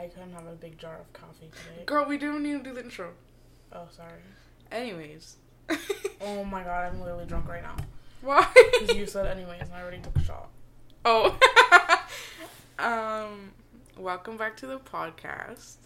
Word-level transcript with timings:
I 0.00 0.06
couldn't 0.06 0.32
have 0.32 0.46
a 0.46 0.54
big 0.54 0.78
jar 0.78 0.98
of 0.98 1.12
coffee 1.12 1.50
today. 1.50 1.84
Girl, 1.84 2.06
we 2.06 2.16
didn't 2.16 2.42
need 2.42 2.64
to 2.64 2.70
do 2.70 2.72
the 2.72 2.82
intro. 2.82 3.10
Oh, 3.70 3.86
sorry. 3.90 4.22
Anyways. 4.72 5.36
Oh 6.22 6.44
my 6.44 6.62
god, 6.62 6.92
I'm 6.92 7.00
literally 7.00 7.24
drunk 7.24 7.48
right 7.48 7.62
now. 7.62 7.76
Why? 8.20 8.46
Because 8.54 8.94
you 8.94 9.06
said 9.06 9.26
anyways, 9.26 9.62
and 9.62 9.72
I 9.72 9.80
already 9.80 10.00
took 10.02 10.14
a 10.16 10.22
shot. 10.22 10.50
Oh. 11.06 11.38
um, 12.78 13.52
welcome 13.96 14.36
back 14.36 14.54
to 14.58 14.66
the 14.66 14.78
podcast, 14.78 15.76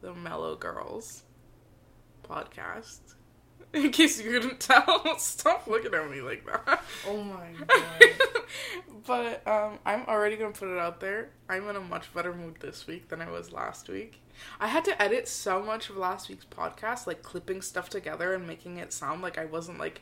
the 0.00 0.12
Mellow 0.14 0.56
Girls 0.56 1.22
podcast. 2.28 3.14
In 3.84 3.90
case 3.90 4.20
you 4.20 4.30
couldn't 4.30 4.60
tell, 4.60 5.02
stop 5.18 5.66
looking 5.66 5.94
at 5.94 6.10
me 6.10 6.20
like 6.20 6.44
that. 6.46 6.82
Oh 7.08 7.22
my 7.22 7.46
god. 7.66 8.02
but 9.06 9.46
um, 9.48 9.78
I'm 9.86 10.04
already 10.06 10.36
gonna 10.36 10.52
put 10.52 10.68
it 10.68 10.78
out 10.78 11.00
there. 11.00 11.30
I'm 11.48 11.68
in 11.68 11.76
a 11.76 11.80
much 11.80 12.12
better 12.12 12.34
mood 12.34 12.56
this 12.60 12.86
week 12.86 13.08
than 13.08 13.22
I 13.22 13.30
was 13.30 13.50
last 13.52 13.88
week. 13.88 14.20
I 14.60 14.66
had 14.68 14.84
to 14.86 15.00
edit 15.02 15.26
so 15.28 15.62
much 15.62 15.88
of 15.88 15.96
last 15.96 16.28
week's 16.28 16.44
podcast, 16.44 17.06
like 17.06 17.22
clipping 17.22 17.62
stuff 17.62 17.88
together 17.88 18.34
and 18.34 18.46
making 18.46 18.76
it 18.78 18.92
sound 18.92 19.22
like 19.22 19.38
I 19.38 19.44
wasn't 19.46 19.78
like 19.78 20.00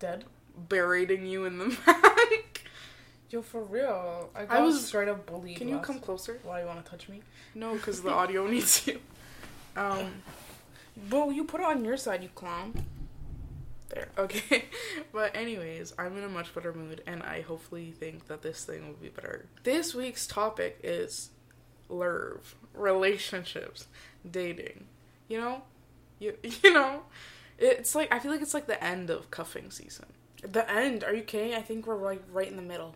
Dead? 0.00 0.24
berating 0.68 1.26
you 1.26 1.44
in 1.46 1.58
the 1.58 1.66
mic. 1.66 2.64
Yo, 3.30 3.40
for 3.42 3.62
real. 3.62 4.30
I, 4.34 4.58
I 4.58 4.60
was- 4.60 4.86
straight 4.86 5.08
up 5.08 5.24
bullied. 5.26 5.56
Can 5.56 5.68
you 5.68 5.78
come 5.78 5.98
closer? 6.00 6.40
Why 6.44 6.60
you 6.60 6.66
want 6.66 6.84
to 6.84 6.90
touch 6.90 7.08
me? 7.08 7.20
No, 7.54 7.74
because 7.74 8.02
the 8.02 8.10
audio 8.10 8.46
needs 8.46 8.86
you. 8.86 9.00
Um, 9.76 10.22
Well, 11.10 11.30
you 11.30 11.44
put 11.44 11.60
it 11.60 11.66
on 11.66 11.84
your 11.84 11.96
side, 11.96 12.22
you 12.22 12.30
clown. 12.34 12.84
There. 13.88 14.08
Okay. 14.18 14.64
But 15.12 15.36
anyways, 15.36 15.94
I'm 15.98 16.16
in 16.16 16.24
a 16.24 16.28
much 16.28 16.54
better 16.54 16.72
mood 16.72 17.02
and 17.06 17.22
I 17.22 17.40
hopefully 17.40 17.92
think 17.92 18.26
that 18.26 18.42
this 18.42 18.64
thing 18.64 18.86
will 18.86 18.94
be 18.94 19.08
better. 19.08 19.46
This 19.62 19.94
week's 19.94 20.26
topic 20.26 20.78
is 20.82 21.30
lerv, 21.90 22.40
relationships, 22.74 23.86
dating. 24.28 24.84
You 25.28 25.40
know? 25.40 25.62
You, 26.18 26.34
you 26.62 26.72
know? 26.72 27.02
It's 27.58 27.94
like 27.94 28.12
I 28.12 28.18
feel 28.18 28.30
like 28.30 28.42
it's 28.42 28.54
like 28.54 28.66
the 28.66 28.82
end 28.82 29.10
of 29.10 29.30
cuffing 29.30 29.70
season. 29.70 30.06
The 30.42 30.70
end? 30.70 31.02
Are 31.02 31.14
you 31.14 31.22
kidding? 31.22 31.54
I 31.54 31.62
think 31.62 31.86
we're 31.86 31.96
like 31.96 32.22
right 32.32 32.48
in 32.48 32.56
the 32.56 32.62
middle. 32.62 32.94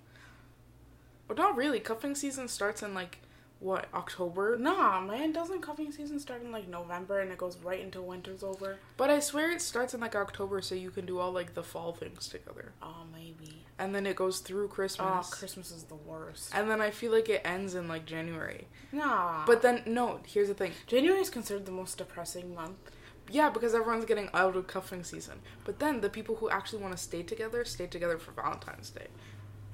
But 1.27 1.37
not 1.37 1.57
really. 1.57 1.81
Cuffing 1.81 2.15
season 2.15 2.47
starts 2.47 2.83
in 2.83 2.95
like 2.95 3.19
what, 3.63 3.87
October? 3.95 4.59
Nah, 4.59 5.01
man, 5.01 5.33
doesn't 5.33 5.63
cuffing 5.63 5.93
season 5.93 6.19
start 6.19 6.43
in 6.43 6.51
like 6.51 6.69
November 6.69 7.21
and 7.21 7.31
it 7.31 7.39
goes 7.39 7.57
right 7.59 7.83
until 7.83 8.03
winter's 8.03 8.43
over? 8.43 8.79
But 8.97 9.09
I 9.09 9.21
swear 9.21 9.53
it 9.53 9.63
starts 9.63 9.95
in 9.95 10.01
like 10.01 10.17
October 10.17 10.61
so 10.61 10.75
you 10.75 10.91
can 10.91 11.07
do 11.07 11.21
all 11.21 11.31
like 11.31 11.55
the 11.55 11.63
fall 11.63 11.93
things 11.93 12.27
together. 12.27 12.73
Oh, 12.83 13.05
maybe. 13.13 13.65
And 13.79 13.95
then 13.95 14.05
it 14.05 14.17
goes 14.17 14.41
through 14.41 14.69
Christmas. 14.69 15.29
Oh, 15.29 15.37
Christmas 15.37 15.71
is 15.71 15.85
the 15.85 15.95
worst. 15.95 16.51
And 16.55 16.69
then 16.69 16.81
I 16.81 16.91
feel 16.91 17.13
like 17.13 17.29
it 17.29 17.43
ends 17.45 17.75
in 17.75 17.87
like 17.87 18.05
January. 18.05 18.67
Nah. 18.91 19.47
But 19.47 19.63
then 19.63 19.83
no, 19.87 20.21
here's 20.27 20.49
the 20.49 20.55
thing. 20.55 20.73
January 20.89 21.21
is 21.21 21.31
considered 21.31 21.67
the 21.67 21.73
most 21.73 21.99
depressing 21.99 22.55
month. 22.55 22.79
Yeah, 23.31 23.49
because 23.49 23.75
everyone's 23.75 24.05
getting 24.05 24.29
out 24.35 24.57
of 24.57 24.67
cuffing 24.67 25.05
season. 25.05 25.39
But 25.65 25.79
then 25.79 26.01
the 26.01 26.11
people 26.11 26.35
who 26.37 26.51
actually 26.51 26.83
want 26.83 26.97
to 26.97 27.03
stay 27.03 27.23
together 27.23 27.65
stay 27.65 27.87
together 27.87 28.19
for 28.19 28.33
Valentine's 28.33 28.91
Day. 28.91 29.07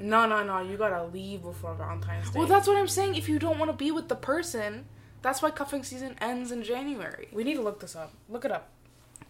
No, 0.01 0.27
no, 0.27 0.43
no. 0.45 0.61
You 0.61 0.77
gotta 0.77 1.05
leave 1.05 1.43
before 1.43 1.75
Valentine's 1.75 2.31
Day. 2.31 2.39
Well, 2.39 2.49
that's 2.49 2.69
what 2.69 2.77
I'm 2.77 2.89
saying. 2.89 3.17
If 3.17 3.29
you 3.29 3.39
don't 3.39 3.59
want 3.59 3.71
to 3.71 3.77
be 3.77 3.91
with 3.91 4.09
the 4.09 4.15
person, 4.17 4.87
that's 5.23 5.43
why 5.43 5.51
cuffing 5.51 5.83
season 5.83 6.17
ends 6.21 6.53
in 6.53 6.63
January. 6.63 7.29
we 7.33 7.45
need 7.45 7.55
to 7.55 7.63
look 7.63 7.81
this 7.81 7.97
up. 7.97 8.13
Look 8.29 8.45
it 8.45 8.53
up. 8.53 8.69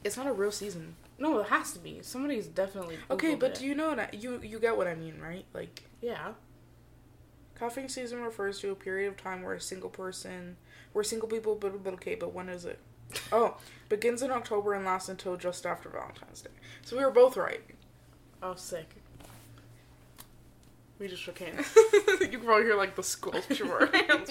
It's 0.04 0.16
not 0.16 0.26
a 0.26 0.32
real 0.32 0.52
season. 0.52 0.96
No, 1.18 1.38
it 1.40 1.48
has 1.48 1.72
to 1.72 1.78
be. 1.78 2.00
Somebody's 2.02 2.46
definitely. 2.46 2.98
Okay, 3.10 3.34
but 3.34 3.52
it. 3.52 3.58
do 3.58 3.66
you 3.66 3.74
know 3.74 3.88
what 3.88 3.98
I, 3.98 4.08
you 4.12 4.40
you 4.42 4.58
get 4.60 4.76
what 4.76 4.86
I 4.86 4.94
mean, 4.94 5.18
right? 5.20 5.44
Like 5.52 5.82
Yeah. 6.00 6.32
cuffing 7.54 7.88
season 7.88 8.20
refers 8.22 8.60
to 8.60 8.70
a 8.70 8.74
period 8.74 9.08
of 9.08 9.16
time 9.16 9.42
where 9.42 9.54
a 9.54 9.60
single 9.60 9.90
person, 9.90 10.56
where 10.92 11.02
single 11.02 11.28
people, 11.28 11.56
but, 11.56 11.82
but 11.82 11.94
okay, 11.94 12.14
but 12.14 12.32
when 12.32 12.48
is 12.48 12.64
it? 12.64 12.78
Oh, 13.32 13.56
begins 13.88 14.22
in 14.22 14.30
October 14.30 14.74
and 14.74 14.84
lasts 14.84 15.08
until 15.08 15.36
just 15.36 15.64
after 15.66 15.88
Valentine's 15.88 16.42
Day. 16.42 16.50
So 16.82 16.96
we 16.96 17.04
were 17.04 17.10
both 17.10 17.36
right. 17.36 17.62
Oh, 18.42 18.54
sick. 18.54 18.97
We 20.98 21.06
just 21.08 21.22
shook 21.22 21.38
hands. 21.38 21.66
you 22.20 22.28
can 22.28 22.40
probably 22.40 22.64
hear 22.64 22.76
like 22.76 22.96
the 22.96 23.02
squelch 23.04 23.60
of 23.60 23.70
our 23.70 23.86
hands. 23.86 24.30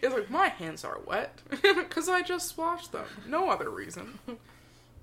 It's 0.00 0.14
like 0.14 0.30
my 0.30 0.48
hands 0.48 0.84
are 0.84 0.98
wet 1.06 1.42
because 1.62 2.08
I 2.08 2.22
just 2.22 2.56
washed 2.56 2.92
them. 2.92 3.04
No 3.28 3.50
other 3.50 3.68
reason. 3.70 4.18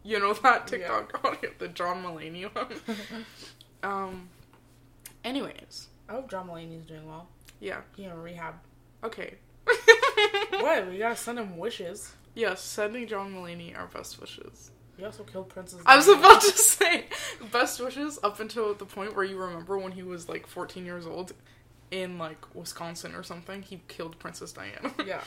You 0.03 0.19
know 0.19 0.33
that 0.33 0.65
TikTok 0.67 1.23
audio, 1.23 1.51
the 1.59 1.67
John 1.67 2.03
Mulaney 2.03 2.43
one. 2.55 2.95
um. 3.83 4.29
Anyways, 5.23 5.87
I 6.09 6.13
hope 6.13 6.31
John 6.31 6.47
Mulaney's 6.47 6.85
doing 6.87 7.05
well. 7.07 7.27
yeah. 7.59 7.81
He 7.95 8.05
in 8.05 8.13
rehab. 8.19 8.55
Okay. 9.03 9.35
what? 10.49 10.89
We 10.89 10.97
gotta 10.97 11.15
send 11.15 11.37
him 11.37 11.57
wishes. 11.57 12.13
Yes, 12.33 12.61
sending 12.61 13.05
John 13.07 13.31
Mulaney 13.33 13.77
our 13.77 13.85
best 13.85 14.19
wishes. 14.19 14.71
He 15.01 15.05
also 15.05 15.23
killed 15.23 15.49
Princess. 15.49 15.81
I 15.83 15.95
was 15.95 16.07
about 16.07 16.41
to 16.41 16.51
say 16.51 17.05
best 17.51 17.79
wishes 17.79 18.19
up 18.21 18.39
until 18.39 18.75
the 18.75 18.85
point 18.85 19.15
where 19.15 19.25
you 19.25 19.35
remember 19.35 19.75
when 19.79 19.93
he 19.93 20.03
was 20.03 20.29
like 20.29 20.45
14 20.45 20.85
years 20.85 21.07
old 21.07 21.33
in 21.89 22.19
like 22.19 22.53
Wisconsin 22.53 23.15
or 23.15 23.23
something. 23.23 23.63
He 23.63 23.81
killed 23.87 24.19
Princess 24.19 24.53
Diana. 24.53 24.93
Yeah. 25.03 25.21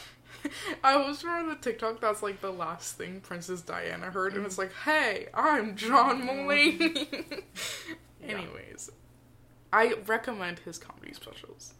I 0.85 0.95
always 0.95 1.25
remember 1.25 1.57
the 1.57 1.61
TikTok 1.61 2.01
that's 2.01 2.23
like 2.23 2.41
the 2.41 2.53
last 2.53 2.97
thing 2.97 3.21
Princess 3.21 3.63
Diana 3.63 4.13
heard, 4.13 4.35
and 4.35 4.47
it's 4.47 4.55
mm. 4.55 4.59
like, 4.59 4.73
"Hey, 4.85 5.27
I'm 5.35 5.75
John 5.75 6.23
mm. 6.23 6.79
Mulaney." 6.79 7.43
Yeah. 8.23 8.39
Anyways, 8.39 8.91
I 9.73 9.95
recommend 10.07 10.61
his 10.61 10.79
comedy 10.79 11.13
specials, 11.13 11.75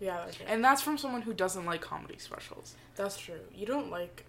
Yeah, 0.00 0.22
that's, 0.24 0.38
and 0.46 0.64
that's 0.64 0.80
from 0.80 0.96
someone 0.96 1.22
who 1.22 1.34
doesn't 1.34 1.66
like 1.66 1.82
comedy 1.82 2.16
specials. 2.18 2.74
that's 2.94 3.18
true. 3.18 3.40
You 3.52 3.66
don't 3.66 3.90
like 3.90 4.24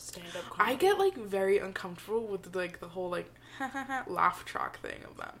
stand 0.00 0.28
up 0.36 0.44
I 0.58 0.74
get 0.74 0.98
like 0.98 1.16
very 1.16 1.58
uncomfortable 1.58 2.26
with 2.26 2.54
like 2.54 2.80
the 2.80 2.88
whole 2.88 3.10
like 3.10 3.32
laugh 4.06 4.44
track 4.44 4.80
thing 4.80 5.04
of 5.08 5.16
them, 5.16 5.38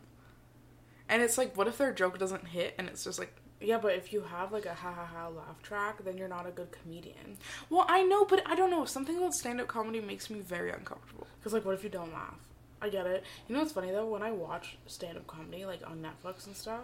and 1.08 1.22
it's 1.22 1.38
like, 1.38 1.56
what 1.56 1.68
if 1.68 1.78
their 1.78 1.92
joke 1.92 2.18
doesn't 2.18 2.48
hit, 2.48 2.74
and 2.78 2.88
it's 2.88 3.04
just 3.04 3.18
like, 3.18 3.34
Yeah, 3.60 3.78
but 3.78 3.94
if 3.94 4.12
you 4.12 4.22
have 4.22 4.52
like 4.52 4.66
a 4.66 4.74
ha 4.74 4.92
ha 4.92 5.04
ha 5.04 5.28
laugh 5.28 5.62
track, 5.62 6.04
then 6.04 6.16
you're 6.18 6.28
not 6.28 6.46
a 6.46 6.50
good 6.50 6.70
comedian. 6.72 7.38
well, 7.68 7.86
I 7.88 8.02
know, 8.02 8.24
but 8.24 8.42
I 8.46 8.54
don't 8.54 8.70
know. 8.70 8.84
Something 8.84 9.16
about 9.16 9.34
stand 9.34 9.60
up 9.60 9.68
comedy 9.68 10.00
makes 10.00 10.30
me 10.30 10.40
very 10.40 10.70
uncomfortable. 10.70 11.26
Because, 11.38 11.52
like, 11.52 11.64
what 11.64 11.74
if 11.74 11.82
you 11.84 11.90
don't 11.90 12.12
laugh? 12.12 12.38
I 12.82 12.88
get 12.88 13.06
it. 13.06 13.24
You 13.46 13.54
know 13.54 13.60
what's 13.60 13.72
funny 13.72 13.90
though? 13.90 14.06
When 14.06 14.22
I 14.22 14.30
watch 14.30 14.78
stand 14.86 15.18
up 15.18 15.26
comedy, 15.26 15.66
like 15.66 15.80
on 15.86 16.02
Netflix 16.02 16.46
and 16.46 16.56
stuff, 16.56 16.80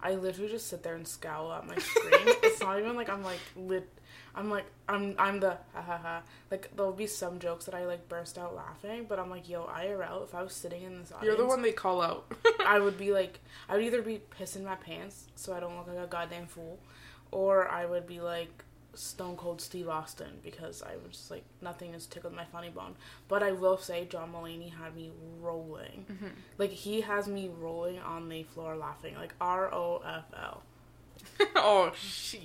I 0.00 0.14
literally 0.14 0.50
just 0.50 0.68
sit 0.68 0.82
there 0.82 0.94
and 0.94 1.06
scowl 1.06 1.52
at 1.52 1.66
my 1.66 1.76
screen. 1.76 2.12
it's 2.42 2.60
not 2.60 2.78
even 2.78 2.96
like 2.96 3.08
I'm 3.10 3.22
like 3.22 3.40
lit. 3.54 3.88
I'm 4.36 4.50
like 4.50 4.66
I'm 4.88 5.14
I'm 5.18 5.40
the 5.40 5.56
ha 5.72 5.82
ha 5.82 5.98
ha. 5.98 6.22
Like 6.50 6.70
there'll 6.76 6.92
be 6.92 7.06
some 7.06 7.38
jokes 7.38 7.64
that 7.64 7.74
I 7.74 7.86
like 7.86 8.08
burst 8.08 8.38
out 8.38 8.54
laughing, 8.54 9.06
but 9.08 9.18
I'm 9.18 9.30
like, 9.30 9.48
yo, 9.48 9.64
IRL. 9.64 10.24
If 10.24 10.34
I 10.34 10.42
was 10.42 10.52
sitting 10.52 10.82
in 10.82 11.00
this 11.00 11.10
audience, 11.10 11.24
You're 11.24 11.36
the 11.36 11.46
one 11.46 11.62
they 11.62 11.72
call 11.72 12.02
out. 12.02 12.30
I 12.66 12.78
would 12.80 12.98
be 12.98 13.12
like, 13.12 13.40
I 13.68 13.76
would 13.76 13.84
either 13.84 14.02
be 14.02 14.20
pissing 14.38 14.64
my 14.64 14.76
pants 14.76 15.26
so 15.34 15.54
I 15.54 15.60
don't 15.60 15.76
look 15.76 15.88
like 15.88 15.98
a 15.98 16.06
goddamn 16.06 16.46
fool, 16.46 16.78
or 17.30 17.68
I 17.68 17.86
would 17.86 18.06
be 18.06 18.20
like 18.20 18.64
Stone 18.94 19.36
Cold 19.36 19.60
Steve 19.60 19.88
Austin 19.88 20.38
because 20.42 20.82
I 20.82 20.96
was 20.96 21.16
just 21.16 21.30
like 21.30 21.44
nothing 21.62 21.94
has 21.94 22.06
tickled 22.06 22.34
my 22.34 22.44
funny 22.44 22.68
bone. 22.68 22.94
But 23.28 23.42
I 23.42 23.52
will 23.52 23.78
say 23.78 24.04
John 24.04 24.32
Mulaney 24.32 24.72
had 24.72 24.94
me 24.94 25.12
rolling, 25.40 26.06
mm-hmm. 26.10 26.28
like 26.58 26.70
he 26.70 27.00
has 27.00 27.26
me 27.26 27.50
rolling 27.58 27.98
on 28.00 28.28
the 28.28 28.42
floor 28.42 28.76
laughing, 28.76 29.14
like 29.16 29.34
R 29.40 29.72
O 29.72 30.02
F 30.04 30.24
L. 30.38 30.62
oh 31.56 31.92
shit. 31.98 32.42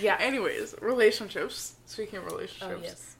Yeah. 0.00 0.16
Anyways, 0.20 0.74
relationships. 0.80 1.74
Speaking 1.86 2.18
of 2.18 2.26
relationships. 2.26 2.72
Oh 2.74 2.80
yes. 2.82 3.16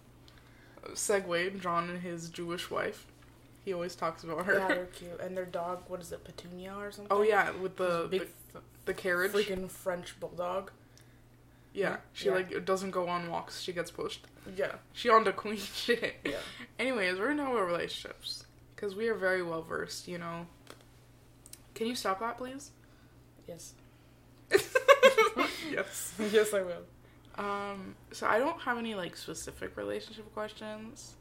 segue. 0.94 1.60
John 1.60 1.90
and 1.90 2.00
his 2.00 2.28
Jewish 2.30 2.70
wife. 2.70 3.06
He 3.64 3.74
always 3.74 3.94
talks 3.94 4.24
about 4.24 4.46
her. 4.46 4.58
Yeah, 4.58 4.68
they're 4.68 4.86
cute, 4.92 5.20
and 5.20 5.36
their 5.36 5.44
dog. 5.44 5.82
What 5.88 6.00
is 6.00 6.12
it, 6.12 6.24
Petunia 6.24 6.74
or 6.78 6.90
something? 6.90 7.14
oh 7.16 7.22
yeah, 7.22 7.50
with 7.52 7.76
the 7.76 8.06
Big 8.10 8.28
the, 8.52 8.60
the 8.86 8.94
carriage. 8.94 9.32
freaking 9.32 9.70
French 9.70 10.18
bulldog. 10.20 10.70
yeah, 11.74 11.96
she 12.12 12.26
Yeah. 12.26 12.34
like 12.34 12.64
doesn't 12.64 12.92
go 12.92 13.08
on 13.08 13.30
walks. 13.30 13.60
She 13.60 13.72
gets 13.72 13.90
pushed. 13.90 14.26
Yeah. 14.56 14.76
She 14.94 15.10
on 15.10 15.24
the 15.24 15.32
queen 15.32 15.56
shit. 15.74 16.14
Yeah. 16.24 16.36
Anyways, 16.78 17.18
we're 17.18 17.28
gonna 17.28 17.42
talk 17.42 17.52
about 17.52 17.66
relationships 17.66 18.44
because 18.74 18.94
we 18.94 19.08
are 19.08 19.14
very 19.14 19.42
well 19.42 19.62
versed. 19.62 20.08
You 20.08 20.18
know. 20.18 20.46
Can 21.74 21.86
you 21.88 21.94
stop 21.94 22.20
that, 22.20 22.38
please? 22.38 22.70
Yes. 23.46 23.74
yes. 25.70 26.14
yes, 26.32 26.54
I 26.54 26.62
will. 26.62 26.82
Um, 27.36 27.94
so 28.12 28.26
I 28.26 28.38
don't 28.38 28.60
have 28.62 28.78
any 28.78 28.94
like 28.94 29.16
specific 29.16 29.76
relationship 29.76 30.32
questions. 30.34 31.14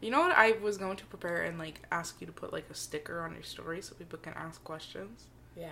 You 0.00 0.10
know 0.10 0.20
what? 0.20 0.32
I 0.36 0.52
was 0.62 0.78
going 0.78 0.96
to 0.98 1.06
prepare 1.06 1.42
and 1.42 1.58
like 1.58 1.80
ask 1.90 2.20
you 2.20 2.26
to 2.26 2.32
put 2.32 2.52
like 2.52 2.66
a 2.70 2.74
sticker 2.74 3.22
on 3.22 3.32
your 3.32 3.42
story 3.42 3.82
so 3.82 3.94
people 3.94 4.18
can 4.18 4.34
ask 4.34 4.62
questions. 4.64 5.24
Yeah. 5.56 5.70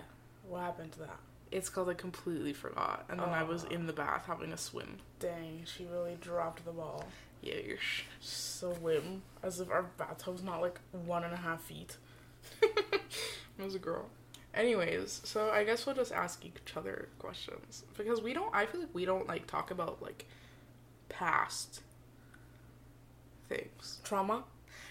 What 0.49 0.63
happened 0.63 0.93
to 0.93 0.99
that? 1.01 1.19
It's 1.51 1.69
called 1.69 1.91
I 1.91 1.95
completely 1.95 2.55
forgot, 2.55 3.05
and 3.11 3.21
then 3.21 3.29
I 3.29 3.43
was 3.43 3.65
in 3.65 3.87
the 3.87 3.93
bath 3.93 4.25
having 4.27 4.55
a 4.55 4.57
swim. 4.57 4.97
Dang, 5.21 5.65
she 5.67 5.85
really 5.85 6.17
dropped 6.19 6.65
the 6.65 6.71
ball. 6.73 7.05
Yeah, 7.43 7.57
you're 7.67 7.77
sh- 7.77 8.05
Swim. 8.21 9.21
As 9.43 9.61
if 9.61 9.71
our 9.71 9.83
bathtub's 9.99 10.43
not 10.43 10.63
like 10.63 10.81
one 10.93 11.25
and 11.25 11.35
a 11.35 11.37
half 11.37 11.61
feet. 11.61 11.99
I 12.63 13.65
was 13.65 13.75
a 13.75 13.79
girl. 13.79 14.09
Anyways, 14.55 15.23
so 15.25 15.51
I 15.51 15.65
guess 15.65 15.87
we'll 15.87 15.95
just 15.95 16.13
ask 16.13 16.45
each 16.45 16.77
other 16.77 17.09
questions 17.19 17.85
because 17.97 18.21
we 18.21 18.35
don't. 18.35 18.55
I 18.55 18.67
feel 18.67 18.81
like 18.83 18.91
we 18.95 19.05
don't 19.07 19.27
like 19.27 19.47
talk 19.47 19.71
about 19.71 20.03
like 20.03 20.27
past 21.09 21.81
things. 23.49 24.01
Trauma. 24.05 24.45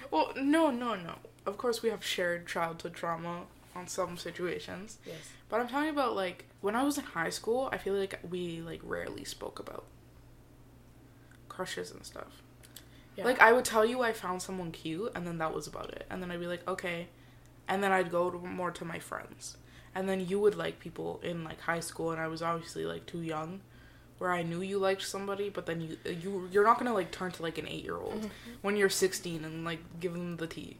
Well, 0.09 0.33
no, 0.35 0.71
no, 0.71 0.95
no. 0.95 1.15
Of 1.45 1.57
course, 1.57 1.81
we 1.83 1.89
have 1.89 2.03
shared 2.03 2.47
childhood 2.47 2.93
trauma 2.93 3.43
on 3.75 3.87
some 3.87 4.17
situations, 4.17 4.97
Yes. 5.05 5.15
but 5.47 5.59
I'm 5.61 5.67
talking 5.67 5.89
about 5.89 6.15
like 6.15 6.45
when 6.61 6.75
I 6.75 6.83
was 6.83 6.97
in 6.97 7.03
high 7.03 7.29
school. 7.29 7.69
I 7.71 7.77
feel 7.77 7.93
like 7.93 8.19
we 8.29 8.61
like 8.61 8.81
rarely 8.83 9.23
spoke 9.23 9.59
about 9.59 9.85
crushes 11.49 11.91
and 11.91 12.03
stuff. 12.05 12.41
Yeah. 13.15 13.25
Like 13.25 13.39
I 13.41 13.53
would 13.53 13.65
tell 13.65 13.85
you 13.85 14.01
I 14.01 14.13
found 14.13 14.41
someone 14.41 14.71
cute, 14.71 15.11
and 15.15 15.25
then 15.27 15.37
that 15.37 15.53
was 15.53 15.67
about 15.67 15.91
it. 15.91 16.05
And 16.09 16.21
then 16.21 16.31
I'd 16.31 16.39
be 16.39 16.47
like, 16.47 16.67
okay, 16.67 17.07
and 17.71 17.81
then 17.81 17.93
I'd 17.93 18.11
go 18.11 18.29
to, 18.29 18.37
more 18.37 18.69
to 18.69 18.83
my 18.83 18.99
friends, 18.99 19.55
and 19.95 20.07
then 20.07 20.27
you 20.27 20.41
would 20.41 20.55
like 20.55 20.79
people 20.79 21.21
in 21.23 21.45
like 21.45 21.61
high 21.61 21.79
school, 21.79 22.11
and 22.11 22.19
I 22.19 22.27
was 22.27 22.41
obviously 22.41 22.85
like 22.85 23.05
too 23.05 23.21
young, 23.21 23.61
where 24.17 24.29
I 24.29 24.43
knew 24.43 24.61
you 24.61 24.77
liked 24.77 25.03
somebody, 25.03 25.49
but 25.49 25.65
then 25.65 25.79
you 25.79 25.97
you 26.03 26.49
you're 26.51 26.65
not 26.65 26.77
gonna 26.77 26.93
like 26.93 27.11
turn 27.11 27.31
to 27.31 27.41
like 27.41 27.57
an 27.57 27.67
eight 27.69 27.85
year 27.85 27.95
old 27.95 28.15
mm-hmm. 28.15 28.51
when 28.61 28.75
you're 28.75 28.89
16 28.89 29.45
and 29.45 29.63
like 29.63 29.79
give 30.01 30.11
them 30.11 30.35
the 30.35 30.47
tea. 30.47 30.79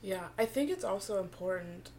Yeah, 0.00 0.28
I 0.38 0.44
think 0.46 0.70
it's 0.70 0.84
also 0.84 1.18
important, 1.20 1.90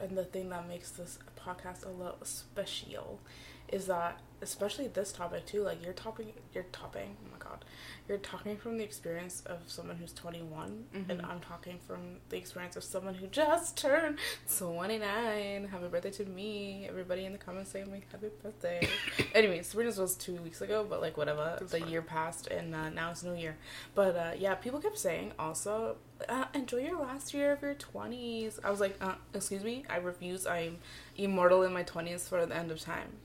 and 0.00 0.16
the 0.16 0.24
thing 0.24 0.48
that 0.48 0.66
makes 0.66 0.90
this 0.90 1.18
podcast 1.38 1.84
a 1.84 1.90
little 1.90 2.24
special, 2.24 3.20
is 3.68 3.86
that 3.86 4.18
especially 4.40 4.88
this 4.88 5.12
topic 5.12 5.44
too. 5.44 5.62
Like 5.62 5.84
you're 5.84 5.92
topping, 5.92 6.32
you're 6.54 6.64
topping. 6.72 7.18
Oh 7.22 7.32
my 7.32 7.38
god, 7.38 7.66
you're 8.08 8.18
talking 8.18 8.56
from 8.56 8.78
the 8.78 8.84
experience 8.84 9.42
of 9.46 9.58
someone 9.66 9.96
who's 9.96 10.12
21, 10.14 10.86
and 10.94 11.06
Mhm. 11.06 11.28
I'm 11.28 11.40
talking 11.40 11.78
from 11.86 12.20
the 12.30 12.36
experience 12.38 12.74
of 12.76 12.82
someone 12.84 13.14
who 13.14 13.26
just 13.26 13.76
turned 13.76 14.18
29. 14.48 15.68
Happy 15.68 15.88
birthday 15.88 16.10
to 16.12 16.24
me! 16.24 16.86
Everybody 16.88 17.24
in 17.24 17.32
the 17.32 17.38
comments 17.38 17.70
saying 17.70 17.90
me 17.92 18.02
happy 18.10 18.28
birthday. 18.42 18.88
anyway, 19.34 19.62
Sabrina's 19.62 19.98
was 19.98 20.14
two 20.14 20.36
weeks 20.36 20.60
ago, 20.60 20.86
but 20.88 21.00
like 21.00 21.16
whatever. 21.16 21.56
That's 21.58 21.72
the 21.72 21.80
year 21.86 22.02
passed, 22.02 22.46
and 22.46 22.74
uh, 22.74 22.88
now 22.90 23.10
it's 23.10 23.22
New 23.22 23.34
Year. 23.34 23.56
But 23.94 24.16
uh, 24.16 24.32
yeah, 24.38 24.54
people 24.54 24.80
kept 24.80 24.98
saying 24.98 25.32
also, 25.38 25.96
uh, 26.28 26.46
enjoy 26.54 26.78
your 26.78 26.98
last 27.00 27.34
year 27.34 27.52
of 27.52 27.62
your 27.62 27.74
20s. 27.74 28.58
I 28.64 28.70
was 28.70 28.80
like, 28.80 28.96
uh, 29.00 29.14
excuse 29.34 29.62
me, 29.64 29.84
I 29.90 29.96
refuse. 29.98 30.46
I'm 30.46 30.78
immortal 31.16 31.62
in 31.62 31.72
my 31.72 31.84
20s 31.84 32.28
for 32.28 32.44
the 32.46 32.56
end 32.56 32.70
of 32.70 32.80
time. 32.80 33.18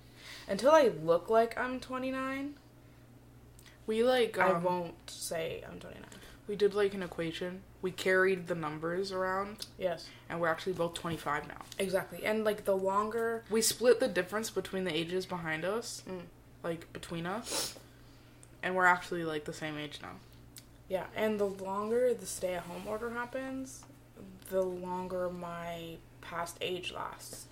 Until 0.47 0.71
I 0.71 0.91
look 1.03 1.29
like 1.29 1.57
I'm 1.57 1.79
29, 1.79 2.55
We 3.87 4.03
like 4.03 4.37
I 4.37 4.51
um, 4.51 4.63
won't 4.63 5.09
say 5.09 5.63
I'm 5.69 5.79
29. 5.79 6.05
we 6.47 6.55
did 6.55 6.73
like 6.73 6.93
an 6.93 7.03
equation. 7.03 7.61
We 7.81 7.91
carried 7.91 8.47
the 8.47 8.55
numbers 8.55 9.11
around, 9.11 9.65
Yes, 9.77 10.07
and 10.29 10.39
we're 10.39 10.47
actually 10.47 10.73
both 10.73 10.93
25 10.93 11.47
now. 11.47 11.55
exactly. 11.77 12.23
And 12.25 12.43
like 12.45 12.63
the 12.65 12.75
longer, 12.77 13.43
We 13.49 13.61
split 13.61 13.99
the 13.99 14.07
difference 14.07 14.49
between 14.49 14.85
the 14.85 14.93
ages 14.95 15.25
behind 15.25 15.65
us, 15.65 16.03
Mm. 16.07 16.21
like 16.63 16.91
between 16.93 17.25
us, 17.25 17.75
and 18.61 18.75
we're 18.75 18.85
actually 18.85 19.25
like 19.25 19.43
the 19.45 19.53
same 19.53 19.77
age 19.77 19.99
now. 20.01 20.15
yeah, 20.87 21.05
and 21.15 21.39
the 21.39 21.45
longer 21.45 22.13
the 22.13 22.25
stay 22.25 22.53
at 22.55 22.63
home 22.63 22.87
order 22.87 23.09
happens, 23.09 23.83
the 24.49 24.61
longer 24.61 25.29
my 25.29 25.97
past 26.21 26.57
age 26.61 26.93
lasts. 26.93 27.47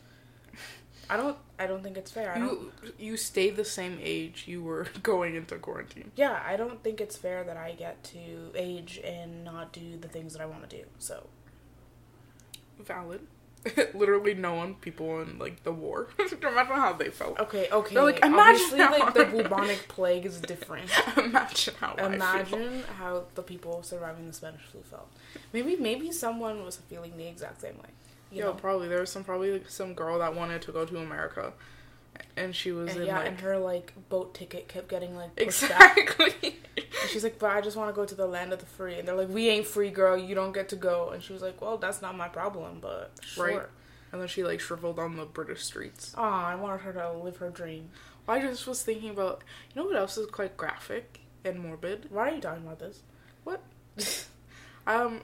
I 1.11 1.17
don't. 1.17 1.37
I 1.59 1.67
don't 1.67 1.83
think 1.83 1.97
it's 1.97 2.09
fair. 2.09 2.33
I 2.33 2.39
don't. 2.39 2.71
You 2.83 2.93
you 2.97 3.17
stay 3.17 3.49
the 3.49 3.65
same 3.65 3.99
age 4.01 4.45
you 4.47 4.63
were 4.63 4.87
going 5.03 5.35
into 5.35 5.57
quarantine. 5.57 6.11
Yeah, 6.15 6.41
I 6.45 6.55
don't 6.55 6.81
think 6.81 7.01
it's 7.01 7.17
fair 7.17 7.43
that 7.43 7.57
I 7.57 7.73
get 7.73 8.01
to 8.15 8.51
age 8.55 8.99
and 9.03 9.43
not 9.43 9.73
do 9.73 9.97
the 9.97 10.07
things 10.07 10.31
that 10.33 10.41
I 10.41 10.45
want 10.45 10.69
to 10.69 10.77
do. 10.77 10.83
So 10.99 11.27
Valid. 12.79 13.21
Literally, 13.93 14.33
no 14.33 14.55
one, 14.55 14.73
people 14.75 15.21
in 15.21 15.37
like 15.37 15.63
the 15.63 15.71
war. 15.71 16.07
Imagine 16.19 16.75
how 16.75 16.93
they 16.93 17.09
felt. 17.09 17.39
okay, 17.39 17.67
okay. 17.71 17.93
They're 17.93 18.03
like, 18.03 18.25
imagine 18.25 18.39
obviously, 18.39 18.79
how 18.79 18.91
like 18.91 19.13
the 19.13 19.25
bubonic 19.25 19.87
plague 19.87 20.25
is 20.25 20.41
different. 20.41 20.89
Imagine 21.17 21.75
how. 21.79 21.93
Imagine 21.95 22.83
how 22.97 23.25
the 23.35 23.43
people 23.43 23.83
surviving 23.83 24.25
the 24.25 24.33
Spanish 24.33 24.61
flu 24.61 24.81
felt. 24.81 25.11
Maybe, 25.53 25.75
maybe 25.75 26.11
someone 26.11 26.65
was 26.65 26.77
feeling 26.77 27.17
the 27.17 27.27
exact 27.27 27.61
same 27.61 27.75
way. 27.75 27.89
You 28.31 28.39
Yo, 28.39 28.45
know? 28.47 28.53
probably 28.53 28.87
there 28.87 29.01
was 29.01 29.11
some 29.11 29.23
probably 29.23 29.51
like, 29.51 29.69
some 29.69 29.93
girl 29.93 30.19
that 30.19 30.35
wanted 30.35 30.61
to 30.63 30.71
go 30.71 30.85
to 30.85 30.97
America, 30.97 31.53
and 32.37 32.55
she 32.55 32.71
was 32.71 32.91
and 32.91 33.01
in 33.01 33.07
yeah, 33.07 33.19
like 33.19 33.27
and 33.27 33.39
her 33.41 33.57
like 33.57 33.93
boat 34.09 34.33
ticket 34.33 34.67
kept 34.67 34.87
getting 34.87 35.15
like 35.15 35.31
exactly. 35.37 36.59
She's 37.09 37.23
like, 37.23 37.39
"But 37.39 37.51
I 37.51 37.61
just 37.61 37.75
want 37.75 37.89
to 37.89 37.93
go 37.93 38.05
to 38.05 38.15
the 38.15 38.27
land 38.27 38.53
of 38.53 38.59
the 38.59 38.65
free." 38.65 38.97
And 38.97 39.07
they're 39.07 39.15
like, 39.15 39.29
"We 39.29 39.49
ain't 39.49 39.67
free, 39.67 39.89
girl. 39.89 40.17
You 40.17 40.33
don't 40.33 40.53
get 40.53 40.69
to 40.69 40.75
go." 40.75 41.09
And 41.09 41.21
she 41.21 41.33
was 41.33 41.41
like, 41.41 41.61
"Well, 41.61 41.77
that's 41.77 42.01
not 42.01 42.15
my 42.15 42.29
problem, 42.29 42.77
but 42.81 43.11
sure." 43.21 43.45
Right. 43.45 43.67
and 44.11 44.21
then 44.21 44.27
she 44.27 44.43
like 44.43 44.59
shriveled 44.59 44.99
on 44.99 45.17
the 45.17 45.25
British 45.25 45.63
streets. 45.63 46.13
Oh, 46.17 46.23
I 46.23 46.55
wanted 46.55 46.81
her 46.81 46.93
to 46.93 47.11
live 47.13 47.37
her 47.37 47.49
dream. 47.49 47.89
I 48.27 48.39
just 48.39 48.65
was 48.65 48.81
thinking 48.81 49.09
about 49.09 49.43
you 49.73 49.81
know 49.81 49.87
what 49.87 49.97
else 49.97 50.17
is 50.17 50.27
quite 50.27 50.55
graphic 50.55 51.19
and 51.43 51.59
morbid. 51.59 52.07
Why 52.09 52.29
are 52.29 52.35
you 52.35 52.41
talking 52.41 52.63
about 52.63 52.79
this? 52.79 53.01
What? 53.43 53.61
um, 54.87 55.21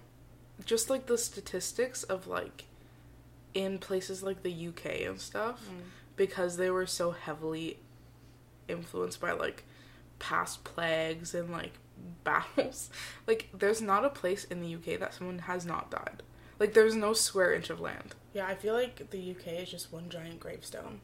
just 0.66 0.90
like 0.90 1.06
the 1.06 1.18
statistics 1.18 2.04
of 2.04 2.28
like 2.28 2.66
in 3.58 3.80
places 3.80 4.22
like 4.22 4.44
the 4.44 4.68
UK 4.68 5.02
and 5.08 5.20
stuff 5.20 5.68
mm. 5.68 5.82
because 6.16 6.58
they 6.58 6.70
were 6.70 6.86
so 6.86 7.10
heavily 7.10 7.80
influenced 8.68 9.20
by 9.20 9.32
like 9.32 9.64
past 10.20 10.64
plagues 10.64 11.34
and 11.34 11.52
like 11.52 11.74
battles. 12.24 12.92
Like 13.26 13.50
there's 13.52 13.82
not 13.82 14.06
a 14.06 14.10
place 14.10 14.44
in 14.44 14.62
the 14.62 14.76
UK 14.76 15.00
that 15.00 15.16
someone 15.16 15.40
has 15.40 15.66
not 15.66 15.90
died. 15.90 16.22
Like 16.60 16.76
there's 16.76 16.96
no 16.96 17.14
square 17.14 17.52
inch 17.52 17.72
of 17.72 17.80
land. 17.80 18.14
Yeah, 18.32 18.46
I 18.46 18.54
feel 18.54 18.76
like 18.76 19.10
the 19.10 19.32
UK 19.32 19.64
is 19.64 19.72
just 19.72 19.92
one 19.92 20.10
giant 20.10 20.40
gravestone. 20.40 21.02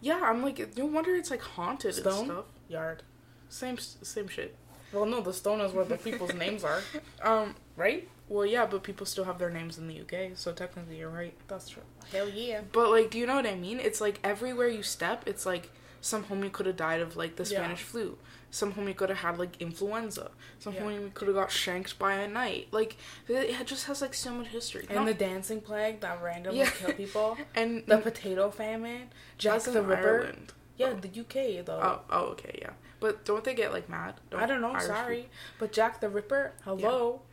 Yeah, 0.00 0.20
I'm 0.24 0.42
like 0.42 0.76
no 0.76 0.86
wonder 0.86 1.14
it's 1.14 1.30
like 1.30 1.42
haunted 1.42 1.94
Stone? 1.94 2.18
and 2.18 2.26
stuff. 2.26 2.44
Yard. 2.68 3.04
Same 3.48 3.78
same 3.78 4.26
shit. 4.26 4.56
Well, 4.92 5.06
no, 5.06 5.20
the 5.20 5.32
stone 5.32 5.60
is 5.60 5.72
where 5.72 5.84
the 5.84 5.96
people's 5.96 6.34
names 6.34 6.64
are, 6.64 6.80
Um 7.22 7.54
right? 7.76 8.08
well 8.28 8.46
yeah, 8.46 8.66
but 8.66 8.82
people 8.82 9.06
still 9.06 9.24
have 9.24 9.38
their 9.38 9.50
names 9.50 9.78
in 9.78 9.88
the 9.88 10.00
UK, 10.00 10.36
so 10.36 10.52
technically 10.52 10.98
you're 10.98 11.10
right. 11.10 11.34
That's 11.48 11.68
true. 11.68 11.82
Hell 12.10 12.28
yeah. 12.28 12.60
But 12.72 12.90
like, 12.90 13.10
do 13.10 13.18
you 13.18 13.26
know 13.26 13.36
what 13.36 13.46
I 13.46 13.54
mean? 13.54 13.80
It's 13.80 14.00
like 14.00 14.18
everywhere 14.24 14.68
you 14.68 14.82
step, 14.82 15.24
it's 15.26 15.44
like 15.46 15.70
some 16.00 16.24
homie 16.24 16.50
could 16.50 16.66
have 16.66 16.76
died 16.76 17.00
of 17.00 17.16
like 17.16 17.36
the 17.36 17.44
Yeah. 17.44 17.58
Spanish 17.60 17.82
flu. 17.82 18.18
Some 18.50 18.74
homie 18.74 18.94
could 18.94 19.08
have 19.08 19.18
had 19.18 19.38
like 19.38 19.60
influenza. 19.62 20.30
Some 20.58 20.74
Yeah. 20.74 20.82
homie 20.82 21.14
could 21.14 21.28
have 21.28 21.36
got 21.36 21.50
shanked 21.50 21.98
by 21.98 22.14
a 22.14 22.28
knight. 22.28 22.68
Like 22.70 22.96
it 23.28 23.66
just 23.66 23.86
has 23.86 24.02
like 24.02 24.12
so 24.14 24.32
much 24.32 24.48
history. 24.48 24.86
And 24.90 25.06
the 25.08 25.14
dancing 25.14 25.60
plague 25.62 26.00
that 26.00 26.20
randomly 26.22 26.58
Yeah. 26.60 26.70
killed 26.70 26.96
people. 26.96 27.38
and 27.54 27.84
The 27.86 27.98
potato 27.98 28.50
famine. 28.50 29.10
Jack 29.38 29.62
the 29.62 29.82
Ripper. 29.82 30.18
Ireland. 30.20 30.52
Yeah, 30.76 30.94
the 30.94 31.08
UK 31.20 31.64
though. 31.64 31.80
Oh, 31.82 32.00
oh, 32.10 32.24
okay, 32.32 32.58
yeah. 32.60 32.70
But 33.02 33.24
don't 33.26 33.44
they 33.44 33.54
get 33.54 33.72
like 33.72 33.88
mad? 33.88 34.14
I 34.34 34.46
don't 34.46 34.60
know. 34.62 34.70
Irish 34.72 34.84
sorry, 34.86 35.28
but 35.58 35.72
Jack 35.72 36.00
the 36.00 36.08
Ripper. 36.08 36.52
Hello. 36.64 36.76
people- 36.76 37.26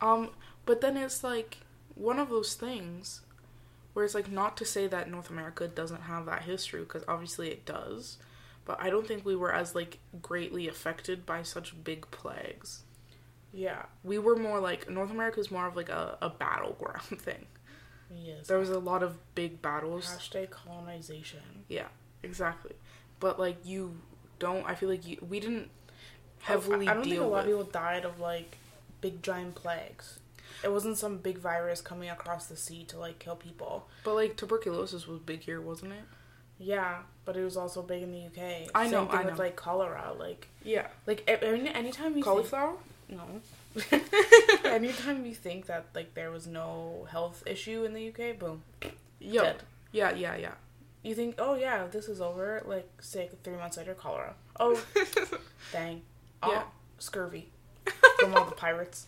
Um, 0.00 0.30
but 0.64 0.80
then 0.80 0.96
it's 0.96 1.22
like 1.22 1.58
one 1.94 2.18
of 2.18 2.28
those 2.30 2.54
things 2.54 3.20
where 3.92 4.04
it's 4.04 4.14
like 4.14 4.30
not 4.30 4.56
to 4.58 4.64
say 4.64 4.86
that 4.86 5.10
North 5.10 5.30
America 5.30 5.66
doesn't 5.68 6.02
have 6.02 6.26
that 6.26 6.42
history 6.42 6.80
because 6.80 7.02
obviously 7.08 7.48
it 7.50 7.64
does, 7.64 8.18
but 8.66 8.80
I 8.80 8.90
don't 8.90 9.06
think 9.06 9.24
we 9.24 9.34
were 9.36 9.52
as 9.52 9.74
like 9.74 9.98
greatly 10.22 10.68
affected 10.68 11.24
by 11.26 11.42
such 11.42 11.82
big 11.84 12.10
plagues. 12.10 12.82
Yeah. 13.52 13.84
we 14.04 14.18
were 14.18 14.36
more 14.36 14.60
like 14.60 14.90
North 14.90 15.10
America 15.10 15.40
is 15.40 15.50
more 15.50 15.66
of 15.66 15.76
like 15.76 15.88
a, 15.88 16.18
a 16.20 16.28
battleground 16.28 17.00
thing. 17.20 17.46
Yes. 18.14 18.46
There 18.48 18.58
was 18.58 18.68
a 18.70 18.78
lot 18.78 19.02
of 19.02 19.18
big 19.34 19.62
battles. 19.62 20.06
Hashtag 20.06 20.50
colonization. 20.50 21.40
Yeah, 21.68 21.88
exactly. 22.22 22.74
But 23.18 23.38
like 23.40 23.56
you 23.64 23.96
don't. 24.38 24.64
I 24.66 24.74
feel 24.74 24.88
like 24.88 25.06
you 25.06 25.18
we 25.28 25.40
didn't 25.40 25.68
oh, 25.68 25.92
heavily 26.42 26.88
I, 26.88 26.92
I 26.92 26.94
don't 26.94 27.04
think 27.04 27.20
a 27.20 27.24
lot 27.24 27.40
of 27.40 27.46
people 27.46 27.64
died 27.64 28.04
of 28.04 28.20
like 28.20 28.56
big 29.00 29.22
giant 29.22 29.54
plagues. 29.54 30.18
It 30.64 30.72
wasn't 30.72 30.96
some 30.96 31.18
big 31.18 31.38
virus 31.38 31.80
coming 31.80 32.08
across 32.08 32.46
the 32.46 32.56
sea 32.56 32.84
to 32.84 32.98
like 32.98 33.18
kill 33.18 33.36
people. 33.36 33.88
But 34.04 34.14
like 34.14 34.36
tuberculosis 34.36 35.06
was 35.06 35.18
big 35.20 35.40
here, 35.42 35.60
wasn't 35.60 35.92
it? 35.92 36.04
Yeah, 36.58 37.00
but 37.26 37.36
it 37.36 37.44
was 37.44 37.56
also 37.58 37.82
big 37.82 38.02
in 38.02 38.12
the 38.12 38.26
UK. 38.26 38.70
I 38.74 38.84
Same 38.84 38.92
know, 38.92 39.06
thing 39.06 39.18
I 39.18 39.24
with 39.24 39.34
know. 39.36 39.42
like 39.42 39.56
cholera. 39.56 40.12
Like 40.18 40.48
Yeah. 40.64 40.86
like 41.06 41.22
any 41.28 41.68
anytime 41.68 42.08
you 42.08 42.14
think, 42.14 42.24
Cauliflower. 42.24 42.76
no. 43.10 43.20
anytime 44.64 45.26
you 45.26 45.34
think 45.34 45.66
that 45.66 45.84
like 45.94 46.14
there 46.14 46.30
was 46.30 46.46
no 46.46 47.06
health 47.10 47.42
issue 47.46 47.84
in 47.84 47.92
the 47.92 48.08
UK, 48.08 48.38
boom, 48.38 48.62
Yo. 49.20 49.42
dead. 49.42 49.62
Yeah, 49.92 50.12
yeah, 50.14 50.36
yeah. 50.36 50.52
You 51.06 51.14
think, 51.14 51.36
oh 51.38 51.54
yeah, 51.54 51.86
this 51.86 52.08
is 52.08 52.20
over. 52.20 52.62
Like 52.66 52.88
say 53.00 53.30
three 53.44 53.54
months 53.56 53.76
later, 53.76 53.94
cholera. 53.94 54.34
Oh 54.58 54.82
dang, 55.72 56.02
oh 56.42 56.50
Yeah. 56.50 56.62
scurvy 56.98 57.48
from 58.18 58.34
all 58.34 58.44
the 58.44 58.56
pirates. 58.56 59.06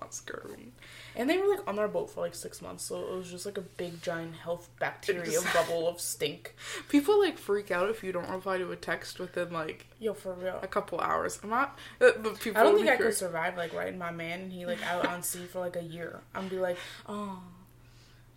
Not 0.00 0.12
scurvy. 0.12 0.72
And 1.14 1.30
they 1.30 1.38
were 1.38 1.46
like 1.46 1.68
on 1.68 1.76
their 1.76 1.86
boat 1.86 2.10
for 2.10 2.20
like 2.20 2.34
six 2.34 2.60
months, 2.60 2.82
so 2.84 2.98
it 3.00 3.16
was 3.16 3.30
just 3.30 3.46
like 3.46 3.58
a 3.58 3.60
big 3.60 4.02
giant 4.02 4.34
health 4.34 4.68
bacteria 4.80 5.38
bubble 5.54 5.86
of 5.86 6.00
stink. 6.00 6.56
People 6.88 7.20
like 7.20 7.38
freak 7.38 7.70
out 7.70 7.88
if 7.90 8.02
you 8.02 8.10
don't 8.10 8.28
reply 8.28 8.58
to 8.58 8.68
a 8.72 8.76
text 8.76 9.20
within 9.20 9.52
like 9.52 9.86
Yo, 10.00 10.14
for 10.14 10.32
real. 10.34 10.58
a 10.62 10.66
couple 10.66 10.98
hours. 11.00 11.38
I'm 11.44 11.50
not. 11.50 11.78
The, 12.00 12.16
the 12.20 12.30
people 12.30 12.60
I 12.60 12.64
don't 12.64 12.74
think 12.76 12.88
I 12.88 12.96
could 12.96 13.14
survive 13.14 13.56
like 13.56 13.72
writing 13.72 13.98
my 13.98 14.10
man 14.10 14.40
and 14.40 14.52
he 14.52 14.66
like 14.66 14.84
out 14.84 15.06
on 15.06 15.22
sea 15.22 15.44
for 15.44 15.60
like 15.60 15.76
a 15.76 15.82
year. 15.82 16.22
I'm 16.34 16.48
be 16.48 16.58
like, 16.58 16.78
oh. 17.08 17.40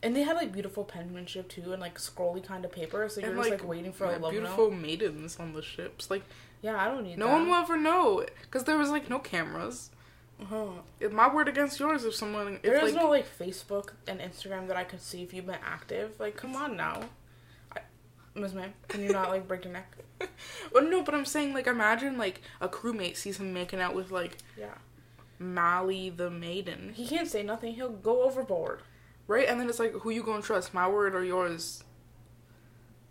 And 0.03 0.15
they 0.15 0.21
had 0.23 0.35
like 0.35 0.51
beautiful 0.51 0.83
penmanship 0.83 1.47
too, 1.49 1.71
and 1.71 1.81
like 1.81 1.97
scrolly 1.97 2.43
kind 2.45 2.65
of 2.65 2.71
paper, 2.71 3.07
so 3.09 3.21
you're 3.21 3.29
And, 3.31 3.39
just 3.39 3.49
like, 3.49 3.67
waiting 3.67 3.93
for 3.93 4.05
a 4.05 4.17
like, 4.19 4.31
beautiful 4.31 4.69
maidens 4.69 5.39
on 5.39 5.53
the 5.53 5.61
ships. 5.61 6.11
Like 6.11 6.23
Yeah, 6.61 6.79
I 6.79 6.85
don't 6.89 7.03
need 7.03 7.17
No 7.17 7.27
that. 7.27 7.33
one 7.33 7.47
will 7.47 7.55
ever 7.55 7.77
know 7.77 8.25
because 8.41 8.65
there 8.65 8.77
was 8.77 8.89
like 8.89 9.09
no 9.09 9.19
cameras. 9.19 9.89
Uh-huh. 10.41 10.65
If 10.99 11.11
my 11.13 11.33
word 11.33 11.47
against 11.47 11.79
yours, 11.79 12.03
if 12.03 12.13
someone, 12.15 12.55
if 12.55 12.61
There 12.63 12.75
is 12.85 12.93
like, 12.93 13.01
no 13.01 13.09
like 13.09 13.25
Facebook 13.39 13.91
and 14.07 14.19
Instagram 14.19 14.67
that 14.67 14.75
I 14.75 14.83
could 14.83 15.01
see 15.01 15.23
if 15.23 15.33
you've 15.33 15.45
been 15.45 15.55
active. 15.65 16.19
Like, 16.19 16.35
come 16.35 16.55
on 16.55 16.75
now, 16.75 17.03
I, 17.75 17.79
Miss 18.35 18.51
Ma'am, 18.53 18.73
can 18.89 19.03
you 19.03 19.09
not 19.11 19.29
like 19.29 19.47
break 19.47 19.63
your 19.63 19.71
neck? 19.73 19.95
well, 20.73 20.83
no, 20.89 21.01
but 21.01 21.13
I'm 21.15 21.23
saying 21.25 21.53
like 21.53 21.67
imagine 21.67 22.17
like 22.17 22.41
a 22.59 22.67
crewmate 22.67 23.15
sees 23.15 23.37
him 23.39 23.53
making 23.53 23.79
out 23.79 23.95
with 23.95 24.11
like 24.11 24.37
Yeah, 24.59 24.73
Mally 25.39 26.09
the 26.09 26.29
maiden, 26.29 26.91
he 26.93 27.07
can't 27.07 27.27
say 27.29 27.43
nothing. 27.43 27.75
He'll 27.75 27.89
go 27.89 28.23
overboard. 28.23 28.81
Right? 29.27 29.47
And 29.47 29.59
then 29.59 29.69
it's 29.69 29.79
like, 29.79 29.93
who 29.93 30.09
you 30.09 30.23
gonna 30.23 30.41
trust, 30.41 30.73
my 30.73 30.87
word 30.87 31.15
or 31.15 31.23
yours? 31.23 31.83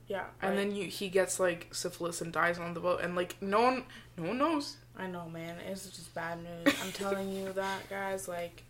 Yeah, 0.09 0.25
And 0.43 0.51
right. 0.51 0.57
then 0.57 0.75
you 0.77 0.87
he 0.89 1.09
gets 1.09 1.41
like 1.41 1.69
syphilis 1.73 2.21
and 2.21 2.33
dies 2.33 2.59
on 2.59 2.75
the 2.75 2.81
boat, 2.81 3.01
and 3.03 3.15
like 3.17 3.37
no 3.41 3.61
one, 3.63 3.85
no 4.19 4.29
one 4.29 4.39
knows. 4.39 4.77
I 4.99 5.07
know, 5.07 5.29
man. 5.29 5.57
It's 5.67 5.87
just 5.89 6.15
bad 6.15 6.39
news. 6.43 6.75
I'm 6.83 6.93
telling 6.93 7.33
you 7.33 7.53
that, 7.55 7.89
guys. 7.89 8.29
Like, 8.29 8.65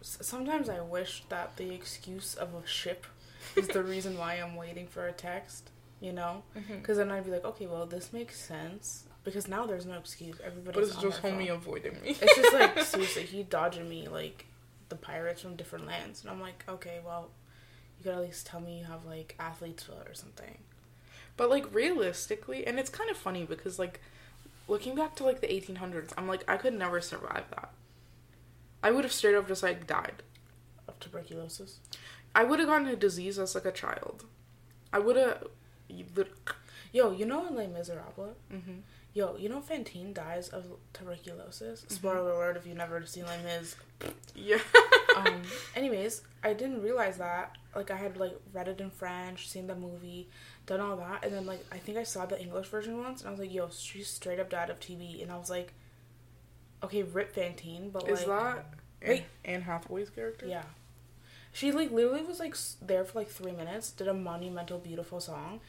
sometimes 0.00 0.68
I 0.70 0.80
wish 0.80 1.24
that 1.28 1.56
the 1.56 1.74
excuse 1.74 2.34
of 2.34 2.54
a 2.54 2.66
ship 2.66 3.06
is 3.56 3.68
the 3.68 3.82
reason 3.94 4.16
why 4.16 4.34
I'm 4.34 4.56
waiting 4.56 4.86
for 4.86 5.06
a 5.06 5.12
text. 5.12 5.70
You 6.00 6.12
know, 6.14 6.44
mm-hmm. 6.56 6.76
because 6.76 6.96
then 6.96 7.10
I'd 7.10 7.26
be 7.26 7.30
like, 7.30 7.44
okay, 7.44 7.66
well, 7.66 7.84
this 7.84 8.10
makes 8.10 8.40
sense. 8.40 9.04
Because 9.22 9.48
now 9.48 9.66
there's 9.66 9.84
no 9.84 9.98
excuse. 9.98 10.36
Everybody's 10.42 10.76
But 10.76 10.84
it's 10.84 11.02
just 11.02 11.22
homie 11.22 11.48
phone. 11.48 11.56
avoiding 11.58 12.00
me. 12.00 12.16
It's 12.18 12.36
just 12.36 12.54
like 12.54 12.80
seriously, 12.84 13.24
he 13.24 13.42
dodging 13.42 13.86
me 13.86 14.08
like 14.08 14.46
the 14.90 14.96
pirates 14.96 15.40
from 15.40 15.56
different 15.56 15.86
lands, 15.86 16.20
and 16.20 16.30
I'm 16.30 16.40
like, 16.40 16.64
okay, 16.68 17.00
well, 17.04 17.30
you 17.98 18.04
could 18.04 18.14
at 18.14 18.20
least 18.20 18.46
tell 18.46 18.60
me 18.60 18.80
you 18.80 18.84
have 18.84 19.06
like 19.06 19.34
athlete's 19.38 19.84
foot 19.84 20.06
or 20.06 20.14
something. 20.14 20.58
But 21.36 21.48
like 21.48 21.74
realistically, 21.74 22.66
and 22.66 22.78
it's 22.78 22.90
kind 22.90 23.10
of 23.10 23.16
funny 23.16 23.44
because 23.44 23.78
like 23.78 24.00
looking 24.68 24.94
back 24.94 25.16
to 25.16 25.24
like 25.24 25.40
the 25.40 25.46
1800s, 25.46 26.12
I'm 26.18 26.28
like 26.28 26.44
I 26.48 26.56
could 26.56 26.74
never 26.74 27.00
survive 27.00 27.44
that. 27.50 27.70
I 28.82 28.90
would 28.90 29.04
have 29.04 29.12
straight 29.12 29.34
up 29.34 29.48
just 29.48 29.62
like 29.62 29.86
died. 29.86 30.22
Of 30.86 30.98
tuberculosis. 31.00 31.78
I 32.34 32.44
would 32.44 32.58
have 32.58 32.68
gotten 32.68 32.88
a 32.88 32.96
disease 32.96 33.38
as 33.38 33.54
like 33.54 33.64
a 33.64 33.72
child. 33.72 34.24
I 34.92 34.98
would 34.98 35.16
have. 35.16 35.46
Yo, 36.92 37.12
you 37.12 37.24
know 37.24 37.46
in 37.46 37.56
Les 37.56 37.66
Miserables? 37.66 38.36
Mm-hmm. 38.52 38.80
Yo, 39.12 39.36
you 39.36 39.48
know 39.48 39.60
Fantine 39.60 40.12
dies 40.12 40.48
of 40.50 40.66
tuberculosis. 40.92 41.80
Mm-hmm. 41.80 41.94
Spoiler 41.94 42.30
alert 42.30 42.56
if 42.56 42.66
you've 42.66 42.76
never 42.76 43.04
seen 43.06 43.24
Les 43.26 43.42
Mis. 43.42 43.76
Yeah. 44.34 44.58
Um, 45.16 45.42
anyways, 45.76 46.22
I 46.44 46.52
didn't 46.52 46.82
realize 46.82 47.18
that. 47.18 47.56
Like 47.74 47.90
I 47.90 47.96
had 47.96 48.16
like 48.16 48.38
read 48.52 48.68
it 48.68 48.80
in 48.80 48.90
French, 48.90 49.48
seen 49.48 49.66
the 49.66 49.74
movie, 49.74 50.28
done 50.66 50.80
all 50.80 50.96
that, 50.98 51.24
and 51.24 51.34
then 51.34 51.46
like 51.46 51.66
I 51.72 51.78
think 51.78 51.98
I 51.98 52.04
saw 52.04 52.26
the 52.26 52.40
English 52.40 52.68
version 52.68 52.96
once, 52.96 53.20
and 53.20 53.28
I 53.28 53.30
was 53.32 53.40
like, 53.40 53.52
"Yo, 53.52 53.68
she 53.70 54.04
straight 54.04 54.38
up 54.38 54.50
died 54.50 54.70
of 54.70 54.78
TB," 54.78 55.20
and 55.20 55.32
I 55.32 55.36
was 55.36 55.50
like, 55.50 55.74
"Okay, 56.84 57.02
rip 57.02 57.34
Fantine," 57.34 57.90
but 57.90 58.08
Is 58.08 58.24
like, 58.24 58.28
that 58.28 58.74
Wait. 59.04 59.24
Anne 59.44 59.62
Hathaway's 59.62 60.10
character? 60.10 60.46
yeah, 60.46 60.62
she 61.52 61.72
like 61.72 61.90
literally 61.90 62.22
was 62.22 62.38
like 62.38 62.56
there 62.80 63.04
for 63.04 63.18
like 63.18 63.28
three 63.28 63.52
minutes, 63.52 63.90
did 63.90 64.06
a 64.08 64.14
monumental, 64.14 64.78
beautiful 64.78 65.20
song. 65.20 65.60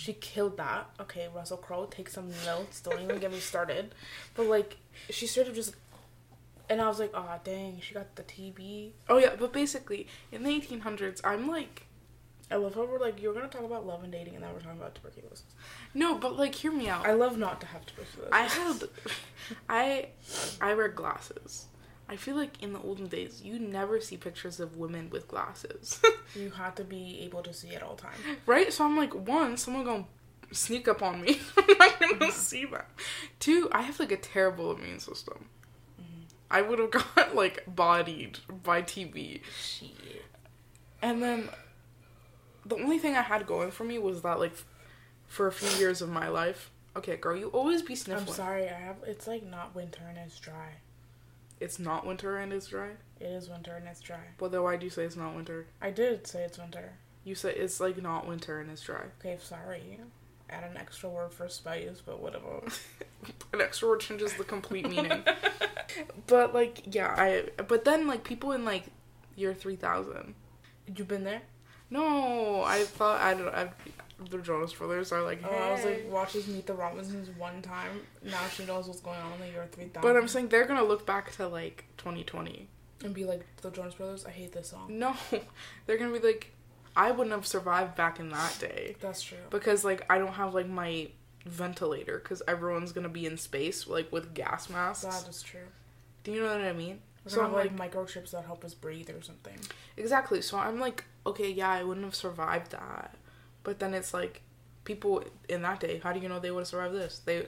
She 0.00 0.14
killed 0.14 0.56
that. 0.56 0.88
Okay, 0.98 1.28
Russell 1.34 1.58
Crowe, 1.58 1.84
take 1.84 2.08
some 2.08 2.30
notes. 2.46 2.80
Don't 2.80 3.02
even 3.02 3.18
get 3.18 3.30
me 3.30 3.38
started. 3.52 3.94
But 4.34 4.46
like, 4.46 4.78
she 5.10 5.26
sort 5.26 5.46
of 5.46 5.54
just, 5.54 5.74
and 6.70 6.80
I 6.80 6.88
was 6.88 6.98
like, 6.98 7.10
"Oh 7.12 7.38
dang, 7.44 7.80
she 7.82 7.92
got 7.92 8.16
the 8.16 8.22
TB." 8.22 8.92
Oh 9.10 9.18
yeah, 9.18 9.34
but 9.38 9.52
basically 9.52 10.06
in 10.32 10.42
the 10.42 10.50
1800s, 10.58 11.20
I'm 11.22 11.46
like 11.48 11.82
I 12.50 12.56
love 12.56 12.74
how 12.76 12.84
we're 12.86 12.98
like, 12.98 13.20
you're 13.20 13.34
gonna 13.34 13.48
talk 13.48 13.62
about 13.62 13.86
love 13.86 14.02
and 14.02 14.10
dating, 14.10 14.36
and 14.36 14.42
now 14.42 14.50
we're 14.54 14.60
talking 14.60 14.80
about 14.80 14.94
tuberculosis. 14.94 15.44
no, 15.92 16.16
but 16.16 16.34
like 16.34 16.54
hear 16.54 16.72
me 16.72 16.88
out. 16.88 17.06
I 17.06 17.12
love 17.12 17.36
not 17.36 17.60
to 17.60 17.66
have 17.66 17.84
tuberculosis. 17.84 18.32
I 18.32 18.42
had 18.44 18.82
I 19.68 20.08
I 20.62 20.74
wear 20.74 20.88
glasses. 20.88 21.66
I 22.10 22.16
feel 22.16 22.34
like 22.34 22.60
in 22.60 22.72
the 22.72 22.80
olden 22.80 23.06
days 23.06 23.40
you 23.40 23.60
never 23.60 24.00
see 24.00 24.16
pictures 24.16 24.58
of 24.58 24.76
women 24.76 25.10
with 25.10 25.28
glasses. 25.28 26.00
You 26.36 26.50
have 26.50 26.76
to 26.76 26.84
be 26.84 27.22
able 27.24 27.42
to 27.42 27.52
see 27.52 27.74
at 27.74 27.82
all 27.82 27.96
times. 27.96 28.20
right? 28.46 28.72
So 28.72 28.84
I'm 28.84 28.96
like, 28.96 29.12
one, 29.12 29.56
someone 29.56 29.84
gonna 29.84 30.04
sneak 30.52 30.86
up 30.86 31.02
on 31.02 31.22
me. 31.22 31.40
I'm 31.56 31.76
not 31.76 31.98
gonna 31.98 32.14
mm-hmm. 32.14 32.30
see 32.30 32.66
that. 32.66 32.88
Two, 33.40 33.68
I 33.72 33.82
have 33.82 33.98
like 33.98 34.12
a 34.12 34.16
terrible 34.16 34.70
immune 34.70 35.00
system. 35.00 35.46
Mm-hmm. 36.00 36.22
I 36.48 36.62
would 36.62 36.78
have 36.78 36.90
got 37.16 37.34
like 37.34 37.64
bodied 37.66 38.38
by 38.62 38.82
TB. 38.82 39.40
Shit. 39.60 39.90
And 41.02 41.20
then 41.20 41.48
the 42.64 42.76
only 42.76 42.98
thing 42.98 43.16
I 43.16 43.22
had 43.22 43.44
going 43.44 43.72
for 43.72 43.82
me 43.82 43.98
was 43.98 44.22
that 44.22 44.38
like 44.38 44.54
for 45.26 45.48
a 45.48 45.52
few 45.52 45.80
years 45.80 46.00
of 46.00 46.08
my 46.10 46.28
life. 46.28 46.70
Okay, 46.94 47.16
girl, 47.16 47.36
you 47.36 47.48
always 47.48 47.82
be 47.82 47.96
sniffling. 47.96 48.28
I'm 48.28 48.34
sorry. 48.34 48.68
I 48.68 48.74
have. 48.74 48.98
It's 49.04 49.26
like 49.26 49.44
not 49.44 49.74
winter 49.74 50.02
and 50.08 50.18
it's 50.18 50.38
dry. 50.38 50.76
It's 51.60 51.78
not 51.78 52.06
winter 52.06 52.38
and 52.38 52.52
it's 52.52 52.68
dry. 52.68 52.90
It 53.20 53.26
is 53.26 53.50
winter 53.50 53.76
and 53.76 53.86
it's 53.86 54.00
dry. 54.00 54.20
Well, 54.40 54.48
then 54.50 54.62
why 54.62 54.76
do 54.76 54.84
you 54.84 54.90
say 54.90 55.04
it's 55.04 55.16
not 55.16 55.34
winter? 55.34 55.66
I 55.80 55.90
did 55.90 56.26
say 56.26 56.42
it's 56.42 56.58
winter. 56.58 56.92
You 57.22 57.34
say 57.34 57.54
it's 57.54 57.78
like 57.80 58.00
not 58.02 58.26
winter 58.26 58.60
and 58.60 58.70
it's 58.70 58.80
dry. 58.80 59.04
Okay, 59.20 59.36
sorry. 59.42 60.00
Add 60.48 60.64
an 60.64 60.78
extra 60.78 61.08
word 61.10 61.32
for 61.32 61.48
spice, 61.48 62.02
but 62.04 62.20
whatever. 62.20 62.62
An 63.52 63.60
extra 63.60 63.88
word 63.88 64.00
changes 64.00 64.32
the 64.34 64.42
complete 64.42 64.88
meaning. 64.88 65.22
but 66.26 66.54
like, 66.54 66.82
yeah, 66.92 67.14
I. 67.16 67.44
But 67.68 67.84
then 67.84 68.06
like 68.06 68.24
people 68.24 68.52
in 68.52 68.64
like 68.64 68.84
year 69.36 69.54
three 69.54 69.76
thousand. 69.76 70.34
You've 70.96 71.06
been 71.06 71.24
there? 71.24 71.42
No, 71.90 72.62
I 72.62 72.82
thought 72.84 73.20
I 73.20 73.34
don't. 73.34 73.54
I, 73.54 73.70
the 74.28 74.38
Jonas 74.38 74.72
Brothers 74.72 75.12
are 75.12 75.22
like. 75.22 75.40
Oh, 75.44 75.54
I 75.54 75.70
was 75.72 75.80
"Hey." 75.80 76.02
like, 76.04 76.12
watches 76.12 76.46
Meet 76.48 76.66
the 76.66 76.74
Robinsons 76.74 77.28
one 77.38 77.62
time. 77.62 78.00
Now 78.22 78.46
she 78.54 78.64
knows 78.66 78.86
what's 78.88 79.00
going 79.00 79.18
on 79.18 79.32
in 79.34 79.40
the 79.40 79.46
year 79.48 79.66
3000. 79.70 80.02
But 80.02 80.16
I'm 80.20 80.28
saying 80.28 80.48
they're 80.48 80.66
gonna 80.66 80.84
look 80.84 81.06
back 81.06 81.32
to 81.36 81.46
like 81.48 81.84
2020. 81.98 82.68
And 83.02 83.14
be 83.14 83.24
like, 83.24 83.46
the 83.62 83.70
Jonas 83.70 83.94
Brothers, 83.94 84.26
I 84.26 84.30
hate 84.30 84.52
this 84.52 84.68
song. 84.68 84.86
No, 84.98 85.14
they're 85.86 85.96
gonna 85.96 86.12
be 86.12 86.18
like, 86.26 86.52
I 86.96 87.10
wouldn't 87.12 87.34
have 87.34 87.46
survived 87.46 87.94
back 87.96 88.20
in 88.20 88.28
that 88.30 88.58
day 88.60 88.96
That's 89.00 89.22
true. 89.22 89.38
because 89.50 89.84
like 89.84 90.04
I 90.10 90.18
don't 90.18 90.34
have 90.34 90.52
like 90.54 90.68
my 90.68 91.08
ventilator 91.46 92.18
because 92.18 92.42
everyone's 92.46 92.92
gonna 92.92 93.08
be 93.08 93.24
in 93.26 93.38
space 93.38 93.86
like 93.86 94.12
with 94.12 94.34
gas 94.34 94.68
masks. 94.68 95.04
That 95.04 95.28
is 95.30 95.42
true. 95.42 95.60
Do 96.24 96.32
you 96.32 96.42
know 96.42 96.52
what 96.52 96.60
I 96.60 96.72
mean? 96.74 96.98
We're 97.24 97.30
So 97.30 97.42
I'm 97.44 97.52
like, 97.52 97.78
like 97.78 97.92
microchips 97.92 98.32
that 98.32 98.44
help 98.44 98.64
us 98.64 98.74
breathe 98.74 99.08
or 99.10 99.22
something. 99.22 99.56
exactly. 99.96 100.42
So 100.42 100.58
I'm 100.58 100.78
like, 100.80 101.04
okay, 101.26 101.50
yeah, 101.50 101.70
I 101.70 101.82
wouldn't 101.82 102.04
have 102.04 102.14
survived 102.14 102.72
that. 102.72 103.14
But 103.62 103.78
then 103.78 103.94
it's 103.94 104.14
like, 104.14 104.42
people 104.84 105.22
in 105.48 105.62
that 105.62 105.80
day, 105.80 106.00
how 106.02 106.12
do 106.12 106.20
you 106.20 106.28
know 106.28 106.38
they 106.40 106.50
would 106.50 106.60
have 106.60 106.68
survived 106.68 106.94
this? 106.94 107.20
They, 107.24 107.46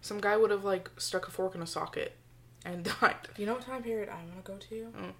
some 0.00 0.20
guy 0.20 0.36
would 0.36 0.50
have 0.50 0.64
like 0.64 0.90
stuck 0.96 1.28
a 1.28 1.30
fork 1.30 1.54
in 1.54 1.62
a 1.62 1.66
socket 1.66 2.16
and 2.64 2.84
died. 3.00 3.28
You 3.36 3.46
know 3.46 3.54
what 3.54 3.62
time 3.62 3.82
period 3.82 4.08
I 4.08 4.16
want 4.24 4.44
to 4.44 4.52
go 4.52 4.56
to? 4.58 4.74
Mm. 4.98 5.12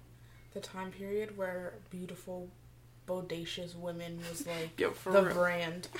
The 0.53 0.59
time 0.59 0.91
period 0.91 1.37
where 1.37 1.75
beautiful, 1.89 2.49
bodacious 3.07 3.75
women 3.75 4.19
was 4.29 4.45
like 4.79 4.95
for 4.95 5.11
the 5.11 5.23
real. 5.23 5.33
brand. 5.35 5.87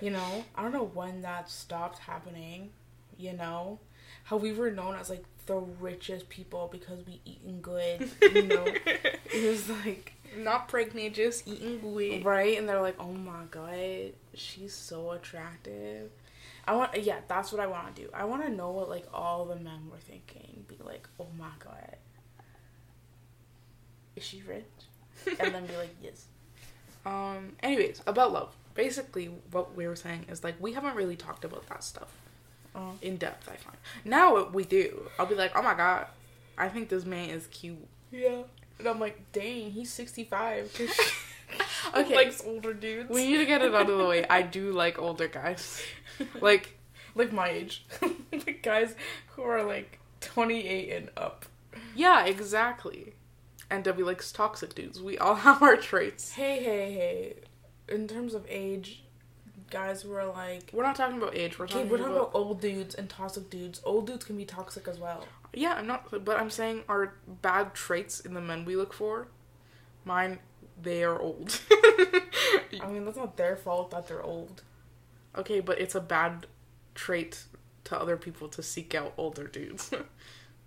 You 0.00 0.10
know, 0.10 0.44
I 0.54 0.62
don't 0.62 0.72
know 0.72 0.84
when 0.94 1.22
that 1.22 1.50
stopped 1.50 1.98
happening. 1.98 2.70
You 3.16 3.32
know, 3.32 3.80
how 4.22 4.36
we 4.36 4.52
were 4.52 4.70
known 4.70 4.94
as 4.94 5.10
like 5.10 5.24
the 5.46 5.56
richest 5.56 6.28
people 6.28 6.68
because 6.70 7.04
we 7.04 7.20
eating 7.24 7.60
good. 7.60 8.08
You 8.22 8.42
know, 8.44 8.64
it 8.64 9.48
was 9.48 9.68
like 9.68 10.12
Not 10.36 10.68
pregnant, 10.68 11.14
just 11.14 11.46
eating 11.48 11.80
good. 11.80 12.24
right, 12.24 12.58
and 12.58 12.68
they're 12.68 12.80
like, 12.82 12.96
oh 13.00 13.12
my 13.12 13.44
god, 13.50 14.12
she's 14.34 14.74
so 14.74 15.12
attractive. 15.12 16.10
I 16.66 16.74
want, 16.76 17.02
yeah, 17.02 17.20
that's 17.28 17.50
what 17.50 17.60
I 17.60 17.66
want 17.66 17.94
to 17.96 18.02
do. 18.02 18.08
I 18.12 18.24
want 18.24 18.42
to 18.44 18.50
know 18.50 18.70
what 18.70 18.88
like 18.90 19.06
all 19.12 19.46
the 19.46 19.56
men 19.56 19.88
were 19.90 19.98
thinking. 19.98 20.64
Be 20.68 20.76
like, 20.84 21.08
oh 21.18 21.26
my 21.38 21.50
god, 21.64 21.96
is 24.16 24.22
she 24.24 24.42
rich? 24.46 24.64
and 25.40 25.54
then 25.54 25.66
be 25.66 25.76
like, 25.76 25.94
yes. 26.02 26.26
Um. 27.06 27.56
Anyways, 27.62 28.02
about 28.06 28.32
love. 28.32 28.54
Basically, 28.74 29.30
what 29.50 29.74
we 29.74 29.86
were 29.88 29.96
saying 29.96 30.26
is 30.30 30.44
like 30.44 30.54
we 30.60 30.72
haven't 30.74 30.94
really 30.94 31.16
talked 31.16 31.44
about 31.44 31.66
that 31.68 31.82
stuff 31.82 32.12
Uh, 32.74 32.92
in 33.02 33.16
depth. 33.16 33.48
I 33.48 33.56
find 33.56 33.76
now 34.04 34.44
we 34.48 34.64
do. 34.64 35.08
I'll 35.18 35.26
be 35.26 35.34
like, 35.34 35.52
oh 35.56 35.62
my 35.62 35.74
god, 35.74 36.06
I 36.56 36.68
think 36.68 36.88
this 36.88 37.04
man 37.04 37.30
is 37.30 37.46
cute. 37.48 37.78
yeah. 38.12 38.42
And 38.78 38.86
I'm 38.88 39.00
like, 39.00 39.32
dang, 39.32 39.70
he's 39.70 39.90
65. 39.92 40.72
Okay. 41.94 42.14
likes 42.14 42.42
older 42.44 42.74
dudes. 42.74 43.08
We 43.08 43.26
need 43.26 43.38
to 43.38 43.46
get 43.46 43.62
it 43.62 43.74
out 43.74 43.88
of 43.88 43.98
the 43.98 44.04
way. 44.04 44.26
I 44.28 44.42
do 44.42 44.72
like 44.72 44.98
older 44.98 45.28
guys. 45.28 45.82
Like, 46.40 46.76
like 47.14 47.32
my 47.32 47.48
age. 47.48 47.86
like 48.32 48.62
guys 48.62 48.94
who 49.28 49.42
are 49.42 49.62
like 49.62 49.98
28 50.20 50.92
and 50.92 51.10
up. 51.16 51.46
yeah, 51.94 52.26
exactly. 52.26 53.14
And 53.70 53.84
Debbie 53.84 54.02
likes 54.02 54.32
toxic 54.32 54.74
dudes. 54.74 55.00
We 55.02 55.16
all 55.18 55.36
have 55.36 55.62
our 55.62 55.76
traits. 55.76 56.32
Hey, 56.32 56.62
hey, 56.62 56.92
hey. 56.92 57.34
In 57.88 58.06
terms 58.06 58.34
of 58.34 58.44
age, 58.48 59.02
guys 59.70 60.02
who 60.02 60.12
are 60.12 60.26
like. 60.26 60.70
We're 60.72 60.84
not 60.84 60.96
talking 60.96 61.16
about 61.18 61.36
age. 61.36 61.58
We're 61.58 61.66
talking, 61.66 61.88
we're 61.88 61.98
talking 61.98 62.12
about, 62.12 62.30
about 62.30 62.34
old 62.34 62.60
dudes 62.60 62.94
and 62.94 63.08
toxic 63.08 63.48
dudes. 63.48 63.80
Old 63.84 64.06
dudes 64.06 64.24
can 64.24 64.36
be 64.36 64.44
toxic 64.44 64.88
as 64.88 64.98
well. 64.98 65.24
Yeah, 65.54 65.74
I'm 65.74 65.86
not. 65.86 66.24
But 66.24 66.38
I'm 66.38 66.50
saying 66.50 66.82
our 66.88 67.14
bad 67.26 67.74
traits 67.74 68.20
in 68.20 68.34
the 68.34 68.40
men 68.40 68.64
we 68.64 68.76
look 68.76 68.92
for. 68.92 69.28
Mine, 70.04 70.38
they 70.80 71.02
are 71.04 71.18
old. 71.18 71.60
I 71.70 72.86
mean, 72.88 73.04
that's 73.04 73.16
not 73.16 73.36
their 73.36 73.56
fault 73.56 73.90
that 73.90 74.08
they're 74.08 74.22
old. 74.22 74.62
okay, 75.36 75.60
but 75.60 75.80
it's 75.80 75.94
a 75.94 76.00
bad 76.00 76.46
trait 76.94 77.44
to 77.84 77.98
other 77.98 78.16
people 78.16 78.48
to 78.48 78.62
seek 78.62 78.94
out 78.94 79.12
older 79.16 79.46
dudes. 79.46 79.90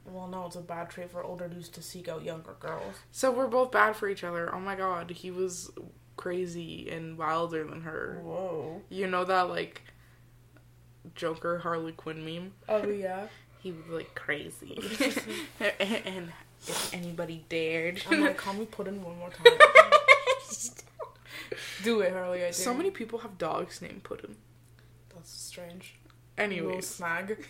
Well, 0.04 0.28
no, 0.28 0.48
it's 0.48 0.56
a 0.56 0.62
bad 0.62 0.90
trait 0.90 1.12
for 1.12 1.24
older 1.24 1.48
dudes 1.48 1.70
to 1.70 1.82
seek 1.84 2.08
out 2.08 2.24
younger 2.24 2.56
girls. 2.60 2.96
so 3.12 3.30
we're 3.32 3.48
both 3.48 3.72
bad 3.72 3.96
for 3.96 4.10
each 4.10 4.24
other. 4.24 4.54
Oh 4.54 4.60
my 4.60 4.76
god, 4.76 5.12
he 5.12 5.30
was 5.30 5.70
crazy 6.18 6.90
and 6.90 7.20
wilder 7.20 7.64
than 7.64 7.82
her. 7.82 8.20
Whoa. 8.24 8.82
You 8.90 9.06
know 9.06 9.24
that 9.26 9.48
like 9.50 9.84
Joker 11.14 11.60
Harley 11.60 11.92
Quinn 11.92 12.26
meme? 12.26 12.54
Oh 12.68 12.88
yeah. 12.90 13.28
He 13.62 13.72
was 13.72 13.86
like 13.90 14.16
crazy. 14.16 14.76
and 15.80 16.32
if 16.68 16.94
anybody 16.94 17.46
dared. 17.50 18.02
I'm 18.10 18.22
like, 18.22 18.38
call 18.38 18.54
me 18.54 18.66
Puddin 18.66 19.04
one 19.04 19.18
more 19.18 19.30
time. 19.30 19.54
Do 21.84 22.02
it, 22.02 22.14
Harley. 22.14 22.40
I 22.40 22.44
dare 22.44 22.54
so 22.54 22.74
many 22.74 22.92
people 22.92 23.20
have 23.20 23.38
dogs 23.38 23.82
named 23.82 24.04
Puddin. 24.04 24.36
That's 25.14 25.32
strange. 25.32 25.96
Anyways. 26.38 26.88
snag. 26.88 27.46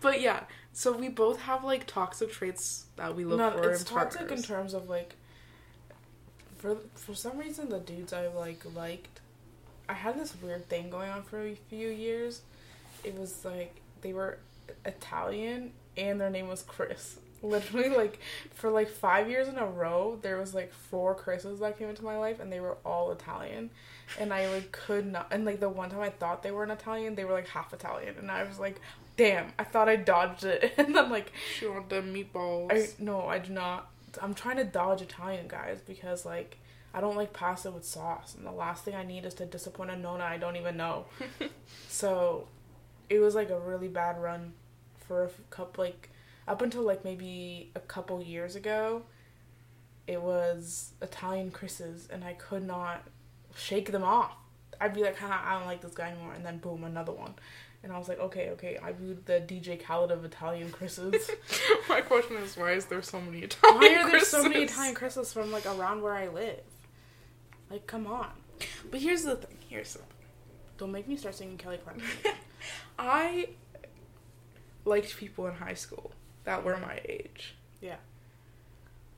but 0.00 0.20
yeah, 0.20 0.44
so 0.72 0.92
we 0.92 1.08
both 1.08 1.40
have 1.42 1.64
like 1.64 1.86
toxic 1.86 2.32
traits 2.32 2.86
that 2.96 3.14
we 3.14 3.24
look 3.24 3.38
no, 3.38 3.50
for 3.50 3.70
it's 3.70 3.80
in 3.80 3.86
toxic 3.86 4.30
in 4.30 4.42
terms 4.42 4.74
of 4.74 4.88
like. 4.88 5.14
For 6.56 6.76
for 6.94 7.14
some 7.14 7.38
reason, 7.38 7.68
the 7.68 7.78
dudes 7.78 8.12
I 8.12 8.26
like 8.28 8.64
liked, 8.74 9.20
I 9.88 9.94
had 9.94 10.18
this 10.18 10.34
weird 10.42 10.68
thing 10.68 10.90
going 10.90 11.10
on 11.10 11.22
for 11.22 11.40
a 11.40 11.54
few 11.54 11.88
years. 11.88 12.42
It 13.04 13.16
was 13.16 13.44
like 13.44 13.80
they 14.00 14.12
were 14.12 14.38
Italian 14.84 15.72
and 15.96 16.20
their 16.20 16.30
name 16.30 16.48
was 16.48 16.62
Chris. 16.62 17.18
Literally, 17.42 17.88
like 17.88 18.18
for 18.54 18.70
like 18.70 18.88
five 18.88 19.28
years 19.28 19.46
in 19.46 19.58
a 19.58 19.66
row, 19.66 20.18
there 20.22 20.38
was 20.38 20.54
like 20.54 20.72
four 20.72 21.14
Chris's 21.14 21.60
that 21.60 21.78
came 21.78 21.88
into 21.88 22.02
my 22.02 22.18
life, 22.18 22.40
and 22.40 22.52
they 22.52 22.58
were 22.58 22.78
all 22.84 23.12
Italian. 23.12 23.70
And 24.18 24.32
I 24.32 24.52
like 24.52 24.72
could 24.72 25.06
not. 25.06 25.28
And 25.30 25.44
like 25.44 25.60
the 25.60 25.68
one 25.68 25.90
time 25.90 26.00
I 26.00 26.10
thought 26.10 26.42
they 26.42 26.50
were 26.50 26.64
an 26.64 26.70
Italian, 26.72 27.14
they 27.14 27.24
were 27.24 27.34
like 27.34 27.46
half 27.48 27.72
Italian, 27.72 28.16
and 28.18 28.28
I 28.28 28.42
was 28.42 28.58
like, 28.58 28.80
"Damn!" 29.16 29.52
I 29.56 29.62
thought 29.62 29.88
I 29.88 29.94
dodged 29.94 30.44
it, 30.44 30.74
and 30.78 30.96
then 30.96 31.10
like 31.10 31.32
She 31.56 31.68
want 31.68 31.88
them 31.88 32.12
meatballs. 32.12 32.72
I 32.72 32.88
no, 33.02 33.26
I 33.26 33.38
do 33.38 33.52
not. 33.52 33.88
I'm 34.20 34.34
trying 34.34 34.56
to 34.56 34.64
dodge 34.64 35.00
Italian 35.00 35.46
guys 35.46 35.80
because 35.86 36.26
like 36.26 36.58
I 36.92 37.00
don't 37.00 37.16
like 37.16 37.32
pasta 37.32 37.70
with 37.70 37.84
sauce, 37.84 38.34
and 38.34 38.44
the 38.44 38.50
last 38.50 38.84
thing 38.84 38.96
I 38.96 39.04
need 39.04 39.24
is 39.24 39.34
to 39.34 39.46
disappoint 39.46 39.90
a 39.90 39.96
nona 39.96 40.24
I 40.24 40.38
don't 40.38 40.56
even 40.56 40.76
know. 40.76 41.04
so, 41.88 42.48
it 43.10 43.20
was 43.20 43.34
like 43.34 43.50
a 43.50 43.58
really 43.58 43.88
bad 43.88 44.20
run 44.20 44.52
for 45.06 45.24
a 45.24 45.30
couple 45.50 45.84
like 45.84 46.10
up 46.46 46.62
until 46.62 46.82
like 46.82 47.04
maybe 47.04 47.70
a 47.74 47.80
couple 47.80 48.22
years 48.22 48.56
ago. 48.56 49.02
It 50.06 50.22
was 50.22 50.92
Italian 51.02 51.50
Chris's, 51.50 52.08
and 52.10 52.24
I 52.24 52.32
could 52.32 52.66
not 52.66 53.02
shake 53.54 53.92
them 53.92 54.02
off. 54.02 54.32
I'd 54.80 54.94
be 54.94 55.02
like, 55.02 55.18
Haha, 55.18 55.50
I 55.50 55.58
don't 55.58 55.66
like 55.66 55.82
this 55.82 55.92
guy 55.92 56.10
anymore, 56.10 56.32
and 56.32 56.46
then 56.46 56.58
boom, 56.58 56.84
another 56.84 57.12
one. 57.12 57.34
And 57.82 57.92
I 57.92 57.98
was 57.98 58.08
like, 58.08 58.18
okay, 58.18 58.50
okay, 58.50 58.78
I 58.82 58.92
viewed 58.92 59.26
the 59.26 59.34
DJ 59.34 59.80
Khaled 59.80 60.10
of 60.10 60.24
Italian 60.24 60.70
Chris's. 60.70 61.30
My 61.88 62.00
question 62.00 62.36
is, 62.38 62.56
why 62.56 62.72
is 62.72 62.86
there 62.86 63.02
so 63.02 63.20
many 63.20 63.40
Italian? 63.40 63.80
Why 63.80 64.02
are 64.02 64.10
there 64.10 64.20
so 64.20 64.42
many 64.42 64.54
Chris's? 64.54 64.72
Italian 64.72 64.94
Christmas 64.94 65.32
from 65.32 65.52
like 65.52 65.66
around 65.66 66.02
where 66.02 66.14
I 66.14 66.28
live? 66.28 66.60
Like, 67.70 67.86
come 67.86 68.06
on. 68.06 68.30
But 68.90 69.00
here's 69.00 69.22
the 69.24 69.36
thing. 69.36 69.58
Here's 69.68 69.92
the 69.92 69.98
thing. 69.98 70.08
Don't 70.78 70.90
make 70.90 71.06
me 71.06 71.16
start 71.16 71.34
singing 71.34 71.58
Kelly 71.58 71.78
Clarkson. 71.78 72.08
I 72.98 73.50
liked 74.84 75.16
people 75.16 75.46
in 75.46 75.54
high 75.54 75.74
school 75.74 76.12
that 76.44 76.64
were 76.64 76.76
my 76.78 77.00
age, 77.04 77.54
yeah. 77.80 77.96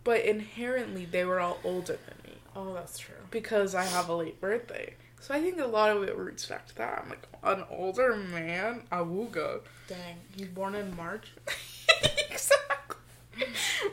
but 0.04 0.20
inherently 0.25 1.04
they 1.04 1.25
were 1.25 1.38
all 1.40 1.59
older 1.64 1.99
than 2.06 2.16
me 2.32 2.38
Oh, 2.56 2.75
that's 2.75 2.99
true. 2.99 3.14
because 3.30 3.75
I 3.75 3.85
have 3.85 4.09
a 4.09 4.14
late 4.16 4.40
birthday. 4.40 4.94
So 5.20 5.35
I 5.35 5.40
think 5.40 5.61
a 5.61 5.66
lot 5.66 5.94
of 5.94 6.02
it 6.02 6.16
roots 6.16 6.47
back 6.47 6.66
to 6.68 6.75
that. 6.76 7.02
I'm 7.04 7.11
like 7.11 7.26
an 7.42 7.64
older 7.70 8.16
man, 8.16 8.82
awooga. 8.90 9.61
Dang. 9.87 10.16
He's 10.35 10.49
born 10.49 10.75
in 10.75 10.97
March. 10.97 11.32
exactly. 12.30 12.97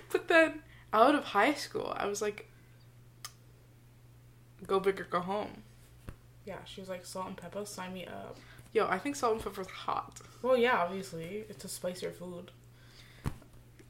But 0.09 0.29
then 0.29 0.61
out 0.93 1.15
of 1.15 1.25
high 1.25 1.53
school, 1.53 1.93
I 1.97 2.05
was 2.05 2.21
like, 2.21 2.49
go 4.65 4.79
big 4.79 4.99
or 5.01 5.03
go 5.03 5.19
home. 5.19 5.63
Yeah, 6.45 6.57
she 6.65 6.79
was 6.79 6.89
like, 6.89 7.05
salt 7.05 7.27
and 7.27 7.37
pepper, 7.37 7.65
sign 7.65 7.93
me 7.93 8.05
up. 8.05 8.37
Yo, 8.73 8.87
I 8.87 8.97
think 8.99 9.15
salt 9.15 9.33
and 9.33 9.43
pepper's 9.43 9.67
hot. 9.67 10.19
Well, 10.41 10.57
yeah, 10.57 10.77
obviously. 10.77 11.45
It's 11.49 11.61
to 11.61 11.67
spice 11.67 12.01
your 12.01 12.11
food. 12.11 12.51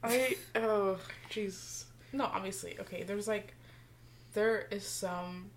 I 0.03 0.35
oh 0.55 0.97
jeez. 1.29 1.85
No, 2.13 2.25
obviously. 2.25 2.77
Okay, 2.79 3.03
there's 3.03 3.27
like, 3.27 3.53
there 4.33 4.67
is 4.71 4.85
some 4.85 5.51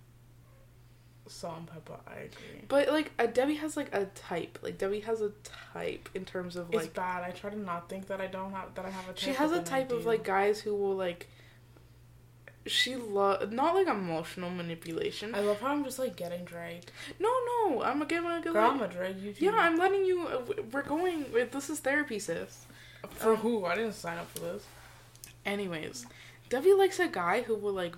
salt 1.27 1.59
and 1.59 1.67
pepper, 1.67 1.97
I 2.07 2.15
agree. 2.15 2.65
But 2.69 2.89
like 2.89 3.13
a 3.19 3.27
Debbie 3.27 3.55
has 3.57 3.77
like 3.77 3.95
a 3.95 4.07
type. 4.07 4.59
Like 4.63 4.79
Debbie 4.79 5.01
has 5.01 5.21
a 5.21 5.31
type 5.73 6.09
in 6.15 6.25
terms 6.25 6.57
of 6.57 6.69
It's 6.73 6.85
like 6.85 6.95
bad. 6.95 7.23
I 7.23 7.31
try 7.31 7.51
to 7.51 7.59
not 7.59 7.89
think 7.89 8.07
that 8.09 8.21
I 8.21 8.27
don't 8.27 8.53
have, 8.53 8.75
that 8.75 8.85
I 8.85 8.91
have 8.91 9.05
a 9.05 9.09
type. 9.09 9.19
she 9.19 9.33
has 9.33 9.53
a 9.53 9.63
type 9.63 9.93
of 9.93 10.07
like 10.07 10.25
guys 10.25 10.61
who 10.61 10.75
will 10.75 10.97
like 10.97 11.29
she 12.67 12.97
love 12.97 13.53
not 13.53 13.75
like 13.75 13.87
emotional 13.87 14.51
manipulation. 14.51 15.35
I 15.35 15.41
love 15.41 15.61
how 15.61 15.69
I'm 15.69 15.85
just 15.85 15.99
like 15.99 16.17
getting 16.17 16.45
dragged. 16.45 16.93
no, 17.19 17.29
no, 17.29 17.83
I'm 17.83 17.99
gonna 17.99 18.17
I'm 18.17 18.23
gonna 18.23 18.41
Girl, 18.43 18.71
I'm 18.71 18.79
gonna 18.79 18.93
drag 18.93 19.19
you 19.19 19.33
too. 19.33 19.45
Yeah, 19.47 19.55
I'm 19.57 19.79
letting 19.79 20.05
you. 20.05 20.27
Uh, 20.27 20.63
we're 20.73 20.83
going. 20.83 21.27
This 21.51 21.71
is 21.71 21.81
therapy, 21.81 22.19
sis. 22.19 22.67
For 23.13 23.37
who? 23.37 23.65
I 23.65 23.77
didn't 23.77 23.95
sign 23.95 24.19
up 24.19 24.31
for 24.31 24.41
this. 24.41 24.67
Anyways, 25.47 26.07
Debbie 26.49 26.75
likes 26.75 26.99
a 26.99 27.09
guy 27.09 27.43
who 27.43 27.55
will 27.55 27.73
like 27.73 27.97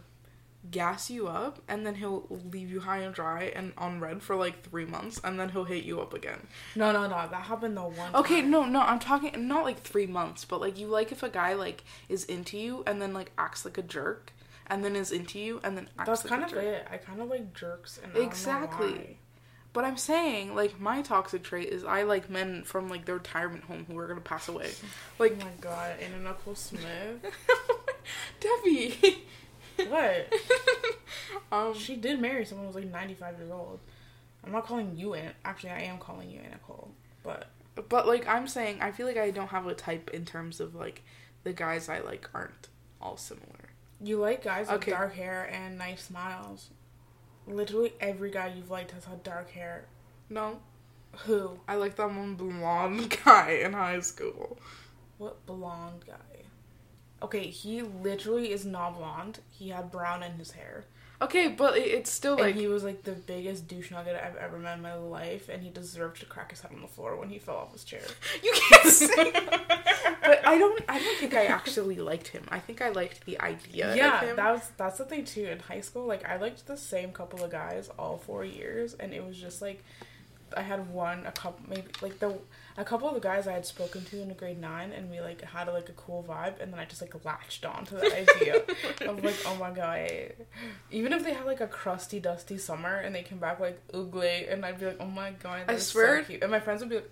gas 0.70 1.10
you 1.10 1.26
up 1.26 1.60
and 1.66 1.84
then 1.84 1.96
he'll 1.96 2.24
leave 2.52 2.70
you 2.70 2.78
high 2.78 2.98
and 2.98 3.12
dry 3.12 3.52
and 3.56 3.72
on 3.76 3.98
red 3.98 4.22
for 4.22 4.36
like 4.36 4.62
three 4.62 4.84
months 4.84 5.20
and 5.24 5.38
then 5.38 5.48
he'll 5.48 5.64
hit 5.64 5.82
you 5.82 6.00
up 6.00 6.14
again. 6.14 6.46
No, 6.76 6.92
no, 6.92 7.02
no. 7.02 7.26
That 7.28 7.42
happened 7.42 7.76
the 7.76 7.82
one. 7.82 8.14
Okay, 8.14 8.42
time. 8.42 8.50
no, 8.50 8.64
no, 8.64 8.80
I'm 8.80 9.00
talking 9.00 9.48
not 9.48 9.64
like 9.64 9.80
three 9.80 10.06
months, 10.06 10.44
but 10.44 10.60
like 10.60 10.78
you 10.78 10.86
like 10.86 11.10
if 11.10 11.24
a 11.24 11.28
guy 11.28 11.54
like 11.54 11.82
is 12.08 12.24
into 12.24 12.56
you 12.56 12.84
and 12.86 13.02
then 13.02 13.12
like 13.12 13.32
acts 13.36 13.64
like 13.64 13.76
a 13.76 13.82
jerk 13.82 14.32
and 14.72 14.82
then 14.84 14.96
is 14.96 15.12
into 15.12 15.38
you 15.38 15.60
and 15.62 15.76
then 15.76 15.88
acts 15.98 16.08
That's 16.08 16.24
like 16.24 16.30
kind 16.30 16.44
of 16.44 16.50
jerk. 16.50 16.64
it. 16.64 16.88
I 16.90 16.96
kind 16.96 17.20
of 17.20 17.28
like 17.28 17.52
jerks 17.54 17.98
and 18.02 18.10
I 18.10 18.14
don't 18.14 18.22
know 18.22 18.28
Exactly. 18.28 19.18
But 19.74 19.84
I'm 19.84 19.96
saying 19.98 20.54
like 20.54 20.80
my 20.80 21.02
toxic 21.02 21.42
trait 21.42 21.68
is 21.68 21.84
I 21.84 22.02
like 22.02 22.28
men 22.30 22.64
from 22.64 22.88
like 22.88 23.04
the 23.04 23.14
retirement 23.14 23.64
home 23.64 23.84
who 23.86 23.96
are 23.98 24.06
gonna 24.08 24.20
pass 24.22 24.48
away. 24.48 24.70
Like 25.18 25.36
Oh 25.40 25.44
my 25.44 25.50
god, 25.60 25.96
Anna 26.00 26.18
Nicole 26.28 26.54
Smith. 26.54 27.20
Debbie. 28.40 29.24
what? 29.88 30.32
um, 31.52 31.74
She 31.74 31.96
did 31.96 32.20
marry 32.20 32.44
someone 32.44 32.66
who 32.66 32.74
was 32.74 32.76
like 32.82 32.92
95 32.92 33.38
years 33.38 33.50
old. 33.50 33.78
I'm 34.44 34.52
not 34.52 34.66
calling 34.66 34.96
you 34.96 35.14
Anna. 35.14 35.32
Actually, 35.44 35.70
I 35.70 35.82
am 35.82 35.98
calling 35.98 36.30
you 36.30 36.40
Anna 36.40 36.52
Nicole. 36.54 36.90
But 37.22 37.48
but 37.88 38.06
like 38.06 38.26
I'm 38.26 38.48
saying, 38.48 38.78
I 38.80 38.90
feel 38.90 39.06
like 39.06 39.16
I 39.16 39.30
don't 39.30 39.48
have 39.48 39.66
a 39.66 39.74
type 39.74 40.10
in 40.12 40.24
terms 40.24 40.60
of 40.60 40.74
like 40.74 41.02
the 41.44 41.52
guys 41.52 41.88
I 41.88 42.00
like 42.00 42.28
aren't 42.34 42.68
all 43.00 43.16
similar. 43.16 43.71
You 44.02 44.18
like 44.18 44.42
guys 44.44 44.68
with 44.70 44.86
dark 44.86 45.14
hair 45.14 45.48
and 45.52 45.78
nice 45.78 46.04
smiles. 46.04 46.70
Literally 47.46 47.92
every 48.00 48.30
guy 48.30 48.52
you've 48.54 48.70
liked 48.70 48.92
has 48.92 49.04
had 49.04 49.22
dark 49.22 49.50
hair. 49.50 49.86
No, 50.28 50.60
Who? 51.26 51.58
I 51.68 51.74
like 51.76 51.96
that 51.96 52.08
one 52.08 52.34
blonde 52.34 53.16
guy 53.24 53.50
in 53.64 53.72
high 53.72 54.00
school. 54.00 54.58
What 55.18 55.44
blonde 55.46 56.04
guy? 56.06 56.44
Okay, 57.22 57.46
he 57.48 57.82
literally 57.82 58.50
is 58.52 58.64
not 58.64 58.96
blonde. 58.96 59.40
He 59.50 59.68
had 59.68 59.90
brown 59.92 60.22
in 60.22 60.32
his 60.32 60.52
hair. 60.52 60.84
Okay, 61.22 61.46
but 61.48 61.76
it's 61.76 62.10
still 62.10 62.36
like 62.36 62.52
and 62.52 62.60
he 62.60 62.66
was 62.66 62.82
like 62.82 63.04
the 63.04 63.12
biggest 63.12 63.68
douche 63.68 63.92
nugget 63.92 64.20
I've 64.22 64.34
ever 64.34 64.58
met 64.58 64.76
in 64.76 64.82
my 64.82 64.94
life, 64.94 65.48
and 65.48 65.62
he 65.62 65.70
deserved 65.70 66.18
to 66.20 66.26
crack 66.26 66.50
his 66.50 66.60
head 66.60 66.72
on 66.74 66.80
the 66.80 66.88
floor 66.88 67.16
when 67.16 67.28
he 67.28 67.38
fell 67.38 67.56
off 67.56 67.72
his 67.72 67.84
chair. 67.84 68.02
you 68.42 68.52
can't 68.52 68.88
say. 68.88 69.32
but 69.32 70.46
I 70.46 70.58
don't. 70.58 70.82
I 70.88 70.98
don't 70.98 71.18
think 71.18 71.34
I 71.34 71.44
actually 71.44 71.96
liked 71.96 72.28
him. 72.28 72.44
I 72.50 72.58
think 72.58 72.82
I 72.82 72.88
liked 72.88 73.24
the 73.24 73.40
idea. 73.40 73.94
yeah, 73.94 74.20
of 74.20 74.28
him. 74.28 74.36
that 74.36 74.52
was 74.52 74.70
that's 74.76 74.98
the 74.98 75.04
thing 75.04 75.24
too. 75.24 75.44
In 75.44 75.60
high 75.60 75.80
school, 75.80 76.06
like 76.06 76.28
I 76.28 76.38
liked 76.38 76.66
the 76.66 76.76
same 76.76 77.12
couple 77.12 77.44
of 77.44 77.52
guys 77.52 77.88
all 77.96 78.18
four 78.18 78.44
years, 78.44 78.94
and 78.94 79.12
it 79.12 79.24
was 79.24 79.36
just 79.36 79.62
like 79.62 79.84
I 80.56 80.62
had 80.62 80.88
one, 80.92 81.24
a 81.26 81.32
couple, 81.32 81.64
maybe 81.68 81.86
like 82.00 82.18
the 82.18 82.38
a 82.76 82.84
couple 82.84 83.08
of 83.08 83.14
the 83.14 83.20
guys 83.20 83.46
I 83.46 83.52
had 83.52 83.66
spoken 83.66 84.04
to 84.06 84.20
in 84.22 84.32
grade 84.34 84.60
nine, 84.60 84.92
and 84.92 85.10
we 85.10 85.20
like 85.20 85.42
had 85.42 85.68
like 85.68 85.88
a 85.88 85.92
cool 85.92 86.24
vibe, 86.28 86.60
and 86.60 86.72
then 86.72 86.80
I 86.80 86.84
just 86.84 87.00
like 87.02 87.14
latched 87.24 87.64
onto 87.64 87.96
the 87.98 88.06
idea 88.16 88.62
of 89.08 89.22
like, 89.22 89.36
oh 89.46 89.56
my 89.56 89.70
god, 89.70 90.10
even 90.90 91.12
if 91.12 91.22
they 91.24 91.32
had 91.34 91.46
like 91.46 91.60
a 91.60 91.66
crusty, 91.66 92.20
dusty 92.20 92.58
summer, 92.58 92.96
and 92.96 93.14
they 93.14 93.22
came 93.22 93.38
back 93.38 93.60
like 93.60 93.80
ugly, 93.92 94.46
and 94.48 94.64
I'd 94.64 94.78
be 94.80 94.86
like, 94.86 94.98
oh 95.00 95.06
my 95.06 95.32
god, 95.32 95.64
I 95.68 95.76
swear- 95.76 96.24
so 96.24 96.34
and 96.40 96.50
my 96.50 96.60
friends 96.60 96.80
would 96.80 96.88
be 96.90 96.96
like. 96.96 97.10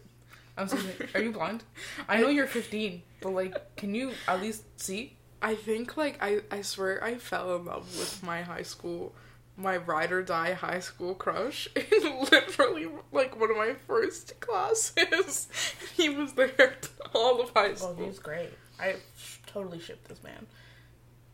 I'm 0.59 0.69
so 0.69 0.77
are 1.15 1.21
you 1.21 1.31
blind? 1.33 1.63
I 2.07 2.21
know 2.21 2.29
you're 2.29 2.47
15, 2.47 3.03
but 3.23 3.31
like, 3.31 3.77
can 3.77 3.95
you 3.95 4.13
at 4.29 4.43
least 4.43 4.65
see? 4.79 5.17
I 5.41 5.55
think 5.55 5.97
like 5.97 6.19
I 6.21 6.41
I 6.51 6.61
swear 6.63 7.03
I 7.03 7.15
fell 7.15 7.57
in 7.57 7.65
love 7.65 7.87
with 7.99 8.23
my 8.23 8.43
high 8.43 8.63
school 8.65 9.15
my 9.61 9.77
ride 9.77 10.11
or 10.13 10.23
die 10.23 10.53
high 10.55 10.81
school 10.81 11.15
crush 11.15 11.69
in 11.77 12.19
literally 12.31 12.89
like 13.13 13.39
one 13.39 13.51
of 13.51 13.57
my 13.57 13.75
first 13.87 14.41
classes. 14.41 15.49
he 15.97 16.09
was 16.09 16.33
there 16.33 16.75
all 17.15 17.41
of 17.41 17.51
high 17.51 17.71
Oh, 17.73 17.75
school. 17.75 17.97
he's 18.07 18.19
great. 18.19 18.51
I 18.79 18.97
totally 19.47 19.79
ship 19.81 20.07
this 20.09 20.23
man. 20.23 20.47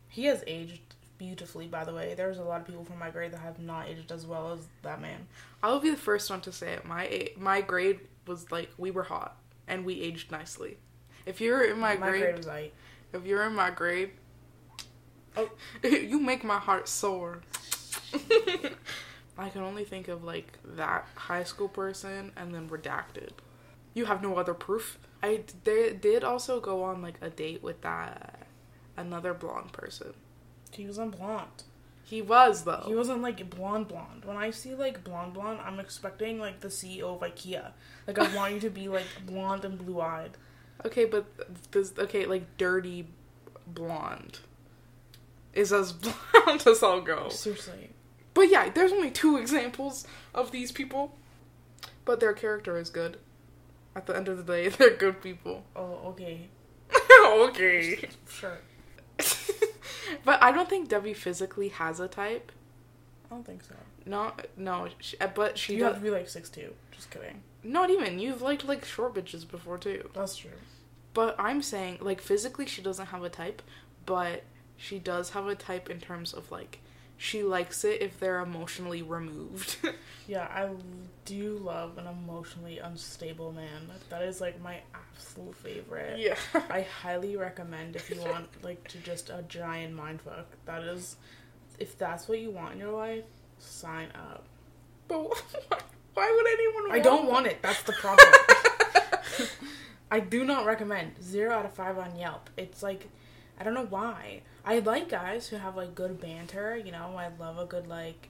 He 0.09 0.25
has 0.25 0.43
aged 0.47 0.81
beautifully, 1.17 1.67
by 1.67 1.83
the 1.83 1.93
way. 1.93 2.13
There's 2.15 2.37
a 2.37 2.43
lot 2.43 2.61
of 2.61 2.67
people 2.67 2.83
from 2.83 2.99
my 2.99 3.09
grade 3.09 3.31
that 3.31 3.39
have 3.39 3.59
not 3.59 3.87
aged 3.87 4.11
as 4.11 4.25
well 4.25 4.51
as 4.51 4.59
that 4.83 5.01
man. 5.01 5.27
I'll 5.63 5.79
be 5.79 5.89
the 5.91 5.97
first 5.97 6.29
one 6.29 6.41
to 6.41 6.51
say 6.51 6.73
it. 6.73 6.85
My 6.85 7.05
a- 7.05 7.33
my 7.37 7.61
grade 7.61 7.99
was 8.25 8.51
like 8.51 8.69
we 8.77 8.91
were 8.91 9.03
hot 9.03 9.37
and 9.67 9.85
we 9.85 10.01
aged 10.01 10.31
nicely. 10.31 10.77
If 11.25 11.39
you're 11.41 11.63
in 11.63 11.79
my, 11.79 11.95
My 11.97 12.09
grade, 12.09 12.21
grade 12.21 12.37
was 12.37 12.47
like, 12.47 12.73
if 13.13 13.25
you're 13.25 13.43
in 13.43 13.53
my 13.55 13.69
grade, 13.69 14.11
Oh. 15.35 15.49
you 15.83 16.19
make 16.19 16.43
my 16.43 16.57
heart 16.57 16.87
soar. 16.87 17.41
I 19.37 19.49
can 19.49 19.61
only 19.61 19.83
think 19.83 20.07
of 20.07 20.23
like 20.23 20.57
that 20.63 21.05
high 21.15 21.43
school 21.43 21.67
person 21.67 22.31
and 22.35 22.53
then 22.53 22.69
redacted. 22.69 23.31
You 23.93 24.05
have 24.05 24.21
no 24.21 24.35
other 24.37 24.53
proof. 24.53 24.97
I 25.21 25.41
they 25.63 25.93
did 25.93 26.23
also 26.23 26.59
go 26.59 26.83
on 26.83 27.01
like 27.01 27.15
a 27.21 27.29
date 27.29 27.63
with 27.63 27.81
that 27.81 28.47
another 28.95 29.33
blonde 29.33 29.73
person. 29.73 30.13
he 30.71 30.85
wasn't 30.85 31.17
blonde. 31.17 31.63
He 32.03 32.21
was 32.21 32.63
though. 32.63 32.83
He 32.87 32.95
wasn't 32.95 33.21
like 33.21 33.49
blonde 33.49 33.89
blonde. 33.89 34.23
When 34.25 34.37
I 34.37 34.51
see 34.51 34.73
like 34.73 35.03
blonde 35.03 35.33
blonde, 35.33 35.59
I'm 35.63 35.79
expecting 35.79 36.39
like 36.39 36.61
the 36.61 36.69
CEO 36.69 37.15
of 37.15 37.19
IKEA. 37.19 37.71
Like 38.07 38.17
I 38.17 38.35
want 38.35 38.53
you 38.53 38.59
to 38.61 38.69
be 38.69 38.87
like 38.87 39.05
blonde 39.25 39.65
and 39.65 39.77
blue 39.77 39.99
eyed. 40.01 40.31
Okay, 40.85 41.05
but 41.05 41.25
this 41.71 41.93
okay 41.97 42.25
like 42.25 42.57
dirty 42.57 43.07
blonde 43.67 44.39
is 45.53 45.73
as 45.73 45.91
blonde 45.93 46.65
as 46.65 46.81
I'll 46.81 47.01
go. 47.01 47.29
Seriously. 47.29 47.89
But 48.37 48.51
yeah, 48.51 48.69
there's 48.69 48.93
only 48.93 49.09
two 49.09 49.37
examples 49.37 50.05
of 50.35 50.51
these 50.51 50.71
people, 50.71 51.17
but 52.05 52.19
their 52.19 52.33
character 52.33 52.77
is 52.77 52.91
good. 52.91 53.17
At 53.95 54.05
the 54.05 54.15
end 54.15 54.27
of 54.27 54.37
the 54.37 54.43
day, 54.43 54.69
they're 54.77 54.95
good 54.95 55.23
people. 55.23 55.63
Oh, 55.75 56.09
okay. 56.09 56.49
okay. 57.25 58.09
Sure. 58.29 58.59
but 60.23 60.41
I 60.43 60.51
don't 60.51 60.69
think 60.69 60.87
Debbie 60.87 61.15
physically 61.15 61.69
has 61.69 61.99
a 61.99 62.07
type. 62.07 62.51
I 63.25 63.33
don't 63.33 63.43
think 63.43 63.63
so. 63.63 63.73
No, 64.05 64.33
no, 64.55 64.87
she, 64.99 65.17
uh, 65.17 65.29
but 65.33 65.57
she 65.57 65.73
you 65.73 65.79
does. 65.79 65.93
have 65.93 65.95
to 65.95 66.03
be 66.03 66.11
like 66.11 66.29
six 66.29 66.47
two. 66.51 66.75
Just 66.91 67.09
kidding. 67.09 67.41
Not 67.63 67.89
even. 67.89 68.19
You've 68.19 68.43
liked 68.43 68.65
like 68.65 68.85
short 68.85 69.15
bitches 69.15 69.49
before 69.49 69.79
too. 69.79 70.11
That's 70.13 70.35
true. 70.37 70.51
But 71.15 71.35
I'm 71.39 71.63
saying 71.63 71.97
like 72.01 72.21
physically 72.21 72.67
she 72.67 72.83
doesn't 72.83 73.07
have 73.07 73.23
a 73.23 73.29
type, 73.29 73.63
but 74.05 74.43
she 74.77 74.99
does 74.99 75.31
have 75.31 75.47
a 75.47 75.55
type 75.55 75.89
in 75.89 75.99
terms 75.99 76.33
of 76.33 76.51
like 76.51 76.81
she 77.17 77.43
likes 77.43 77.83
it 77.83 78.01
if 78.01 78.19
they're 78.19 78.39
emotionally 78.39 79.01
removed. 79.01 79.77
Yeah, 80.27 80.43
I 80.53 80.67
do 81.23 81.57
love 81.57 81.97
an 81.97 82.05
emotionally 82.05 82.79
unstable 82.79 83.53
man. 83.53 83.89
That 84.09 84.23
is 84.23 84.41
like 84.41 84.61
my 84.61 84.81
absolute 84.93 85.55
favorite. 85.55 86.19
yeah. 86.19 86.35
I 86.69 86.81
highly 86.81 87.37
recommend 87.37 87.95
if 87.95 88.09
you 88.09 88.19
want 88.19 88.49
like 88.61 88.85
to 88.89 88.97
just 88.97 89.29
a 89.29 89.45
giant 89.47 89.95
mindfuck. 89.95 90.43
That 90.65 90.83
is, 90.83 91.15
if 91.79 91.97
that's 91.97 92.27
what 92.27 92.39
you 92.39 92.51
want 92.51 92.73
in 92.73 92.79
your 92.79 92.91
life, 92.91 93.23
sign 93.57 94.09
up. 94.15 94.43
But 95.07 95.29
why, 95.29 95.77
why 96.13 96.33
would 96.35 96.45
anyone? 96.45 96.89
Want 96.89 96.91
I 96.91 96.99
don't 96.99 97.27
want 97.27 97.47
it. 97.47 97.61
That's 97.61 97.83
the 97.83 97.93
problem. 97.93 98.27
I 100.11 100.19
do 100.19 100.43
not 100.43 100.65
recommend. 100.65 101.23
Zero 101.23 101.53
out 101.53 101.63
of 101.65 101.73
five 101.73 101.97
on 101.97 102.17
Yelp. 102.17 102.49
It's 102.57 102.83
like, 102.83 103.07
I 103.59 103.63
don't 103.63 103.73
know 103.73 103.87
why. 103.89 104.41
I 104.65 104.79
like 104.79 105.09
guys 105.09 105.47
who 105.47 105.57
have 105.57 105.75
like 105.75 105.95
good 105.95 106.19
banter. 106.19 106.77
You 106.77 106.91
know, 106.91 107.15
I 107.17 107.29
love 107.39 107.57
a 107.57 107.65
good 107.65 107.87
like, 107.87 108.29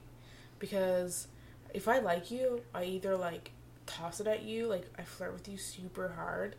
because 0.58 1.28
if 1.74 1.88
I 1.88 1.98
like 1.98 2.30
you, 2.30 2.62
I 2.74 2.84
either 2.84 3.16
like 3.16 3.50
toss 3.86 4.20
it 4.20 4.26
at 4.26 4.42
you, 4.42 4.66
like 4.66 4.86
I 4.98 5.02
flirt 5.02 5.32
with 5.32 5.48
you 5.48 5.58
super 5.58 6.08
hard, 6.16 6.56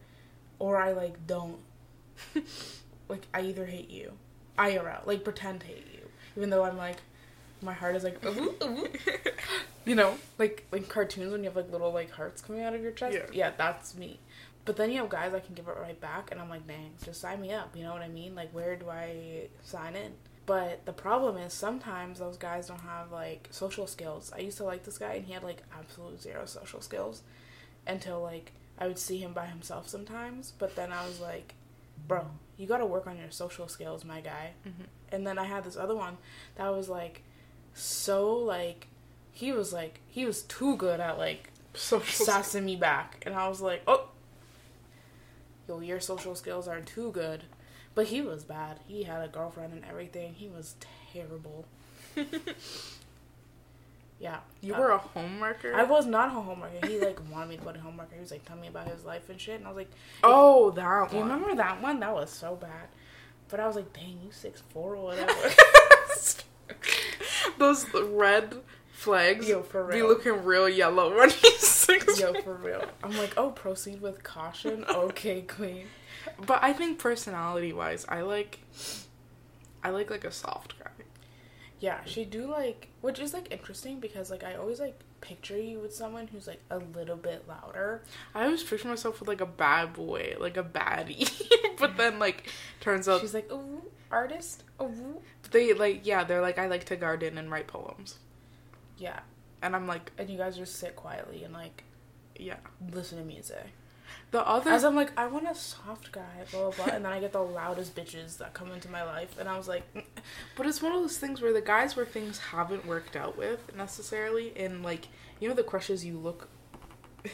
or 0.60 0.78
I 0.78 0.92
like 0.92 1.26
don't. 1.26 1.58
like 3.10 3.28
I 3.34 3.42
either 3.42 3.66
hate 3.66 3.90
you, 3.90 4.14
IRL, 4.58 5.06
like 5.06 5.24
pretend 5.24 5.64
hate 5.64 5.88
you, 5.94 6.08
even 6.36 6.50
though 6.50 6.64
I'm 6.64 6.78
like, 6.78 6.98
my 7.62 7.74
heart 7.74 7.96
is 7.96 8.04
like, 8.04 8.24
"Ooh, 8.26 8.56
ooh." 8.64 8.88
you 9.86 9.96
know, 9.96 10.16
like 10.38 10.66
like 10.72 10.90
cartoons 10.90 11.32
when 11.32 11.44
you 11.44 11.50
have 11.50 11.56
like 11.56 11.72
little 11.72 11.92
like 11.92 12.12
hearts 12.12 12.42
coming 12.42 12.64
out 12.64 12.74
of 12.74 12.82
your 12.82 12.92
chest. 12.92 13.16
Yeah. 13.16 13.26
yeah, 13.32 13.52
that's 13.58 13.96
me. 13.96 14.20
But 14.70 14.76
then 14.76 14.92
you 14.92 14.98
have 15.00 15.10
guys 15.10 15.34
I 15.34 15.40
can 15.40 15.56
give 15.56 15.68
it 15.68 15.76
right 15.82 16.00
back, 16.00 16.30
and 16.32 16.40
I'm 16.40 16.48
like, 16.48 16.68
dang, 16.68 16.92
just 17.04 17.20
sign 17.20 17.42
me 17.42 17.52
up. 17.52 17.76
You 17.76 17.82
know 17.82 17.92
what 17.92 18.04
I 18.04 18.08
mean? 18.08 18.36
Like, 18.36 18.52
where 18.52 18.76
do 18.76 18.88
I 18.88 19.48
sign 19.64 19.96
in? 19.96 20.12
But 20.46 20.86
the 20.86 20.94
problem 20.94 21.38
is 21.38 21.54
sometimes 21.54 22.20
those 22.20 22.38
guys 22.38 22.68
don't 22.68 22.82
have 22.82 23.12
like 23.12 23.48
social 23.50 23.88
skills. 23.88 24.32
I 24.32 24.42
used 24.42 24.58
to 24.58 24.66
like 24.66 24.84
this 24.84 25.00
guy, 25.00 25.14
and 25.14 25.26
he 25.26 25.34
had 25.34 25.42
like 25.42 25.64
absolute 25.76 26.22
zero 26.22 26.46
social 26.46 26.82
skills 26.82 27.24
until 27.88 28.22
like 28.22 28.52
I 28.78 28.86
would 28.86 29.00
see 29.00 29.18
him 29.18 29.34
by 29.34 29.48
himself 29.48 29.90
sometimes. 29.90 30.54
But 30.60 30.76
then 30.76 30.94
I 30.94 31.04
was 31.08 31.20
like, 31.20 31.56
bro, 32.08 32.28
you 32.56 32.68
got 32.68 32.78
to 32.78 32.86
work 32.86 33.08
on 33.08 33.18
your 33.18 33.32
social 33.32 33.68
skills, 33.68 34.06
my 34.06 34.22
guy. 34.22 34.52
Mhm. 34.68 34.86
And 35.12 35.26
then 35.26 35.40
I 35.40 35.46
had 35.46 35.64
this 35.64 35.78
other 35.78 35.96
one 35.96 36.18
that 36.58 36.70
was 36.70 36.90
like 36.90 37.24
so 37.74 38.36
like 38.36 38.86
he 39.32 39.52
was 39.52 39.74
like 39.74 40.02
he 40.10 40.26
was 40.28 40.44
too 40.44 40.76
good 40.76 41.00
at 41.00 41.18
like 41.18 41.50
Social 41.74 42.26
sassing 42.26 42.66
me 42.66 42.76
back, 42.76 43.24
and 43.26 43.34
I 43.34 43.48
was 43.48 43.62
like, 43.62 43.82
oh, 43.88 44.10
yo, 45.70 45.80
your 45.80 46.00
social 46.00 46.36
skills 46.36 46.68
are 46.68 46.82
too 46.82 47.12
good. 47.12 47.44
But 47.96 48.08
he 48.08 48.22
was 48.22 48.44
bad. 48.44 48.80
He 48.88 49.04
had 49.04 49.24
a 49.24 49.28
girlfriend 49.28 49.74
and 49.74 49.84
everything. 49.86 50.34
He 50.34 50.48
was 50.48 50.76
terrible. 51.14 51.66
yeah. 54.20 54.38
You 54.62 54.76
Uh, 54.76 54.80
were 54.80 54.92
a 54.92 55.00
homewrecker. 55.00 55.74
I 55.74 55.84
was 55.84 56.06
not 56.06 56.28
a 56.28 56.32
homeworker. 56.32 56.88
He 56.88 57.00
like 57.00 57.20
wanted 57.32 57.50
me 57.50 57.58
to 57.58 57.64
put 57.64 57.76
a 57.76 57.80
homeworker. 57.80 58.16
He 58.16 58.22
was 58.22 58.32
like 58.32 58.46
telling 58.46 58.62
me 58.62 58.68
about 58.68 58.88
his 58.88 59.06
life 59.06 59.30
and 59.30 59.40
shit, 59.40 59.56
and 59.60 59.66
I 59.66 59.70
was 59.70 59.78
like, 59.78 59.92
oh, 60.24 60.72
that 60.72 61.10
"Do 61.10 61.16
you 61.18 61.22
one. 61.24 61.32
remember 61.32 61.56
that 61.56 61.82
one? 61.82 62.00
That 62.00 62.14
was 62.14 62.30
so 62.30 62.56
bad." 62.56 62.90
But 63.50 63.60
I 63.60 63.68
was 63.68 63.76
like, 63.76 63.92
"Dang, 63.94 64.20
you 64.24 64.32
six 64.32 64.62
four 64.70 64.96
or 64.96 65.04
whatever." 65.06 65.34
Those 67.58 67.86
red 67.94 68.58
flags 68.92 69.48
Yo, 69.48 69.62
be 69.92 70.02
looking 70.04 70.44
real 70.46 70.70
yellow 70.70 71.16
when 71.18 71.30
he's 71.30 71.79
six. 71.90 72.20
Yo, 72.20 72.34
for 72.42 72.56
real. 72.56 72.84
I'm 73.04 73.18
like, 73.18 73.34
"Oh, 73.38 73.52
proceed 73.52 74.02
with 74.02 74.24
caution." 74.24 74.86
Okay, 74.90 75.42
queen. 75.42 75.88
But 76.46 76.64
I 76.64 76.74
think 76.74 77.00
personality 77.00 77.74
wise, 77.74 78.06
I 78.10 78.22
like, 78.22 78.60
I 79.84 79.90
like 79.90 80.10
like 80.10 80.24
a 80.26 80.32
soft 80.32 80.78
guy. 80.80 80.92
Yeah, 81.80 82.00
she 82.06 82.26
do 82.26 82.50
like, 82.50 82.90
which 83.02 83.20
is 83.20 83.34
like 83.34 83.52
interesting 83.52 84.00
because 84.00 84.30
like 84.30 84.44
I 84.44 84.56
always 84.56 84.80
like 84.80 85.00
picture 85.22 85.58
you 85.58 85.80
with 85.80 85.94
someone 85.94 86.28
who's 86.28 86.48
like 86.48 86.62
a 86.70 86.78
little 86.78 87.16
bit 87.16 87.48
louder. 87.48 88.04
I 88.36 88.46
always 88.46 88.64
picture 88.64 88.88
myself 88.88 89.20
with 89.20 89.30
like 89.30 89.42
a 89.42 89.46
bad 89.46 89.94
boy, 89.94 90.36
like 90.40 90.58
a 90.58 90.64
baddie. 90.64 91.32
but 91.80 91.98
then 91.98 92.20
like 92.20 92.50
turns 92.82 93.08
out 93.08 93.22
She's 93.22 93.34
like, 93.34 93.52
"Ooh, 93.52 93.84
artist." 94.12 94.64
Ooh. 94.82 95.22
they 95.52 95.74
like 95.74 96.06
yeah, 96.06 96.24
they're 96.24 96.42
like 96.42 96.60
I 96.60 96.68
like 96.68 96.86
to 96.86 96.96
garden 96.96 97.38
and 97.38 97.50
write 97.50 97.68
poems. 97.68 98.18
Yeah, 98.98 99.22
And 99.62 99.76
I'm 99.76 99.88
like, 99.88 100.12
and 100.18 100.30
you 100.30 100.38
guys 100.38 100.58
just 100.58 100.76
sit 100.78 100.96
quietly 100.96 101.44
and 101.44 101.54
like 101.54 101.84
yeah. 102.38 102.58
listen 102.94 103.18
to 103.18 103.24
music. 103.24 103.68
The 104.32 104.48
other 104.48 104.72
As 104.72 104.84
I'm 104.84 104.96
like, 104.96 105.12
I 105.18 105.28
want 105.28 105.48
a 105.50 105.56
soft 105.56 106.12
guy, 106.12 106.46
blah 106.52 106.70
blah 106.70 106.86
blah, 106.86 106.94
and 106.96 107.06
then 107.06 107.12
I 107.12 107.20
get 107.20 107.32
the 107.32 107.40
loudest 107.44 107.96
bitches 107.96 108.38
that 108.38 108.54
come 108.54 108.72
into 108.72 108.90
my 108.90 109.04
life, 109.04 109.36
and 109.40 109.50
I 109.50 109.58
was 109.58 109.68
like, 109.68 109.92
mm, 109.94 110.04
But 110.56 110.66
it's 110.68 110.82
one 110.82 110.92
of 110.94 111.02
those 111.02 111.18
things 111.18 111.42
where 111.42 111.54
the 111.54 111.62
guys 111.62 111.96
where 111.96 112.06
things 112.06 112.38
haven't 112.40 112.86
worked 112.86 113.16
out 113.16 113.38
with 113.38 113.76
necessarily, 113.76 114.54
and 114.56 114.84
like 114.84 115.08
you 115.40 115.50
know 115.50 115.56
the 115.56 115.64
crushes 115.64 116.06
you 116.06 116.18
look. 116.18 116.48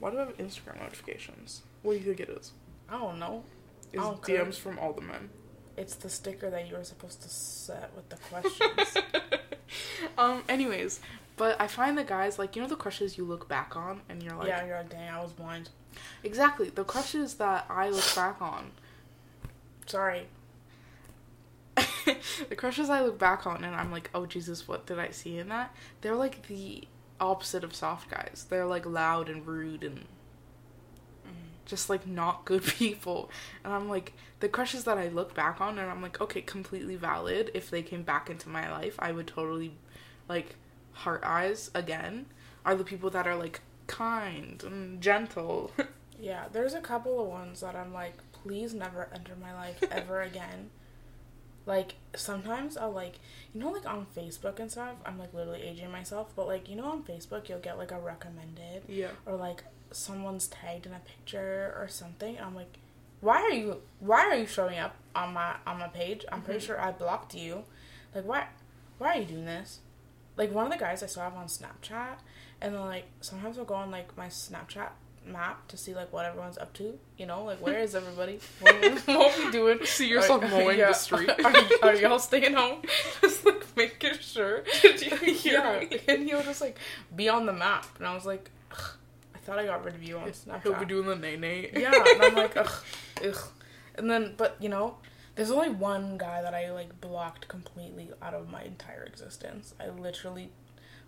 Why 0.00 0.10
do 0.10 0.18
I 0.18 0.20
have 0.20 0.36
Instagram 0.38 0.80
notifications? 0.80 1.62
What 1.82 1.92
do 1.92 1.98
you 1.98 2.04
think 2.04 2.20
it 2.20 2.28
is? 2.30 2.52
I 2.88 2.98
don't 2.98 3.18
know. 3.18 3.44
Is 3.92 4.00
Oh. 4.02 4.20
DMs 4.22 4.56
from 4.56 4.78
all 4.78 4.92
the 4.92 5.02
men. 5.02 5.30
It's 5.76 5.94
the 5.94 6.08
sticker 6.10 6.50
that 6.50 6.68
you 6.68 6.76
were 6.76 6.84
supposed 6.84 7.22
to 7.22 7.28
set 7.28 7.90
with 7.94 8.08
the 8.08 8.16
questions. 8.16 9.04
um. 10.18 10.42
Anyways, 10.48 11.00
but 11.38 11.60
I 11.60 11.66
find 11.66 11.96
the 11.96 12.04
guys 12.04 12.38
like 12.38 12.56
you 12.56 12.62
know 12.62 12.68
the 12.68 12.76
crushes 12.76 13.16
you 13.16 13.24
look 13.24 13.48
back 13.48 13.76
on 13.76 14.02
and 14.08 14.22
you're 14.22 14.36
like 14.36 14.48
yeah, 14.48 14.64
you're 14.66 14.76
like, 14.78 14.90
dang, 14.90 15.08
I 15.08 15.22
was 15.22 15.32
blind. 15.32 15.70
exactly 16.22 16.68
the 16.68 16.84
crushes 16.84 17.34
that 17.34 17.66
I 17.70 17.88
look 17.88 18.14
back 18.14 18.42
on. 18.42 18.72
Sorry. 19.86 20.26
the 21.76 22.56
crushes 22.56 22.90
I 22.90 23.02
look 23.02 23.18
back 23.18 23.46
on 23.46 23.64
and 23.64 23.74
I'm 23.74 23.90
like, 23.90 24.10
oh 24.14 24.26
Jesus, 24.26 24.66
what 24.66 24.86
did 24.86 24.98
I 24.98 25.10
see 25.10 25.38
in 25.38 25.48
that? 25.48 25.74
They're 26.00 26.16
like 26.16 26.46
the 26.48 26.86
opposite 27.20 27.64
of 27.64 27.74
soft 27.74 28.10
guys. 28.10 28.46
They're 28.50 28.66
like 28.66 28.84
loud 28.84 29.28
and 29.28 29.46
rude 29.46 29.84
and 29.84 30.04
just 31.68 31.88
like 31.88 32.06
not 32.06 32.44
good 32.44 32.64
people. 32.78 33.30
And 33.62 33.72
I'm 33.72 33.88
like, 33.88 34.14
the 34.40 34.48
crushes 34.48 34.84
that 34.84 34.98
I 34.98 35.08
look 35.08 35.34
back 35.34 35.60
on 35.60 35.78
and 35.78 35.88
I'm 35.88 36.02
like, 36.02 36.20
okay, 36.20 36.40
completely 36.40 36.96
valid. 36.96 37.50
If 37.54 37.70
they 37.70 37.82
came 37.82 38.02
back 38.02 38.28
into 38.28 38.48
my 38.48 38.68
life, 38.70 38.96
I 38.98 39.12
would 39.12 39.28
totally 39.28 39.74
like 40.28 40.56
heart 41.04 41.22
eyes 41.24 41.70
again. 41.74 42.26
Are 42.64 42.74
the 42.74 42.84
people 42.84 43.10
that 43.10 43.26
are 43.26 43.36
like 43.36 43.60
kind 43.86 44.62
and 44.64 45.00
gentle. 45.00 45.70
Yeah, 46.20 46.46
there's 46.52 46.74
a 46.74 46.80
couple 46.80 47.20
of 47.22 47.28
ones 47.28 47.60
that 47.60 47.76
I'm 47.76 47.92
like, 47.94 48.14
please 48.32 48.74
never 48.74 49.08
enter 49.14 49.34
my 49.40 49.54
life 49.54 49.80
ever 49.92 50.20
again. 50.20 50.70
Like 51.64 51.94
sometimes 52.16 52.76
I'll 52.76 52.90
like, 52.90 53.20
you 53.54 53.60
know, 53.60 53.70
like 53.70 53.86
on 53.86 54.06
Facebook 54.16 54.58
and 54.58 54.68
stuff. 54.68 54.96
I'm 55.06 55.16
like 55.16 55.32
literally 55.32 55.62
aging 55.62 55.92
myself, 55.92 56.32
but 56.34 56.48
like 56.48 56.68
you 56.68 56.74
know, 56.74 56.86
on 56.90 57.04
Facebook 57.04 57.48
you'll 57.48 57.60
get 57.60 57.78
like 57.78 57.92
a 57.92 58.00
recommended 58.00 58.82
yeah. 58.88 59.10
or 59.26 59.36
like 59.36 59.62
someone's 59.92 60.48
tagged 60.48 60.86
in 60.86 60.92
a 60.92 60.98
picture 61.00 61.72
or 61.78 61.86
something. 61.88 62.36
And 62.36 62.44
I'm 62.44 62.54
like, 62.56 62.78
why 63.20 63.40
are 63.42 63.50
you 63.52 63.76
why 64.00 64.22
are 64.22 64.34
you 64.36 64.46
showing 64.46 64.78
up 64.78 64.96
on 65.14 65.32
my 65.34 65.54
on 65.68 65.78
my 65.78 65.86
page? 65.88 66.24
I'm 66.32 66.42
pretty 66.42 66.58
Mhm. 66.60 66.66
sure 66.66 66.80
I 66.80 66.90
blocked 66.90 67.34
you. 67.34 67.62
Like 68.12 68.24
why 68.24 68.48
why 68.98 69.14
are 69.14 69.20
you 69.20 69.24
doing 69.26 69.44
this? 69.44 69.78
Like 70.38 70.54
one 70.54 70.64
of 70.64 70.72
the 70.72 70.78
guys 70.78 71.02
I 71.02 71.06
saw 71.06 71.28
him 71.28 71.36
on 71.36 71.46
Snapchat, 71.46 72.18
and 72.62 72.74
then 72.74 72.80
like 72.80 73.04
sometimes 73.20 73.58
I'll 73.58 73.64
go 73.64 73.74
on 73.74 73.90
like 73.90 74.16
my 74.16 74.28
Snapchat 74.28 74.90
map 75.26 75.66
to 75.68 75.76
see 75.76 75.94
like 75.94 76.12
what 76.12 76.24
everyone's 76.24 76.56
up 76.58 76.72
to. 76.74 76.98
You 77.18 77.26
know, 77.26 77.44
like 77.44 77.60
where 77.60 77.80
is 77.80 77.94
everybody? 77.94 78.38
what, 78.60 78.74
what 79.06 79.38
are 79.38 79.44
we 79.44 79.50
doing? 79.50 79.78
See 79.84 80.08
yourself 80.08 80.44
Are- 80.44 80.48
mowing 80.50 80.78
yeah. 80.78 80.88
the 80.88 80.94
street. 80.94 81.28
Are, 81.28 81.52
y- 81.52 81.70
are 81.82 81.94
y'all 81.96 82.20
staying 82.20 82.54
home? 82.54 82.82
Just 83.20 83.44
like 83.44 83.76
making 83.76 84.14
sure. 84.20 84.62
Did 84.80 85.02
you 85.02 85.16
hear 85.16 85.60
yeah, 85.60 85.80
me? 85.80 86.00
and 86.08 86.22
he'll 86.22 86.42
just 86.42 86.60
like 86.60 86.78
be 87.14 87.28
on 87.28 87.44
the 87.44 87.52
map, 87.52 87.86
and 87.98 88.06
I 88.06 88.14
was 88.14 88.24
like, 88.24 88.48
I 88.70 89.38
thought 89.38 89.58
I 89.58 89.66
got 89.66 89.84
rid 89.84 89.96
of 89.96 90.02
you 90.02 90.18
on 90.18 90.28
Snapchat. 90.28 90.62
He'll 90.62 90.74
be 90.74 90.86
doing 90.86 91.06
the 91.08 91.16
nay 91.16 91.36
nay. 91.36 91.70
yeah, 91.74 91.92
and 91.92 92.22
I'm 92.22 92.34
like, 92.34 92.56
ugh, 92.56 92.70
ugh. 93.24 93.38
And 93.96 94.08
then, 94.08 94.34
but 94.36 94.56
you 94.60 94.68
know, 94.68 94.98
there's 95.38 95.52
only 95.52 95.70
one 95.70 96.18
guy 96.18 96.42
that 96.42 96.52
I 96.52 96.72
like 96.72 97.00
blocked 97.00 97.46
completely 97.46 98.10
out 98.20 98.34
of 98.34 98.50
my 98.50 98.64
entire 98.64 99.04
existence. 99.04 99.72
I 99.78 99.88
literally 99.88 100.50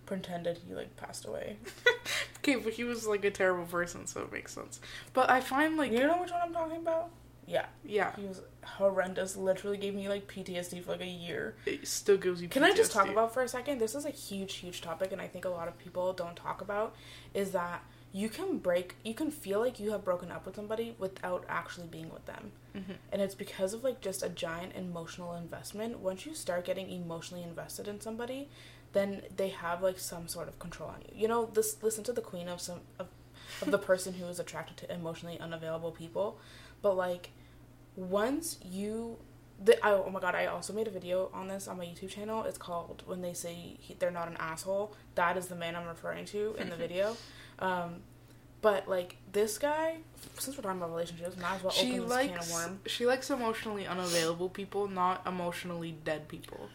pretended 0.06 0.60
he 0.66 0.72
like 0.72 0.96
passed 0.96 1.26
away. 1.26 1.56
Okay, 2.38 2.56
but 2.56 2.72
he 2.72 2.84
was 2.84 3.06
like 3.06 3.22
a 3.26 3.30
terrible 3.30 3.66
person, 3.66 4.06
so 4.06 4.22
it 4.22 4.32
makes 4.32 4.54
sense. 4.54 4.80
But 5.12 5.28
I 5.28 5.40
find 5.42 5.76
like 5.76 5.92
You 5.92 6.06
know 6.06 6.22
which 6.22 6.30
one 6.30 6.40
I'm 6.42 6.54
talking 6.54 6.78
about? 6.78 7.10
Yeah, 7.46 7.66
yeah, 7.84 8.16
he 8.16 8.26
was 8.26 8.40
horrendous. 8.64 9.36
Literally 9.36 9.76
gave 9.76 9.94
me 9.94 10.08
like 10.08 10.26
PTSD 10.26 10.82
for 10.82 10.92
like 10.92 11.02
a 11.02 11.06
year. 11.06 11.56
it 11.66 11.86
still 11.86 12.16
gives 12.16 12.40
you. 12.40 12.48
Can 12.48 12.62
I 12.64 12.72
just 12.72 12.92
talk 12.92 13.08
about 13.10 13.34
for 13.34 13.42
a 13.42 13.48
second? 13.48 13.78
This 13.78 13.94
is 13.94 14.06
a 14.06 14.10
huge, 14.10 14.54
huge 14.54 14.80
topic, 14.80 15.12
and 15.12 15.20
I 15.20 15.26
think 15.26 15.44
a 15.44 15.50
lot 15.50 15.68
of 15.68 15.76
people 15.76 16.14
don't 16.14 16.34
talk 16.36 16.62
about 16.62 16.94
is 17.34 17.50
that 17.50 17.82
you 18.12 18.28
can 18.28 18.58
break, 18.58 18.96
you 19.04 19.14
can 19.14 19.30
feel 19.30 19.60
like 19.60 19.78
you 19.78 19.92
have 19.92 20.04
broken 20.04 20.32
up 20.32 20.44
with 20.44 20.56
somebody 20.56 20.96
without 20.98 21.44
actually 21.48 21.86
being 21.86 22.10
with 22.10 22.26
them. 22.26 22.52
Mhm. 22.74 22.96
And 23.12 23.22
it's 23.22 23.34
because 23.36 23.72
of 23.72 23.84
like 23.84 24.00
just 24.00 24.22
a 24.22 24.28
giant 24.28 24.74
emotional 24.74 25.34
investment. 25.34 26.00
Once 26.00 26.26
you 26.26 26.34
start 26.34 26.64
getting 26.64 26.90
emotionally 26.90 27.44
invested 27.44 27.86
in 27.86 28.00
somebody, 28.00 28.48
then 28.92 29.22
they 29.36 29.50
have 29.50 29.82
like 29.82 29.98
some 29.98 30.26
sort 30.26 30.48
of 30.48 30.58
control 30.58 30.90
on 30.90 31.02
you. 31.02 31.22
You 31.22 31.28
know, 31.28 31.46
this 31.46 31.80
listen 31.82 32.02
to 32.04 32.12
the 32.12 32.20
queen 32.20 32.48
of 32.48 32.60
some 32.60 32.80
of, 32.98 33.06
of 33.62 33.70
the 33.70 33.78
person 33.90 34.14
who 34.14 34.26
is 34.26 34.40
attracted 34.40 34.76
to 34.78 34.92
emotionally 34.92 35.38
unavailable 35.38 35.92
people, 35.92 36.38
but 36.82 36.96
like 36.96 37.30
once 37.96 38.58
you 38.64 39.18
the, 39.62 39.84
I, 39.84 39.90
oh 39.92 40.08
my 40.08 40.20
god! 40.20 40.34
I 40.34 40.46
also 40.46 40.72
made 40.72 40.86
a 40.86 40.90
video 40.90 41.28
on 41.34 41.48
this 41.48 41.68
on 41.68 41.76
my 41.76 41.84
YouTube 41.84 42.08
channel. 42.08 42.44
It's 42.44 42.56
called 42.56 43.02
"When 43.04 43.20
They 43.20 43.34
Say 43.34 43.76
he, 43.78 43.92
They're 43.92 44.10
Not 44.10 44.26
an 44.26 44.38
Asshole." 44.38 44.94
That 45.16 45.36
is 45.36 45.48
the 45.48 45.54
man 45.54 45.76
I'm 45.76 45.86
referring 45.86 46.24
to 46.26 46.54
in 46.58 46.70
the 46.70 46.76
video. 46.86 47.14
Um, 47.60 47.96
but 48.62 48.88
like 48.88 49.16
this 49.32 49.58
guy, 49.58 49.98
since 50.38 50.56
we're 50.56 50.62
talking 50.62 50.78
about 50.78 50.90
relationships, 50.90 51.36
might 51.40 51.56
as 51.56 51.62
well 51.62 51.72
She 51.72 51.98
open 51.98 52.08
this 52.08 52.18
can 52.18 52.30
of 52.30 52.36
likes 52.36 52.52
worm. 52.52 52.80
she 52.86 53.06
likes 53.06 53.30
emotionally 53.30 53.86
unavailable 53.86 54.48
people, 54.50 54.88
not 54.88 55.26
emotionally 55.26 55.92
dead 56.04 56.28
people. 56.28 56.68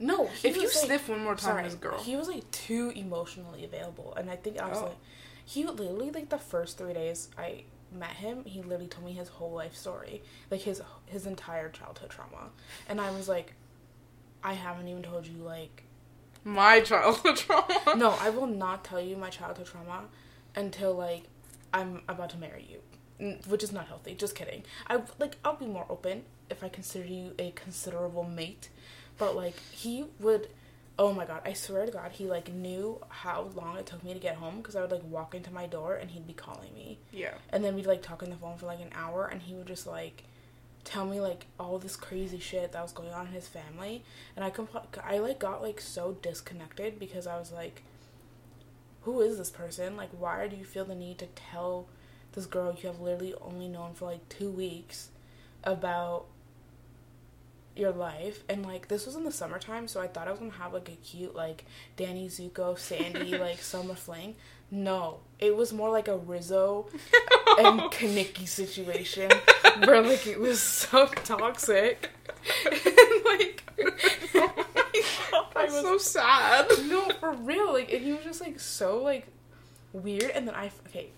No, 0.00 0.26
he 0.28 0.48
If 0.48 0.56
you 0.56 0.62
like- 0.62 0.70
sniff 0.70 1.08
one 1.08 1.20
more 1.24 1.34
time, 1.34 1.38
sorry, 1.56 1.62
this 1.64 1.74
girl. 1.74 1.98
he 1.98 2.16
was 2.16 2.28
like 2.28 2.48
too 2.50 2.92
emotionally 2.94 3.64
available, 3.64 4.14
and 4.16 4.30
I 4.30 4.36
think 4.36 4.58
I 4.60 4.68
was 4.68 4.78
Oh. 4.78 4.84
like, 4.86 4.96
he 5.44 5.64
literally 5.64 6.10
like 6.10 6.28
the 6.28 6.38
first 6.38 6.78
three 6.78 6.92
days 6.92 7.28
I 7.38 7.64
met 7.92 8.10
him, 8.10 8.44
he 8.44 8.60
literally 8.62 8.86
told 8.86 9.06
me 9.06 9.12
his 9.12 9.28
whole 9.28 9.50
life 9.52 9.74
story, 9.76 10.22
like 10.50 10.60
his 10.62 10.82
his 11.06 11.26
entire 11.26 11.68
childhood 11.68 12.10
trauma, 12.10 12.50
and 12.88 13.00
I 13.00 13.10
was 13.10 13.28
like, 13.28 13.54
I 14.42 14.52
haven't 14.54 14.86
even 14.88 15.02
told 15.02 15.26
you 15.26 15.38
like 15.42 15.84
My 16.44 16.80
childhood 16.80 17.36
trauma. 17.44 17.94
no, 17.96 18.10
I 18.20 18.30
will 18.30 18.46
not 18.46 18.84
tell 18.84 19.00
you 19.00 19.16
my 19.16 19.30
childhood 19.30 19.66
trauma 19.66 20.04
until 20.56 20.94
like 20.94 21.24
I'm 21.72 22.02
about 22.08 22.30
to 22.30 22.36
marry 22.38 22.66
you, 23.20 23.36
which 23.46 23.62
is 23.62 23.72
not 23.72 23.86
healthy. 23.88 24.14
Just 24.14 24.34
kidding. 24.34 24.62
I 24.88 25.00
like 25.18 25.36
I'll 25.44 25.56
be 25.56 25.66
more 25.66 25.86
open 25.88 26.22
if 26.50 26.64
I 26.64 26.68
consider 26.68 27.06
you 27.06 27.32
a 27.38 27.50
considerable 27.52 28.24
mate, 28.24 28.68
but 29.18 29.36
like 29.36 29.58
he 29.70 30.06
would. 30.20 30.48
Oh 31.00 31.12
my 31.12 31.24
god! 31.26 31.42
I 31.44 31.52
swear 31.52 31.86
to 31.86 31.92
God, 31.92 32.10
he 32.10 32.26
like 32.26 32.52
knew 32.52 33.00
how 33.08 33.50
long 33.54 33.76
it 33.78 33.86
took 33.86 34.02
me 34.02 34.14
to 34.14 34.18
get 34.18 34.34
home 34.34 34.56
because 34.56 34.74
I 34.74 34.80
would 34.80 34.90
like 34.90 35.04
walk 35.04 35.32
into 35.32 35.52
my 35.52 35.66
door 35.66 35.94
and 35.94 36.10
he'd 36.10 36.26
be 36.26 36.32
calling 36.32 36.74
me, 36.74 36.98
Yeah. 37.12 37.34
and 37.50 37.62
then 37.62 37.76
we'd 37.76 37.86
like 37.86 38.02
talk 38.02 38.20
on 38.24 38.30
the 38.30 38.36
phone 38.36 38.56
for 38.58 38.66
like 38.66 38.80
an 38.80 38.90
hour, 38.92 39.26
and 39.26 39.40
he 39.42 39.54
would 39.54 39.68
just 39.68 39.86
like 39.86 40.24
tell 40.82 41.04
me 41.06 41.20
like 41.20 41.46
all 41.60 41.78
this 41.78 41.94
crazy 41.94 42.40
shit 42.40 42.72
that 42.72 42.82
was 42.82 42.90
going 42.90 43.10
on 43.12 43.28
in 43.28 43.32
his 43.32 43.46
family, 43.46 44.02
and 44.34 44.44
I 44.44 44.50
compl- 44.50 44.86
I 45.04 45.18
like 45.18 45.38
got 45.38 45.62
like 45.62 45.80
so 45.80 46.16
disconnected 46.20 46.98
because 46.98 47.28
I 47.28 47.38
was 47.38 47.52
like, 47.52 47.82
who 49.08 49.22
is 49.22 49.38
this 49.38 49.50
person? 49.50 49.96
Like, 49.96 50.10
why 50.10 50.48
do 50.48 50.56
you 50.56 50.66
feel 50.66 50.84
the 50.84 50.94
need 50.94 51.16
to 51.20 51.26
tell 51.28 51.88
this 52.32 52.44
girl 52.44 52.76
you 52.78 52.88
have 52.88 53.00
literally 53.00 53.32
only 53.40 53.66
known 53.66 53.94
for 53.94 54.04
like 54.04 54.28
two 54.28 54.50
weeks 54.50 55.08
about 55.64 56.26
your 57.74 57.90
life? 57.90 58.44
And 58.50 58.66
like, 58.66 58.88
this 58.88 59.06
was 59.06 59.16
in 59.16 59.24
the 59.24 59.32
summertime, 59.32 59.88
so 59.88 60.02
I 60.02 60.08
thought 60.08 60.28
I 60.28 60.30
was 60.30 60.40
gonna 60.40 60.52
have 60.52 60.74
like 60.74 60.90
a 60.90 60.96
cute 60.96 61.34
like 61.34 61.64
Danny 61.96 62.28
Zuko, 62.28 62.78
Sandy 62.78 63.38
like 63.38 63.62
summer 63.62 63.94
fling. 63.94 64.34
No, 64.70 65.20
it 65.38 65.56
was 65.56 65.72
more 65.72 65.88
like 65.88 66.08
a 66.08 66.18
Rizzo 66.18 66.88
and 67.58 67.80
Kenickie 67.90 68.46
situation 68.46 69.30
where 69.86 70.02
like 70.02 70.26
it 70.26 70.38
was 70.38 70.60
so 70.60 71.06
toxic. 71.06 72.10
and 72.70 73.24
like 73.24 73.64
That's 75.54 75.72
was 75.72 75.82
so 75.82 75.98
sad. 75.98 76.68
no 76.88 77.08
for 77.20 77.32
real 77.32 77.72
like 77.72 77.92
and 77.92 78.02
he 78.04 78.12
was 78.12 78.24
just 78.24 78.40
like 78.40 78.58
so 78.60 79.02
like 79.02 79.26
weird 79.92 80.30
and 80.32 80.46
then 80.46 80.54
I 80.54 80.70
okay 80.88 81.08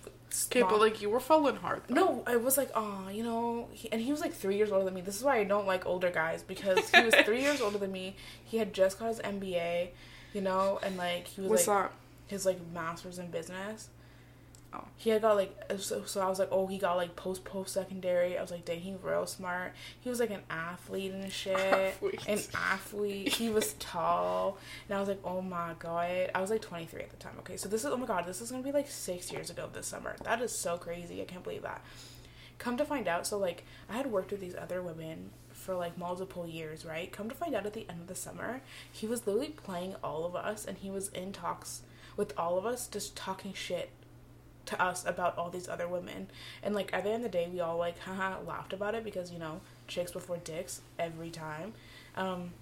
Okay, 0.47 0.62
but 0.62 0.79
like 0.79 1.03
you 1.03 1.11
were 1.11 1.19
falling 1.19 1.57
hard. 1.57 1.83
though. 1.88 1.95
no 1.95 2.23
I 2.25 2.37
was 2.37 2.57
like 2.57 2.71
oh 2.77 3.09
you 3.12 3.25
know 3.25 3.69
he, 3.73 3.90
and 3.90 4.01
he 4.01 4.12
was 4.12 4.21
like 4.21 4.33
three 4.33 4.57
years 4.57 4.71
older 4.71 4.85
than 4.85 4.95
me 4.95 5.01
this 5.01 5.16
is 5.16 5.25
why 5.25 5.38
I 5.38 5.45
don't 5.45 5.66
like 5.66 5.87
older 5.87 6.09
guys 6.11 6.45
because 6.45 6.88
he 6.90 7.03
was 7.05 7.14
three 7.25 7.43
years 7.43 7.61
older 7.61 7.79
than 7.79 7.90
me 7.90 8.14
he 8.45 8.59
had 8.59 8.73
just 8.73 8.99
got 9.01 9.09
his 9.09 9.19
MBA 9.19 9.88
you 10.33 10.40
know 10.40 10.79
and 10.85 10.97
like 10.97 11.27
he 11.27 11.40
was 11.40 11.51
What's 11.51 11.66
like 11.66 11.85
that? 11.88 11.93
his 12.29 12.47
like 12.47 12.59
master's 12.73 13.19
in 13.19 13.27
business. 13.33 13.88
Oh. 14.72 14.85
He 14.96 15.11
had 15.11 15.22
got 15.22 15.35
like 15.35 15.56
uh, 15.68 15.76
so, 15.78 16.04
so 16.04 16.20
I 16.20 16.28
was 16.28 16.38
like, 16.38 16.48
oh, 16.52 16.66
he 16.66 16.78
got 16.78 16.96
like 16.96 17.16
post 17.16 17.44
post 17.44 17.74
secondary. 17.74 18.38
I 18.38 18.42
was 18.42 18.50
like, 18.50 18.64
dang, 18.64 18.80
he 18.80 18.94
real 19.02 19.26
smart. 19.26 19.72
He 20.00 20.09
was 20.09 20.20
like 20.20 20.30
an 20.30 20.42
athlete 20.48 21.12
and 21.12 21.33
shit. 21.33 21.56
Athlete. 21.59 22.26
An 22.28 22.38
athlete. 22.54 23.28
He 23.35 23.48
was 23.48 23.72
tall, 23.78 24.59
and 24.88 24.96
I 24.96 25.00
was 25.00 25.09
like, 25.09 25.20
oh 25.24 25.42
my 25.42 25.74
god. 25.78 26.30
I 26.35 26.40
was 26.40 26.50
like 26.50 26.62
23 26.62 27.02
at 27.02 27.11
the 27.11 27.16
time. 27.16 27.35
Okay, 27.40 27.56
so 27.56 27.68
this 27.68 27.85
is 27.85 27.90
oh 27.90 27.96
my 27.96 28.06
god, 28.06 28.26
this 28.26 28.40
is 28.40 28.50
gonna 28.50 28.62
be 28.62 28.72
like 28.72 28.88
six 28.88 29.33
years 29.33 29.50
ago 29.50 29.68
this 29.72 29.87
summer. 29.88 30.14
That 30.22 30.40
is 30.40 30.52
so 30.52 30.76
crazy. 30.76 31.20
I 31.20 31.24
can't 31.24 31.42
believe 31.42 31.62
that. 31.62 31.83
Come 32.59 32.76
to 32.76 32.85
find 32.85 33.09
out, 33.09 33.26
so 33.26 33.38
like 33.38 33.64
I 33.88 33.94
had 33.96 34.06
worked 34.06 34.30
with 34.30 34.40
these 34.40 34.54
other 34.54 34.83
women 34.83 35.30
for 35.48 35.74
like 35.74 35.98
multiple 35.98 36.46
years, 36.46 36.85
right? 36.85 37.11
Come 37.11 37.28
to 37.28 37.35
find 37.35 37.54
out 37.54 37.66
at 37.66 37.72
the 37.72 37.87
end 37.88 38.00
of 38.02 38.06
the 38.06 38.14
summer, 38.14 38.61
he 38.90 39.06
was 39.06 39.26
literally 39.26 39.48
playing 39.48 39.96
all 40.02 40.24
of 40.24 40.37
us 40.37 40.64
and 40.64 40.78
he 40.78 40.90
was 40.90 41.09
in 41.09 41.33
talks 41.33 41.83
with 42.16 42.33
all 42.37 42.59
of 42.59 42.66
us 42.66 42.87
just 42.87 43.16
talking 43.16 43.52
shit 43.52 43.90
to 44.66 44.81
us 44.83 45.05
about 45.07 45.37
all 45.38 45.51
these 45.51 45.68
other 45.68 45.88
women. 45.88 46.29
And 46.62 46.75
like 46.75 46.92
at 46.92 47.05
the 47.05 47.11
end 47.11 47.25
of 47.25 47.31
the 47.33 47.38
day 47.38 47.49
we 47.53 47.61
all 47.61 47.77
like 47.79 47.99
haha 48.01 48.40
laughed 48.46 48.73
about 48.73 48.94
it 48.94 49.05
because, 49.05 49.33
you 49.33 49.38
know, 49.38 49.61
chicks 49.88 50.12
before 50.12 50.37
dicks 50.38 50.81
every 50.99 51.31
time. 51.31 51.73
Um 52.16 52.53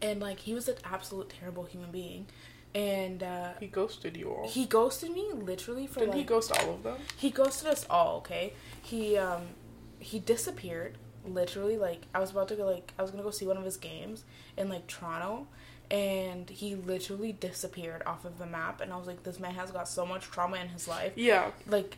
and 0.00 0.20
like 0.20 0.40
he 0.40 0.54
was 0.54 0.68
an 0.68 0.76
absolute 0.84 1.28
terrible 1.30 1.64
human 1.64 1.90
being. 1.90 2.26
And 2.74 3.22
uh 3.22 3.52
He 3.60 3.66
ghosted 3.66 4.16
you 4.16 4.30
all. 4.30 4.48
he 4.48 4.66
ghosted 4.66 5.10
me 5.12 5.30
literally 5.34 5.86
for 5.86 6.00
Didn't 6.00 6.10
like 6.12 6.18
he 6.18 6.24
ghost 6.24 6.52
all 6.52 6.74
of 6.74 6.82
them? 6.82 6.96
he 7.16 7.30
ghosted 7.30 7.68
us 7.68 7.86
all 7.90 8.18
okay 8.18 8.52
he 8.82 9.16
um 9.16 9.42
he 9.98 10.18
disappeared 10.20 10.96
literally 11.26 11.76
like 11.76 12.02
i 12.14 12.20
was 12.20 12.30
about 12.30 12.46
to 12.48 12.54
go 12.54 12.64
like 12.66 12.92
i 12.98 13.02
was 13.02 13.10
gonna 13.10 13.22
go 13.22 13.30
see 13.30 13.46
one 13.46 13.56
of 13.56 13.64
his 13.64 13.76
games 13.76 14.24
in 14.56 14.68
like 14.68 14.86
toronto 14.86 15.46
and 15.90 16.50
he 16.50 16.74
literally 16.74 17.32
disappeared 17.32 18.02
off 18.04 18.24
of 18.24 18.38
the 18.38 18.46
map 18.46 18.80
and 18.80 18.92
i 18.92 18.96
was 18.96 19.06
like 19.06 19.22
this 19.22 19.40
man 19.40 19.54
has 19.54 19.70
got 19.70 19.88
so 19.88 20.04
much 20.04 20.24
trauma 20.24 20.56
in 20.58 20.68
his 20.68 20.86
life. 20.86 21.12
Yeah. 21.16 21.50
like 21.66 21.96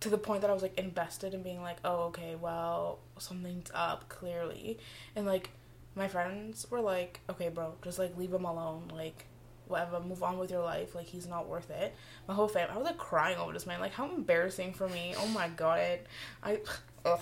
to 0.00 0.08
the 0.10 0.18
point 0.18 0.42
that 0.42 0.50
i 0.50 0.52
was 0.52 0.62
like 0.62 0.78
invested 0.78 1.34
in 1.34 1.42
being 1.42 1.62
like 1.62 1.78
oh 1.84 2.04
okay 2.04 2.36
well 2.40 2.98
something's 3.18 3.70
up 3.74 4.08
clearly. 4.08 4.78
And 5.14 5.26
like 5.26 5.50
my 5.94 6.08
friends 6.08 6.66
were 6.70 6.80
like 6.80 7.20
okay 7.30 7.48
bro 7.48 7.74
just 7.82 7.98
like 7.98 8.16
leave 8.16 8.32
him 8.32 8.44
alone. 8.44 8.90
Like 8.94 9.26
whatever 9.68 9.98
move 10.00 10.22
on 10.22 10.38
with 10.38 10.50
your 10.50 10.62
life. 10.62 10.94
Like 10.94 11.06
he's 11.06 11.26
not 11.26 11.48
worth 11.48 11.70
it. 11.70 11.94
My 12.28 12.34
whole 12.34 12.48
family 12.48 12.74
i 12.74 12.78
was 12.78 12.86
like 12.86 12.98
crying 12.98 13.38
over 13.38 13.52
this 13.52 13.66
man. 13.66 13.80
Like 13.80 13.92
how 13.92 14.08
embarrassing 14.08 14.74
for 14.74 14.88
me. 14.88 15.14
Oh 15.18 15.26
my 15.28 15.48
god. 15.48 16.00
I 16.42 16.60
ugh. 17.04 17.20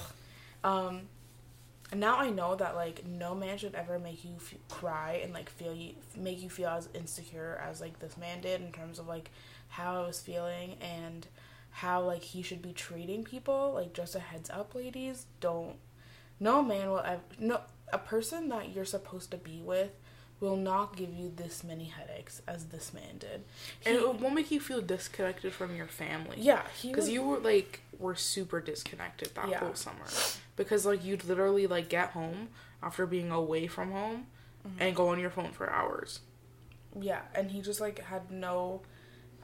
Um 0.62 1.02
and 1.90 2.00
now 2.00 2.16
i 2.16 2.30
know 2.30 2.54
that 2.54 2.74
like 2.74 3.06
no 3.06 3.34
man 3.34 3.58
should 3.58 3.74
ever 3.74 3.98
make 3.98 4.24
you 4.24 4.34
f- 4.36 4.54
cry 4.68 5.20
and 5.22 5.32
like 5.32 5.50
feel 5.50 5.74
you 5.74 5.92
make 6.16 6.42
you 6.42 6.48
feel 6.48 6.68
as 6.68 6.88
insecure 6.94 7.60
as 7.68 7.80
like 7.80 7.98
this 7.98 8.16
man 8.16 8.40
did 8.40 8.60
in 8.60 8.72
terms 8.72 8.98
of 8.98 9.06
like 9.06 9.30
how 9.68 10.02
i 10.02 10.06
was 10.06 10.20
feeling 10.20 10.76
and 10.80 11.26
how 11.74 12.00
like 12.00 12.22
he 12.22 12.40
should 12.40 12.62
be 12.62 12.72
treating 12.72 13.24
people. 13.24 13.72
Like 13.74 13.92
just 13.92 14.14
a 14.14 14.20
heads 14.20 14.48
up 14.48 14.74
ladies. 14.74 15.26
Don't 15.40 15.76
no 16.38 16.62
man 16.62 16.88
will 16.88 17.00
ever 17.00 17.20
no 17.38 17.60
a 17.92 17.98
person 17.98 18.48
that 18.48 18.72
you're 18.74 18.84
supposed 18.84 19.30
to 19.32 19.36
be 19.36 19.60
with 19.60 19.90
will 20.40 20.56
not 20.56 20.96
give 20.96 21.12
you 21.14 21.32
this 21.34 21.64
many 21.64 21.84
headaches 21.84 22.42
as 22.46 22.66
this 22.66 22.92
man 22.92 23.18
did 23.18 23.44
And 23.86 23.96
it 23.96 24.06
won't 24.20 24.34
make 24.34 24.50
you 24.50 24.60
feel 24.60 24.80
disconnected 24.82 25.52
from 25.52 25.74
your 25.76 25.86
family. 25.86 26.36
yeah 26.38 26.62
Because 26.82 27.08
you 27.08 27.22
were 27.22 27.38
like 27.38 27.80
were 27.98 28.14
super 28.16 28.60
disconnected 28.60 29.34
that 29.34 29.48
Yeah. 29.48 29.60
whole 29.60 29.74
summer. 29.74 30.04
Because 30.56 30.84
like 30.84 31.04
you'd 31.04 31.24
literally 31.24 31.66
like 31.66 31.88
get 31.88 32.10
home 32.10 32.48
after 32.82 33.06
being 33.06 33.30
away 33.30 33.66
from 33.66 33.92
home 33.92 34.26
Mm-hmm. 34.66 34.80
and 34.82 34.96
go 34.96 35.08
on 35.08 35.20
your 35.20 35.28
phone 35.30 35.52
for 35.52 35.70
hours. 35.70 36.20
yeah 36.98 37.20
and 37.34 37.50
he 37.50 37.60
just 37.60 37.80
like 37.82 37.98
had 37.98 38.30
no 38.30 38.80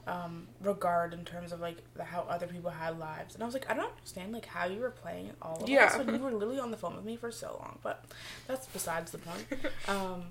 um, 0.07 0.47
regard 0.61 1.13
in 1.13 1.23
terms 1.25 1.51
of 1.51 1.59
like 1.59 1.77
the, 1.95 2.03
how 2.03 2.21
other 2.27 2.47
people 2.47 2.71
had 2.71 2.97
lives. 2.97 3.35
And 3.35 3.43
I 3.43 3.45
was 3.45 3.53
like, 3.53 3.69
I 3.69 3.75
don't 3.75 3.91
understand 3.91 4.33
like 4.33 4.47
how 4.47 4.65
you 4.65 4.79
were 4.81 4.89
playing 4.89 5.29
all 5.43 5.61
of 5.63 5.69
Yeah. 5.69 5.85
us 5.85 5.97
when 5.99 6.09
you 6.15 6.19
were 6.19 6.31
literally 6.31 6.59
on 6.59 6.71
the 6.71 6.77
phone 6.77 6.95
with 6.95 7.05
me 7.05 7.15
for 7.17 7.31
so 7.31 7.55
long. 7.61 7.77
But 7.83 8.03
that's 8.47 8.65
besides 8.67 9.11
the 9.11 9.19
point. 9.19 9.45
Um, 9.87 10.23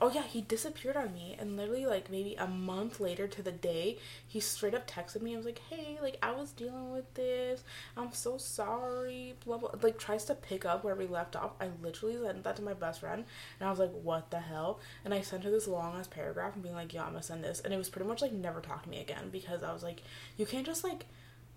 oh 0.00 0.10
yeah, 0.10 0.22
he 0.22 0.40
disappeared 0.40 0.96
on 0.96 1.12
me, 1.12 1.36
and 1.38 1.56
literally 1.56 1.86
like 1.86 2.10
maybe 2.10 2.34
a 2.34 2.46
month 2.46 2.98
later 2.98 3.28
to 3.28 3.42
the 3.42 3.52
day, 3.52 3.98
he 4.26 4.40
straight 4.40 4.74
up 4.74 4.88
texted 4.88 5.20
me. 5.22 5.34
I 5.34 5.36
was 5.36 5.44
like, 5.44 5.60
hey, 5.70 5.98
like 6.00 6.18
I 6.22 6.32
was 6.32 6.52
dealing 6.52 6.92
with 6.92 7.12
this. 7.14 7.62
I'm 7.96 8.12
so 8.12 8.38
sorry. 8.38 9.34
Blah 9.44 9.58
blah. 9.58 9.70
Like 9.82 9.98
tries 9.98 10.24
to 10.26 10.34
pick 10.34 10.64
up 10.64 10.82
where 10.82 10.94
we 10.94 11.06
left 11.06 11.36
off. 11.36 11.52
I 11.60 11.68
literally 11.82 12.16
sent 12.16 12.42
that 12.44 12.56
to 12.56 12.62
my 12.62 12.74
best 12.74 13.00
friend, 13.00 13.24
and 13.60 13.66
I 13.66 13.70
was 13.70 13.78
like, 13.78 13.92
what 13.92 14.30
the 14.30 14.40
hell? 14.40 14.80
And 15.04 15.12
I 15.12 15.20
sent 15.20 15.44
her 15.44 15.50
this 15.50 15.68
long 15.68 15.96
ass 15.98 16.08
paragraph 16.08 16.54
and 16.54 16.62
being 16.62 16.74
like, 16.74 16.94
yeah, 16.94 17.02
I'm 17.02 17.10
gonna 17.12 17.22
send 17.22 17.44
this, 17.44 17.60
and 17.60 17.74
it 17.74 17.78
was 17.78 17.90
pretty 17.90 18.08
much 18.08 18.22
like 18.22 18.32
never 18.32 18.60
talk 18.60 18.84
to 18.84 18.88
me 18.88 19.00
again 19.00 19.28
because 19.30 19.62
I 19.62 19.72
was 19.72 19.82
like, 19.82 20.02
you 20.36 20.46
can't 20.46 20.66
just 20.66 20.84
like 20.84 21.06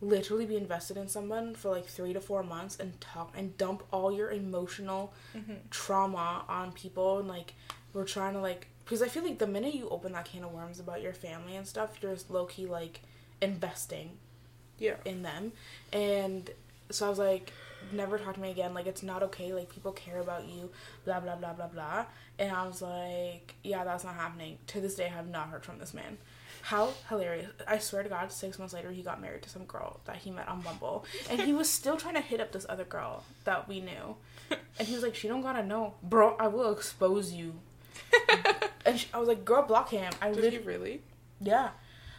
literally 0.01 0.45
be 0.45 0.57
invested 0.57 0.97
in 0.97 1.07
someone 1.07 1.55
for 1.55 1.71
like 1.71 1.85
three 1.85 2.13
to 2.13 2.19
four 2.19 2.43
months 2.43 2.77
and 2.79 2.99
talk 2.99 3.33
and 3.35 3.57
dump 3.57 3.81
all 3.91 4.11
your 4.11 4.29
emotional 4.29 5.13
mm-hmm. 5.35 5.53
trauma 5.69 6.43
on 6.49 6.71
people 6.73 7.19
and 7.19 7.27
like 7.27 7.53
we're 7.95 8.03
trying 8.05 8.33
to 8.33 8.39
like 8.39 8.67
because 8.83 9.01
I 9.01 9.07
feel 9.07 9.23
like 9.23 9.39
the 9.39 9.47
minute 9.47 9.73
you 9.73 9.89
open 9.89 10.11
that 10.11 10.25
can 10.25 10.43
of 10.43 10.51
worms 10.51 10.79
about 10.79 11.01
your 11.01 11.13
family 11.13 11.55
and 11.55 11.65
stuff, 11.65 11.97
you're 12.01 12.13
just 12.13 12.29
low 12.29 12.45
key 12.45 12.67
like 12.67 12.99
investing 13.41 14.11
Yeah. 14.77 14.95
in 15.05 15.23
them. 15.23 15.53
And 15.91 16.47
so 16.91 17.07
I 17.07 17.09
was 17.09 17.17
like, 17.17 17.51
never 17.91 18.19
talk 18.19 18.35
to 18.35 18.39
me 18.39 18.51
again. 18.51 18.75
Like, 18.75 18.85
it's 18.85 19.01
not 19.01 19.23
okay. 19.23 19.53
Like, 19.53 19.69
people 19.73 19.91
care 19.91 20.19
about 20.19 20.45
you, 20.47 20.69
blah, 21.03 21.19
blah, 21.19 21.35
blah, 21.35 21.53
blah, 21.53 21.67
blah. 21.67 22.05
And 22.37 22.51
I 22.51 22.67
was 22.67 22.79
like, 22.81 23.55
yeah, 23.63 23.83
that's 23.83 24.03
not 24.03 24.13
happening. 24.13 24.59
To 24.67 24.81
this 24.81 24.93
day, 24.95 25.05
I 25.05 25.09
have 25.09 25.27
not 25.29 25.49
heard 25.49 25.63
from 25.65 25.79
this 25.79 25.93
man. 25.93 26.19
How 26.61 26.93
hilarious. 27.09 27.49
I 27.67 27.79
swear 27.79 28.03
to 28.03 28.09
God, 28.09 28.31
six 28.31 28.59
months 28.59 28.73
later, 28.75 28.91
he 28.91 29.01
got 29.01 29.19
married 29.21 29.41
to 29.43 29.49
some 29.49 29.65
girl 29.65 29.99
that 30.05 30.17
he 30.17 30.29
met 30.29 30.47
on 30.47 30.61
Bumble. 30.61 31.05
And 31.29 31.41
he 31.41 31.53
was 31.53 31.69
still 31.69 31.97
trying 31.97 32.15
to 32.15 32.21
hit 32.21 32.39
up 32.39 32.51
this 32.51 32.65
other 32.69 32.83
girl 32.85 33.23
that 33.45 33.67
we 33.67 33.81
knew. 33.81 34.15
And 34.77 34.87
he 34.87 34.93
was 34.93 35.01
like, 35.03 35.15
she 35.15 35.27
don't 35.27 35.41
gotta 35.41 35.63
know. 35.65 35.95
Bro, 36.03 36.35
I 36.39 36.47
will 36.47 36.71
expose 36.71 37.33
you. 37.33 37.55
and 38.85 38.99
she, 38.99 39.07
I 39.13 39.19
was 39.19 39.27
like, 39.27 39.45
girl, 39.45 39.63
block 39.63 39.89
him. 39.89 40.11
I 40.21 40.31
Did 40.31 40.53
he 40.53 40.59
really? 40.59 41.01
yeah. 41.41 41.69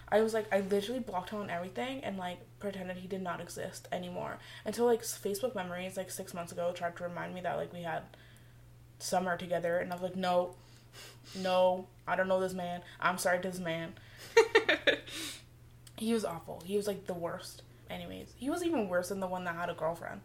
I 0.09 0.21
was 0.21 0.33
like, 0.35 0.47
I 0.53 0.61
literally 0.61 1.01
blocked 1.01 1.31
him 1.31 1.41
on 1.41 1.51
everything 1.51 2.05
and 2.05 2.17
like 2.17 2.39
pretended 2.61 2.97
he 2.99 3.09
did 3.09 3.23
not 3.23 3.41
exist 3.41 3.89
anymore. 3.91 4.39
Until 4.65 4.87
like 4.87 5.03
Facebook 5.03 5.55
memories, 5.57 5.97
like 5.97 6.11
six 6.13 6.33
months 6.33 6.53
ago, 6.53 6.73
tried 6.73 6.97
to 6.97 7.05
remind 7.05 7.35
me 7.35 7.41
that 7.41 7.57
like 7.57 7.73
we 7.73 7.83
had 7.83 8.03
summer 9.01 9.37
together, 9.37 9.79
and 9.79 9.93
I 9.93 9.97
was 9.97 10.03
like, 10.03 10.15
no, 10.17 10.55
no, 11.35 11.89
I 12.07 12.15
don't 12.15 12.29
know 12.29 12.41
this 12.41 12.55
man. 12.55 12.83
I'm 13.01 13.19
sorry 13.19 13.41
to 13.41 13.51
this 13.51 13.59
man. 13.59 13.95
He 15.99 16.13
was 16.13 16.25
awful. 16.25 16.63
He 16.65 16.77
was 16.77 16.87
like 16.87 17.07
the 17.07 17.15
worst. 17.15 17.63
Anyways, 17.89 18.35
he 18.37 18.51
was 18.51 18.63
even 18.63 18.89
worse 18.89 19.09
than 19.09 19.21
the 19.21 19.27
one 19.27 19.45
that 19.45 19.55
had 19.55 19.71
a 19.71 19.75
girlfriend. 19.75 20.21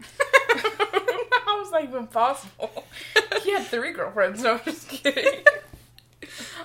How 1.68 1.74
was 1.74 1.82
that 1.82 1.90
even 1.90 2.06
possible? 2.06 2.84
He 3.44 3.52
had 3.52 3.66
three 3.66 3.92
girlfriends. 3.92 4.42
No, 4.42 4.54
I'm 4.54 4.60
just 4.64 4.88
kidding. 4.88 5.44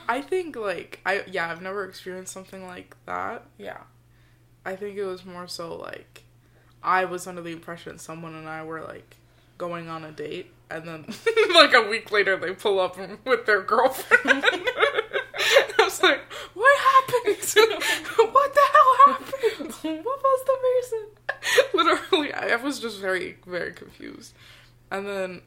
I 0.08 0.22
think 0.22 0.56
like 0.56 1.00
I 1.06 1.24
yeah, 1.28 1.50
I've 1.50 1.62
never 1.62 1.86
experienced 1.86 2.34
something 2.34 2.66
like 2.66 2.96
that. 3.06 3.46
Yeah. 3.58 3.78
I 4.66 4.76
think 4.76 4.98
it 4.98 5.06
was 5.06 5.24
more 5.24 5.48
so 5.48 5.76
like 5.76 6.24
I 6.82 7.06
was 7.06 7.28
under 7.28 7.42
the 7.42 7.52
impression 7.52 8.00
someone 8.00 8.34
and 8.34 8.50
I 8.50 8.64
were 8.64 8.82
like 8.82 9.18
going 9.58 9.88
on 9.88 10.04
a 10.04 10.12
date 10.12 10.52
and 10.70 10.86
then 10.88 11.06
like 11.54 11.74
a 11.74 11.88
week 11.88 12.12
later 12.12 12.36
they 12.38 12.54
pull 12.54 12.80
up 12.80 12.98
with 13.26 13.46
their 13.46 13.62
girlfriend. 13.62 14.44
I 14.46 15.84
was 15.84 16.02
like, 16.02 16.22
what 16.54 16.80
happened? 16.80 18.34
what 18.34 18.54
the 18.54 18.68
hell 18.74 18.96
happened? 19.06 20.04
what 20.04 20.22
was 20.24 20.46
the 20.46 20.58
reason? 20.64 21.08
Literally, 21.74 22.34
I 22.34 22.56
was 22.56 22.80
just 22.80 23.00
very, 23.00 23.38
very 23.46 23.74
confused. 23.74 24.34
And 24.94 25.08
then 25.08 25.42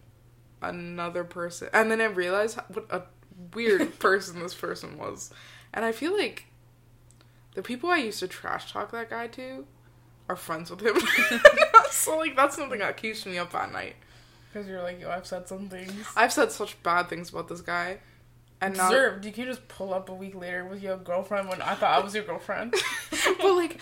another 0.60 1.22
person, 1.22 1.68
and 1.72 1.90
then 1.90 2.00
I 2.00 2.06
realized 2.06 2.58
what 2.68 2.86
a 2.90 3.02
weird 3.54 3.98
person 3.98 4.40
this 4.40 4.54
person 4.54 4.98
was. 4.98 5.32
And 5.72 5.84
I 5.84 5.92
feel 5.92 6.16
like 6.16 6.46
the 7.54 7.62
people 7.62 7.88
I 7.88 7.98
used 7.98 8.18
to 8.18 8.28
trash 8.28 8.72
talk 8.72 8.90
that 8.90 9.08
guy 9.08 9.28
to 9.28 9.64
are 10.28 10.36
friends 10.36 10.70
with 10.70 10.80
him. 10.80 10.96
so, 11.90 12.18
like, 12.18 12.34
that's 12.34 12.56
something 12.56 12.80
that 12.80 12.96
keeps 12.96 13.24
me 13.24 13.38
up 13.38 13.54
at 13.54 13.72
night. 13.72 13.94
Because 14.52 14.68
you're 14.68 14.82
like, 14.82 15.00
yo, 15.00 15.10
I've 15.10 15.26
said 15.26 15.46
some 15.46 15.68
things. 15.68 16.06
I've 16.16 16.32
said 16.32 16.50
such 16.50 16.82
bad 16.82 17.08
things 17.08 17.30
about 17.30 17.48
this 17.48 17.60
guy. 17.60 17.98
And 18.60 18.76
now, 18.76 18.88
Deserved. 18.88 19.24
You 19.26 19.32
can't 19.32 19.48
just 19.48 19.68
pull 19.68 19.92
up 19.92 20.08
a 20.08 20.14
week 20.14 20.34
later 20.34 20.64
with 20.64 20.82
your 20.82 20.96
girlfriend 20.96 21.48
when 21.48 21.60
I 21.60 21.74
thought 21.74 21.98
I 21.98 22.02
was 22.02 22.14
your 22.14 22.24
girlfriend. 22.24 22.74
but 23.10 23.54
like, 23.54 23.78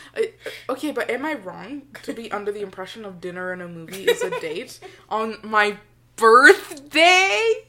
okay, 0.68 0.90
but 0.90 1.08
am 1.08 1.24
I 1.24 1.34
wrong 1.34 1.82
to 2.02 2.12
be 2.12 2.30
under 2.32 2.50
the 2.50 2.60
impression 2.60 3.04
of 3.04 3.20
dinner 3.20 3.52
and 3.52 3.62
a 3.62 3.68
movie 3.68 4.04
is 4.04 4.22
a 4.22 4.30
date 4.40 4.80
on 5.08 5.36
my 5.44 5.76
birthday? 6.16 7.64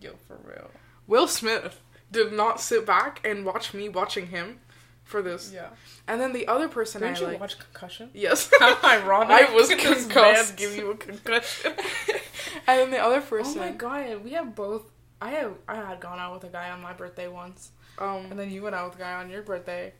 Yo, 0.00 0.12
for 0.26 0.38
real. 0.44 0.70
Will 1.06 1.28
Smith 1.28 1.80
did 2.10 2.32
not 2.32 2.60
sit 2.60 2.84
back 2.86 3.20
and 3.24 3.44
watch 3.44 3.72
me 3.72 3.88
watching 3.88 4.26
him 4.28 4.58
for 5.04 5.22
this. 5.22 5.52
Yeah. 5.54 5.68
And 6.08 6.20
then 6.20 6.32
the 6.32 6.48
other 6.48 6.68
person 6.68 7.02
Didn't 7.02 7.18
I 7.18 7.20
you 7.20 7.26
like, 7.28 7.40
watch 7.40 7.58
Concussion? 7.58 8.10
yes, 8.14 8.50
How 8.60 8.76
ironic. 8.84 9.30
I 9.30 9.54
was 9.54 9.68
This 9.68 9.84
man 9.84 9.94
concussed. 10.08 10.56
give 10.56 10.74
you 10.76 10.90
a 10.90 10.96
concussion. 10.96 11.72
and 12.66 12.80
then 12.80 12.90
the 12.90 12.98
other 13.02 13.20
person. 13.20 13.58
oh 13.62 13.66
my 13.66 13.70
god, 13.72 14.24
we 14.24 14.30
have 14.32 14.54
both. 14.54 14.82
I 15.22 15.30
have. 15.30 15.54
I 15.68 15.76
had 15.76 16.00
gone 16.00 16.18
out 16.18 16.34
with 16.34 16.44
a 16.44 16.52
guy 16.52 16.70
on 16.70 16.80
my 16.82 16.92
birthday 16.92 17.28
once, 17.28 17.70
um, 17.98 18.26
and 18.30 18.38
then 18.38 18.50
you 18.50 18.62
went 18.62 18.74
out 18.74 18.90
with 18.90 18.96
a 18.96 19.02
guy 19.02 19.14
on 19.14 19.30
your 19.30 19.42
birthday. 19.42 19.92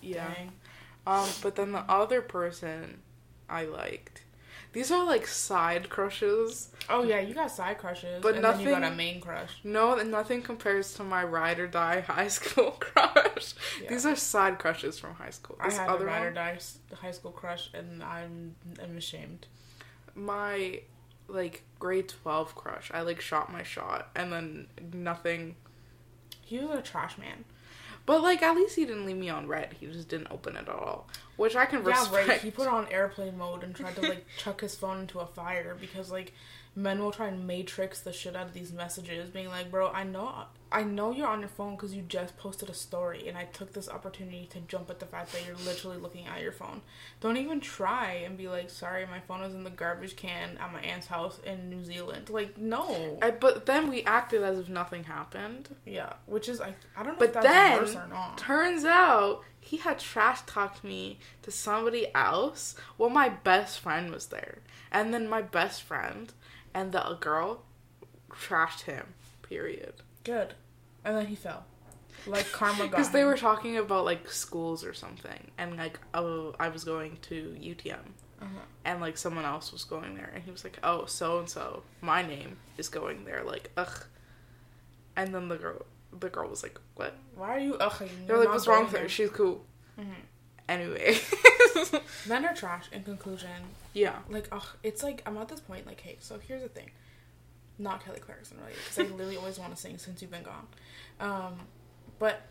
yeah, 0.00 0.32
Dang. 0.34 0.52
um, 1.06 1.28
but 1.42 1.56
then 1.56 1.72
the 1.72 1.84
other 1.88 2.22
person 2.22 3.02
I 3.48 3.64
liked. 3.64 4.22
These 4.72 4.90
are 4.90 5.04
like 5.06 5.26
side 5.26 5.88
crushes. 5.88 6.68
Oh 6.90 7.02
yeah, 7.02 7.20
you 7.20 7.32
got 7.34 7.50
side 7.50 7.78
crushes, 7.78 8.22
But 8.22 8.34
and 8.36 8.44
then 8.44 8.60
you 8.60 8.68
got 8.70 8.84
a 8.84 8.90
main 8.90 9.20
crush. 9.20 9.52
No, 9.64 9.94
nothing 10.02 10.42
compares 10.42 10.92
to 10.94 11.02
my 11.04 11.24
ride 11.24 11.58
or 11.58 11.66
die 11.66 12.00
high 12.06 12.28
school 12.28 12.72
crush. 12.72 13.54
Yeah. 13.82 13.88
These 13.90 14.04
are 14.06 14.16
side 14.16 14.58
crushes 14.58 14.98
from 14.98 15.14
high 15.14 15.30
school. 15.30 15.56
I 15.60 15.68
This 15.68 15.78
had 15.78 15.88
a 15.88 15.92
other 15.92 16.04
ride 16.06 16.26
or 16.26 16.30
die 16.32 16.58
high 16.94 17.12
school 17.12 17.30
crush, 17.32 17.70
and 17.74 18.02
I'm 18.02 18.54
I'm 18.82 18.96
ashamed. 18.98 19.46
my 20.14 20.80
like 21.28 21.62
grade 21.78 22.08
twelve 22.08 22.54
crush. 22.54 22.90
I 22.94 23.02
like 23.02 23.20
shot 23.20 23.52
my 23.52 23.62
shot, 23.62 24.10
and 24.14 24.32
then 24.32 24.66
nothing. 24.92 25.56
He 26.42 26.58
was 26.58 26.78
a 26.78 26.82
trash 26.82 27.18
man. 27.18 27.44
But 28.04 28.22
like 28.22 28.40
at 28.42 28.54
least 28.54 28.76
he 28.76 28.84
didn't 28.84 29.04
leave 29.04 29.16
me 29.16 29.28
on 29.28 29.48
read. 29.48 29.74
He 29.80 29.86
just 29.86 30.08
didn't 30.08 30.28
open 30.30 30.54
it 30.56 30.60
at 30.60 30.68
all, 30.68 31.08
which 31.36 31.56
I 31.56 31.66
can 31.66 31.82
Yeah, 31.84 31.98
respect. 32.00 32.28
right. 32.28 32.40
He 32.40 32.50
put 32.52 32.68
on 32.68 32.86
airplane 32.88 33.36
mode 33.36 33.64
and 33.64 33.74
tried 33.74 33.96
to 33.96 34.02
like 34.02 34.26
chuck 34.38 34.60
his 34.60 34.76
phone 34.76 35.00
into 35.00 35.18
a 35.18 35.26
fire 35.26 35.76
because 35.80 36.10
like 36.12 36.32
men 36.76 36.98
will 37.00 37.10
try 37.10 37.26
and 37.28 37.46
matrix 37.46 38.00
the 38.00 38.12
shit 38.12 38.36
out 38.36 38.46
of 38.46 38.52
these 38.52 38.72
messages, 38.72 39.30
being 39.30 39.48
like, 39.48 39.70
"Bro, 39.70 39.90
I 39.92 40.04
know, 40.04 40.44
I 40.70 40.82
know 40.82 41.10
you're 41.12 41.26
on 41.28 41.40
your 41.40 41.48
phone 41.48 41.74
because 41.74 41.94
you 41.94 42.02
just 42.02 42.36
posted 42.36 42.68
a 42.68 42.74
story, 42.74 43.26
and 43.28 43.38
I 43.38 43.44
took 43.44 43.72
this 43.72 43.88
opportunity 43.88 44.46
to 44.52 44.60
jump 44.60 44.90
at 44.90 44.98
the 44.98 45.06
fact 45.06 45.32
that 45.32 45.46
you're 45.46 45.56
literally 45.56 45.96
looking 45.96 46.26
at 46.26 46.42
your 46.42 46.52
phone. 46.52 46.82
Don't 47.20 47.38
even 47.38 47.60
try 47.60 48.12
and 48.26 48.36
be 48.36 48.46
like, 48.48 48.68
sorry, 48.68 49.06
my 49.06 49.20
phone 49.20 49.42
is 49.42 49.54
in 49.54 49.64
the 49.64 49.70
garbage 49.70 50.16
can 50.16 50.58
at 50.58 50.72
my 50.72 50.80
aunt's 50.80 51.06
house 51.06 51.38
in 51.46 51.70
New 51.70 51.82
Zealand. 51.82 52.28
Like, 52.28 52.58
no, 52.58 53.18
I- 53.22 53.30
but 53.30 53.64
then 53.66 53.88
we 53.88 54.02
acted 54.04 54.42
as 54.42 54.58
if 54.58 54.68
nothing 54.68 55.04
happened. 55.04 55.74
yeah, 55.86 56.12
which 56.26 56.48
is 56.48 56.60
I, 56.60 56.74
I 56.96 57.02
don't 57.02 57.12
know 57.14 57.18
But 57.20 57.28
if 57.28 57.32
that's 57.34 57.46
then 57.46 57.78
worse 57.78 57.94
or 57.96 58.06
not. 58.08 58.36
turns 58.36 58.84
out 58.84 59.42
he 59.60 59.78
had 59.78 59.98
trash 59.98 60.40
talked 60.46 60.84
me 60.84 61.18
to 61.42 61.50
somebody 61.50 62.12
else. 62.14 62.74
Well, 62.98 63.10
my 63.10 63.28
best 63.30 63.80
friend 63.80 64.10
was 64.12 64.26
there, 64.26 64.58
and 64.92 65.12
then 65.14 65.28
my 65.28 65.42
best 65.42 65.82
friend 65.82 66.32
and 66.76 66.92
the 66.92 67.16
girl 67.20 67.62
trashed 68.30 68.82
him. 68.82 69.14
Period. 69.42 69.94
Good, 70.24 70.54
and 71.04 71.16
then 71.16 71.26
he 71.26 71.34
fell, 71.36 71.64
like 72.26 72.50
karma 72.52 72.78
got 72.84 72.90
Because 72.90 73.10
they 73.10 73.24
were 73.24 73.36
talking 73.36 73.76
about 73.78 74.04
like 74.04 74.28
schools 74.30 74.84
or 74.84 74.92
something, 74.92 75.50
and 75.58 75.76
like 75.76 75.98
oh, 76.14 76.54
I 76.60 76.68
was 76.68 76.82
going 76.84 77.18
to 77.28 77.56
UTM, 77.60 78.06
Uh-huh. 78.42 78.48
and 78.84 79.00
like 79.00 79.16
someone 79.16 79.44
else 79.44 79.72
was 79.72 79.84
going 79.84 80.14
there, 80.16 80.30
and 80.34 80.42
he 80.44 80.50
was 80.50 80.64
like, 80.64 80.78
oh, 80.82 81.06
so 81.06 81.38
and 81.38 81.48
so, 81.48 81.82
my 82.00 82.22
name 82.22 82.56
is 82.76 82.88
going 82.88 83.24
there. 83.24 83.42
Like 83.44 83.70
ugh, 83.76 84.04
and 85.16 85.32
then 85.34 85.46
the 85.48 85.56
girl, 85.56 85.86
the 86.18 86.28
girl 86.28 86.48
was 86.50 86.62
like, 86.64 86.78
what? 86.96 87.14
Why 87.36 87.50
are 87.56 87.60
you? 87.60 87.74
Ugh, 87.76 88.02
They're 88.26 88.38
like, 88.38 88.48
what's 88.48 88.66
wrong 88.66 88.84
with 88.84 88.96
her? 88.96 89.08
She's 89.08 89.30
cool. 89.30 89.64
Mhm. 89.98 90.06
Anyway, 90.68 91.18
Men 92.28 92.44
are 92.44 92.54
trash. 92.54 92.86
In 92.92 93.04
conclusion, 93.04 93.50
yeah. 93.92 94.16
like, 94.28 94.48
ugh, 94.50 94.66
it's 94.82 95.02
like 95.02 95.22
I'm 95.26 95.36
at 95.38 95.48
this 95.48 95.60
point. 95.60 95.86
Like, 95.86 96.00
hey, 96.00 96.16
so 96.20 96.38
here's 96.38 96.62
the 96.62 96.68
thing. 96.68 96.90
Not 97.78 98.04
Kelly 98.04 98.20
Clarkson, 98.20 98.56
really, 98.58 98.72
because 98.72 98.98
I 98.98 99.02
literally 99.16 99.36
always 99.36 99.58
want 99.58 99.74
to 99.74 99.80
sing 99.80 99.98
since 99.98 100.22
you've 100.22 100.30
been 100.30 100.42
gone. 100.42 100.66
Um, 101.20 101.54
but 102.18 102.42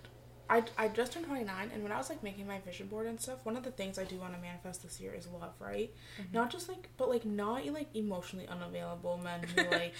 I 0.50 0.64
I 0.78 0.88
just 0.88 1.12
turned 1.12 1.26
29, 1.26 1.72
and 1.74 1.84
when 1.84 1.92
I 1.92 1.98
was 1.98 2.10
like 2.10 2.24
making 2.24 2.48
my 2.48 2.60
vision 2.60 2.88
board 2.88 3.08
and 3.08 3.20
stuff, 3.20 3.46
one 3.46 3.58
of 3.58 3.64
the 3.64 3.72
things 3.72 3.98
I 3.98 4.04
do 4.04 4.18
want 4.18 4.34
to 4.34 4.40
manifest 4.40 4.84
this 4.84 5.02
year 5.02 5.14
is 5.14 5.28
love, 5.28 5.54
right? 5.60 5.94
Not 6.32 6.52
just 6.52 6.70
like, 6.70 6.90
but 6.98 7.10
like 7.10 7.26
not 7.26 7.66
like 7.68 7.88
emotionally 7.96 8.48
unavailable 8.48 9.18
men 9.18 9.42
who 9.44 9.64
like 9.72 9.94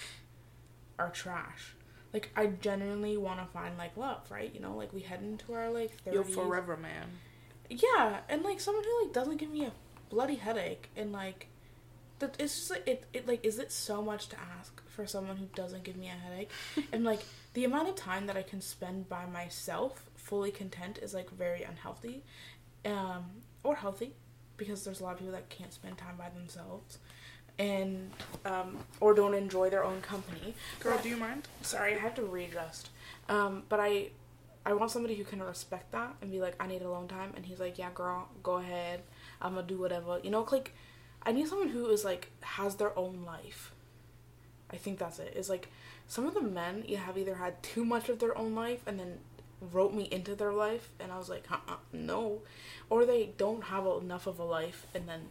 are 0.98 1.10
trash. 1.10 1.74
like 2.12 2.30
I 2.36 2.46
genuinely 2.46 3.16
want 3.16 3.40
to 3.40 3.46
find 3.46 3.76
like 3.76 3.96
love, 3.96 4.30
right? 4.30 4.52
You 4.54 4.60
know, 4.60 4.76
like 4.76 4.92
we 4.92 5.00
head 5.00 5.20
into 5.22 5.52
our 5.52 5.70
like 5.70 5.92
You're 6.10 6.24
forever 6.24 6.76
man. 6.76 7.08
Yeah, 7.68 8.18
and 8.28 8.42
like 8.42 8.60
someone 8.60 8.84
who 8.84 9.04
like 9.04 9.12
doesn't 9.12 9.38
give 9.38 9.50
me 9.50 9.64
a 9.64 9.72
bloody 10.10 10.36
headache, 10.36 10.88
and 10.96 11.12
like 11.12 11.48
that 12.18 12.36
it's 12.38 12.56
just 12.56 12.70
like 12.70 12.86
it, 12.86 13.04
it 13.12 13.26
like 13.26 13.44
is 13.44 13.58
it 13.58 13.72
so 13.72 14.02
much 14.02 14.28
to 14.28 14.36
ask 14.58 14.82
for 14.88 15.06
someone 15.06 15.36
who 15.36 15.46
doesn't 15.54 15.84
give 15.84 15.96
me 15.96 16.08
a 16.08 16.10
headache, 16.10 16.50
and 16.92 17.04
like 17.04 17.20
the 17.54 17.64
amount 17.64 17.88
of 17.88 17.94
time 17.96 18.26
that 18.26 18.36
I 18.36 18.42
can 18.42 18.60
spend 18.60 19.08
by 19.08 19.26
myself, 19.26 20.04
fully 20.16 20.50
content, 20.50 20.98
is 20.98 21.14
like 21.14 21.30
very 21.30 21.62
unhealthy, 21.62 22.22
um, 22.84 23.24
or 23.62 23.76
healthy, 23.76 24.12
because 24.56 24.84
there's 24.84 25.00
a 25.00 25.04
lot 25.04 25.14
of 25.14 25.18
people 25.18 25.32
that 25.32 25.48
can't 25.48 25.72
spend 25.72 25.98
time 25.98 26.16
by 26.16 26.28
themselves. 26.28 26.98
And 27.58 28.10
um, 28.44 28.76
or 29.00 29.14
don't 29.14 29.32
enjoy 29.32 29.70
their 29.70 29.82
own 29.82 30.02
company. 30.02 30.54
Girl, 30.80 30.98
do 31.02 31.08
you 31.08 31.16
mind? 31.16 31.48
Sorry, 31.62 31.94
I 31.94 31.98
have 31.98 32.14
to 32.16 32.22
readjust. 32.22 32.90
Um, 33.30 33.62
but 33.70 33.80
I, 33.80 34.10
I 34.66 34.72
want 34.72 34.90
somebody 34.90 35.14
who 35.14 35.22
can 35.22 35.40
respect 35.40 35.92
that 35.92 36.16
and 36.20 36.32
be 36.32 36.40
like, 36.40 36.56
I 36.58 36.66
need 36.66 36.82
alone 36.82 37.06
time, 37.06 37.32
and 37.36 37.46
he's 37.46 37.60
like, 37.60 37.78
Yeah, 37.78 37.90
girl, 37.94 38.28
go 38.42 38.56
ahead. 38.56 39.02
I'm 39.40 39.54
gonna 39.54 39.66
do 39.66 39.78
whatever. 39.78 40.18
You 40.22 40.30
know, 40.30 40.46
like, 40.50 40.74
I 41.22 41.30
need 41.30 41.46
someone 41.46 41.68
who 41.68 41.86
is 41.86 42.04
like 42.04 42.32
has 42.40 42.74
their 42.74 42.96
own 42.98 43.24
life. 43.24 43.72
I 44.68 44.76
think 44.76 44.98
that's 44.98 45.20
it. 45.20 45.34
Is 45.36 45.48
like 45.48 45.68
some 46.08 46.26
of 46.26 46.34
the 46.34 46.42
men 46.42 46.84
you 46.86 46.96
have 46.96 47.16
either 47.16 47.36
had 47.36 47.62
too 47.62 47.84
much 47.84 48.08
of 48.08 48.18
their 48.18 48.36
own 48.36 48.56
life 48.56 48.82
and 48.86 48.98
then 48.98 49.18
wrote 49.72 49.94
me 49.94 50.08
into 50.10 50.34
their 50.34 50.52
life, 50.52 50.90
and 50.98 51.12
I 51.12 51.18
was 51.18 51.28
like, 51.28 51.50
uh-uh, 51.50 51.76
no, 51.92 52.42
or 52.90 53.06
they 53.06 53.30
don't 53.38 53.64
have 53.64 53.86
enough 53.86 54.26
of 54.26 54.40
a 54.40 54.44
life 54.44 54.86
and 54.94 55.08
then 55.08 55.26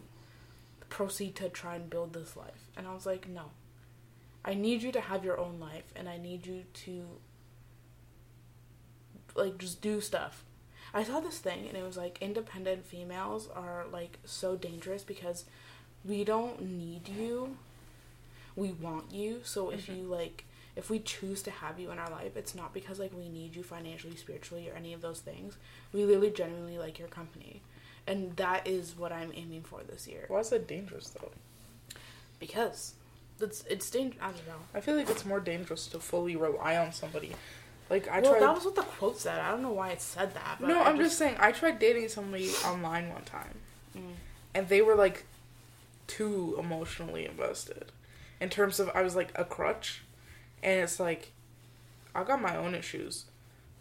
proceed 0.89 1.36
to 1.36 1.49
try 1.49 1.75
and 1.75 1.89
build 1.89 2.13
this 2.13 2.38
life, 2.38 2.69
and 2.77 2.88
I 2.88 2.93
was 2.93 3.05
like, 3.05 3.27
no. 3.27 3.51
I 4.47 4.53
need 4.53 4.83
you 4.83 4.91
to 4.91 5.01
have 5.01 5.25
your 5.25 5.39
own 5.39 5.59
life 5.59 5.91
and 5.95 6.07
I 6.07 6.17
need 6.17 6.45
you 6.45 6.65
to 6.86 7.07
like 9.36 9.57
just 9.57 9.81
do 9.81 10.01
stuff. 10.01 10.43
I 10.93 11.03
saw 11.03 11.19
this 11.19 11.39
thing 11.39 11.67
and 11.67 11.77
it 11.77 11.83
was 11.83 11.97
like 11.97 12.17
independent 12.21 12.86
females 12.86 13.49
are 13.53 13.86
like 13.91 14.17
so 14.23 14.55
dangerous 14.55 15.03
because 15.03 15.45
we 16.05 16.23
don't 16.23 16.61
need 16.61 17.09
you. 17.09 17.57
We 18.55 18.71
want 18.71 19.11
you. 19.11 19.41
So 19.43 19.69
if 19.69 19.88
mm-hmm. 19.88 20.01
you 20.01 20.07
like 20.07 20.45
if 20.75 20.89
we 20.89 20.99
choose 20.99 21.41
to 21.43 21.51
have 21.51 21.79
you 21.79 21.91
in 21.91 21.99
our 21.99 22.09
life, 22.09 22.36
it's 22.36 22.53
not 22.53 22.73
because 22.73 22.99
like 22.99 23.13
we 23.13 23.29
need 23.29 23.55
you 23.55 23.63
financially, 23.63 24.15
spiritually, 24.15 24.69
or 24.69 24.75
any 24.75 24.93
of 24.93 25.01
those 25.01 25.19
things. 25.19 25.57
We 25.93 26.05
literally 26.05 26.31
genuinely 26.31 26.77
like 26.77 26.99
your 26.99 27.07
company. 27.07 27.61
And 28.07 28.36
that 28.36 28.67
is 28.67 28.95
what 28.97 29.11
I'm 29.11 29.31
aiming 29.33 29.63
for 29.63 29.81
this 29.83 30.07
year. 30.07 30.25
Why 30.27 30.39
is 30.39 30.51
it 30.51 30.67
dangerous 30.67 31.09
though? 31.09 31.31
Because 32.39 32.93
it's 33.39 33.63
it's 33.69 33.89
dangerous. 33.89 34.21
I 34.21 34.27
don't 34.27 34.47
know. 34.47 34.61
I 34.73 34.81
feel 34.81 34.95
like 34.95 35.09
it's 35.09 35.25
more 35.25 35.39
dangerous 35.39 35.88
to 35.88 35.99
fully 35.99 36.36
rely 36.36 36.77
on 36.77 36.91
somebody. 36.91 37.33
Like 37.89 38.07
I 38.07 38.19
well, 38.21 38.31
tried. 38.31 38.41
that 38.41 38.55
was 38.55 38.65
what 38.65 38.75
the 38.75 38.81
quote 38.81 39.19
said. 39.19 39.39
I 39.39 39.51
don't 39.51 39.61
know 39.61 39.71
why 39.71 39.89
it 39.91 40.01
said 40.01 40.33
that. 40.33 40.57
But 40.59 40.67
no, 40.69 40.81
I'm 40.81 40.97
just 40.97 41.17
saying. 41.17 41.36
I 41.39 41.51
tried 41.51 41.79
dating 41.79 42.09
somebody 42.09 42.49
online 42.65 43.09
one 43.09 43.23
time, 43.23 43.59
Mm. 43.95 44.13
and 44.55 44.67
they 44.69 44.81
were 44.81 44.95
like 44.95 45.25
too 46.07 46.55
emotionally 46.59 47.25
invested. 47.25 47.91
In 48.41 48.49
terms 48.49 48.79
of, 48.79 48.89
I 48.93 49.01
was 49.01 49.15
like 49.15 49.31
a 49.36 49.45
crutch, 49.45 50.01
and 50.63 50.81
it's 50.81 50.99
like 50.99 51.31
I 52.15 52.23
got 52.23 52.41
my 52.41 52.55
own 52.55 52.73
issues. 52.73 53.25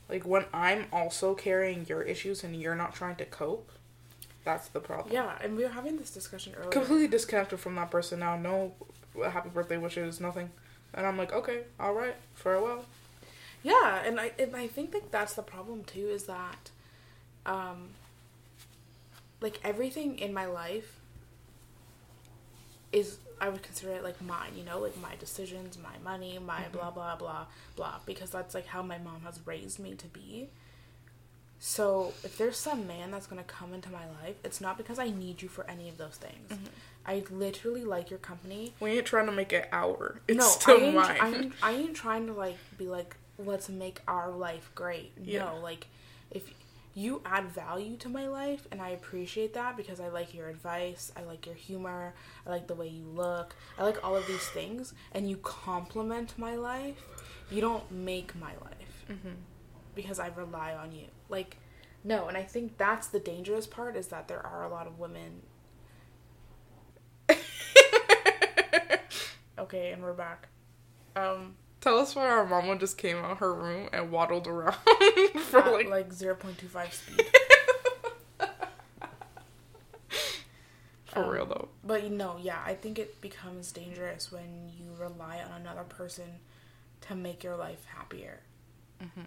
Like 0.09 0.27
when 0.27 0.45
I'm 0.53 0.87
also 0.93 1.35
carrying 1.35 1.87
your 1.89 2.03
issues 2.03 2.45
and 2.45 2.55
you're 2.55 2.75
not 2.75 2.95
trying 2.95 3.17
to 3.17 3.25
cope, 3.25 3.71
that's 4.45 4.69
the 4.69 4.81
problem. 4.81 5.15
Yeah, 5.15 5.33
and 5.43 5.57
we 5.57 5.63
were 5.63 5.71
having 5.71 5.97
this 5.97 6.11
discussion 6.11 6.55
earlier. 6.57 6.71
Completely 6.71 7.09
disconnected 7.09 7.59
from 7.59 7.75
that 7.77 7.91
person 7.91 8.19
now. 8.21 8.37
No 8.37 8.75
happy 9.31 9.49
birthday 9.49 9.79
wishes, 9.79 10.21
nothing. 10.21 10.51
And 10.93 11.07
I'm 11.07 11.17
like, 11.17 11.33
okay, 11.33 11.63
all 11.81 11.95
right, 11.95 12.15
farewell. 12.35 12.85
Yeah, 13.65 14.03
and 14.05 14.21
I 14.21 14.31
and 14.39 14.55
I 14.55 14.69
think 14.69 14.93
that 14.93 15.11
that's 15.11 15.35
the 15.35 15.43
problem 15.43 15.83
too 15.85 16.09
is 16.09 16.25
that, 16.25 16.71
um. 17.45 17.89
Like 19.41 19.59
everything 19.65 20.19
in 20.21 20.33
my 20.33 20.47
life. 20.47 21.01
Is 22.93 23.19
I 23.41 23.49
would 23.49 23.63
consider 23.63 23.93
it 23.93 24.05
like 24.05 24.23
mine, 24.23 24.53
you 24.57 24.63
know, 24.65 24.79
like 24.79 24.97
my 25.03 25.17
decisions, 25.17 25.77
my 25.77 25.99
money, 26.05 26.39
my 26.39 26.63
Mhm. 26.63 26.73
blah 26.73 26.91
blah 26.93 27.17
blah 27.17 27.47
blah, 27.75 27.99
because 28.07 28.31
that's 28.31 28.55
like 28.55 28.67
how 28.67 28.83
my 28.83 28.99
mom 28.99 29.23
has 29.23 29.41
raised 29.45 29.79
me 29.81 29.95
to 29.97 30.07
be. 30.07 30.49
So 31.59 32.15
if 32.23 32.39
there's 32.39 32.57
some 32.57 32.87
man 32.87 33.11
that's 33.11 33.27
gonna 33.27 33.43
come 33.45 33.75
into 33.75 33.91
my 33.91 34.07
life, 34.23 34.37
it's 34.45 34.61
not 34.61 34.77
because 34.79 34.99
I 35.01 35.09
need 35.11 35.43
you 35.43 35.49
for 35.49 35.69
any 35.69 35.89
of 35.89 35.99
those 35.99 36.17
things. 36.17 36.53
Mhm. 36.53 36.69
I 37.05 37.25
literally 37.31 37.85
like 37.85 38.09
your 38.11 38.21
company. 38.21 38.75
We 38.81 38.93
ain't 38.93 39.07
trying 39.07 39.27
to 39.27 39.33
make 39.33 39.53
it 39.53 39.69
our. 39.73 40.21
It's 40.29 40.39
no, 40.39 40.49
still 40.49 40.77
I 40.77 40.81
ain't, 40.81 40.95
mine. 40.95 41.19
I 41.21 41.29
ain't, 41.35 41.55
I 41.63 41.73
ain't 41.73 41.97
trying 41.97 42.27
to 42.29 42.33
like 42.33 42.57
be 42.79 42.87
like, 42.87 43.17
let's 43.39 43.69
make 43.69 44.01
our 44.09 44.31
life 44.31 44.71
great. 44.75 45.13
Yeah. 45.23 45.45
No, 45.45 45.59
like 45.61 45.87
if 46.31 46.53
you 46.97 47.21
add 47.25 47.49
value 47.51 47.97
to 47.97 48.09
my 48.09 48.29
life, 48.29 48.69
and 48.71 48.81
I 48.81 48.91
appreciate 48.91 49.55
that 49.55 49.77
because 49.77 49.99
I 49.99 50.09
like 50.09 50.33
your 50.33 50.49
advice, 50.49 51.11
I 51.17 51.23
like 51.25 51.45
your 51.45 51.57
humor, 51.57 52.15
I 52.47 52.51
like 52.51 52.69
the 52.69 52.75
way 52.77 52.87
you 52.87 53.05
look, 53.05 53.57
I 53.77 53.83
like 53.83 54.03
all 54.05 54.15
of 54.17 54.27
these 54.29 54.47
things, 54.51 54.95
and 55.13 55.29
you 55.29 55.37
complement 55.39 56.39
my 56.39 56.55
life. 56.55 57.03
You 57.51 57.61
don't 57.61 57.91
make 57.91 58.35
my 58.37 58.53
life 58.63 59.05
Mhm. 59.09 59.35
because 59.97 60.19
I 60.21 60.29
rely 60.29 60.73
on 60.75 60.93
you. 60.93 61.07
Like, 61.29 61.57
no, 62.05 62.29
and 62.29 62.37
I 62.37 62.45
think 62.45 62.79
that's 62.79 63.09
the 63.09 63.19
dangerous 63.19 63.67
part 63.67 63.97
is 63.97 64.09
that 64.09 64.29
there 64.29 64.45
are 64.47 64.63
a 64.65 64.69
lot 64.69 64.87
of 64.87 64.99
women. 64.99 65.43
Okay, 69.57 69.93
and 69.93 70.03
we're 70.03 70.13
back. 70.13 70.49
Um, 71.17 71.55
Tell 71.85 71.99
us 71.99 72.17
why 72.17 72.27
our 72.27 72.47
mama 72.47 72.79
just 72.79 72.97
came 72.97 73.19
out 73.19 73.33
of 73.33 73.39
her 73.41 73.53
room 73.53 73.91
and 73.93 74.11
waddled 74.11 74.47
around 74.47 74.73
for 75.43 75.59
at 75.59 75.71
like. 75.71 75.87
like 75.91 76.13
zero 76.15 76.35
point 76.35 76.57
two 76.57 76.67
five 76.67 76.95
speed. 76.95 77.27
for 81.05 81.25
Um, 81.25 81.29
real 81.29 81.45
though. 81.45 81.69
But 81.85 82.05
you 82.05 82.09
know, 82.09 82.39
yeah, 82.41 82.59
I 82.65 82.73
think 82.73 82.99
it 82.99 83.21
becomes 83.21 83.71
dangerous 83.71 84.33
when 84.33 84.71
you 84.79 84.87
rely 84.99 85.43
on 85.45 85.61
another 85.61 85.83
person 85.85 86.25
to 87.03 87.15
make 87.15 87.45
your 87.45 87.55
life 87.57 87.85
happier. 87.95 88.41
Mhm. 89.03 89.27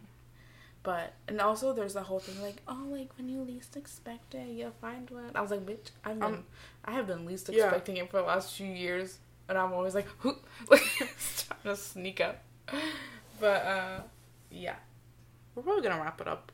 But 0.82 1.14
and 1.28 1.40
also 1.40 1.74
there's 1.74 1.94
the 1.94 2.02
whole 2.02 2.20
thing 2.20 2.42
like, 2.42 2.64
oh, 2.68 2.86
like 2.90 3.16
when 3.18 3.30
you 3.30 3.42
least 3.44 3.78
expect 3.78 4.34
it, 4.34 4.48
you'll 4.48 4.72
find 4.82 5.08
one. 5.12 5.30
I 5.36 5.42
was 5.42 5.52
like, 5.52 5.64
bitch, 5.64 5.92
I've 6.04 6.16
been, 6.20 6.24
Um, 6.34 6.44
I 6.84 6.94
have 6.94 7.06
been 7.06 7.24
least 7.28 7.50
yeah. 7.50 7.66
expecting 7.66 7.98
it 7.98 8.10
for 8.10 8.18
the 8.18 8.24
last 8.24 8.56
few 8.56 8.66
years, 8.66 9.20
and 9.48 9.60
I'm 9.60 9.74
always 9.74 9.94
like, 9.94 10.08
who, 10.20 10.36
like 10.72 10.82
trying 11.38 11.62
to 11.66 11.76
sneak 11.76 12.20
up. 12.20 12.42
But 13.40 13.66
uh, 13.66 14.00
yeah. 14.50 14.76
We're 15.54 15.64
probably 15.64 15.84
gonna 15.84 16.02
wrap 16.02 16.20
it 16.22 16.28
up 16.28 16.52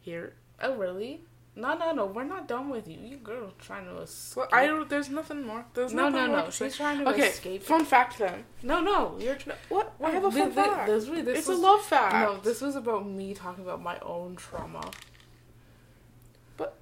here. 0.00 0.34
Oh 0.62 0.74
really? 0.76 1.22
No, 1.58 1.74
no, 1.76 1.92
no. 1.92 2.06
We're 2.06 2.24
not 2.24 2.46
done 2.46 2.68
with 2.68 2.86
you. 2.86 2.98
You 3.02 3.16
girl 3.16 3.50
trying 3.58 3.86
to 3.86 3.98
escape. 4.02 4.36
Well, 4.36 4.48
I 4.52 4.66
don't. 4.66 4.88
There's 4.88 5.08
nothing 5.08 5.44
more. 5.46 5.64
There's 5.74 5.92
no, 5.94 6.10
nothing 6.10 6.26
no, 6.26 6.28
more 6.28 6.36
no. 6.38 6.46
to 6.46 6.52
say. 6.52 6.66
She's 6.66 6.76
trying 6.76 6.98
to 6.98 7.08
Okay. 7.08 7.28
escape. 7.28 7.62
Fun 7.62 7.84
fact 7.84 8.18
then. 8.18 8.44
No, 8.62 8.80
no. 8.80 9.16
You're. 9.18 9.36
Tr- 9.36 9.50
What? 9.70 9.94
I 10.04 10.10
have 10.10 10.24
a 10.24 10.30
fun 10.30 10.52
fact. 10.52 10.86
This, 10.86 11.08
really, 11.08 11.22
this 11.22 11.38
it's 11.40 11.48
was, 11.48 11.58
a 11.58 11.62
love 11.62 11.82
fact. 11.82 12.12
No, 12.14 12.38
this 12.40 12.60
was 12.60 12.76
about 12.76 13.06
me 13.06 13.32
talking 13.32 13.64
about 13.64 13.82
my 13.82 13.98
own 14.00 14.36
trauma. 14.36 14.90
But- 16.58 16.76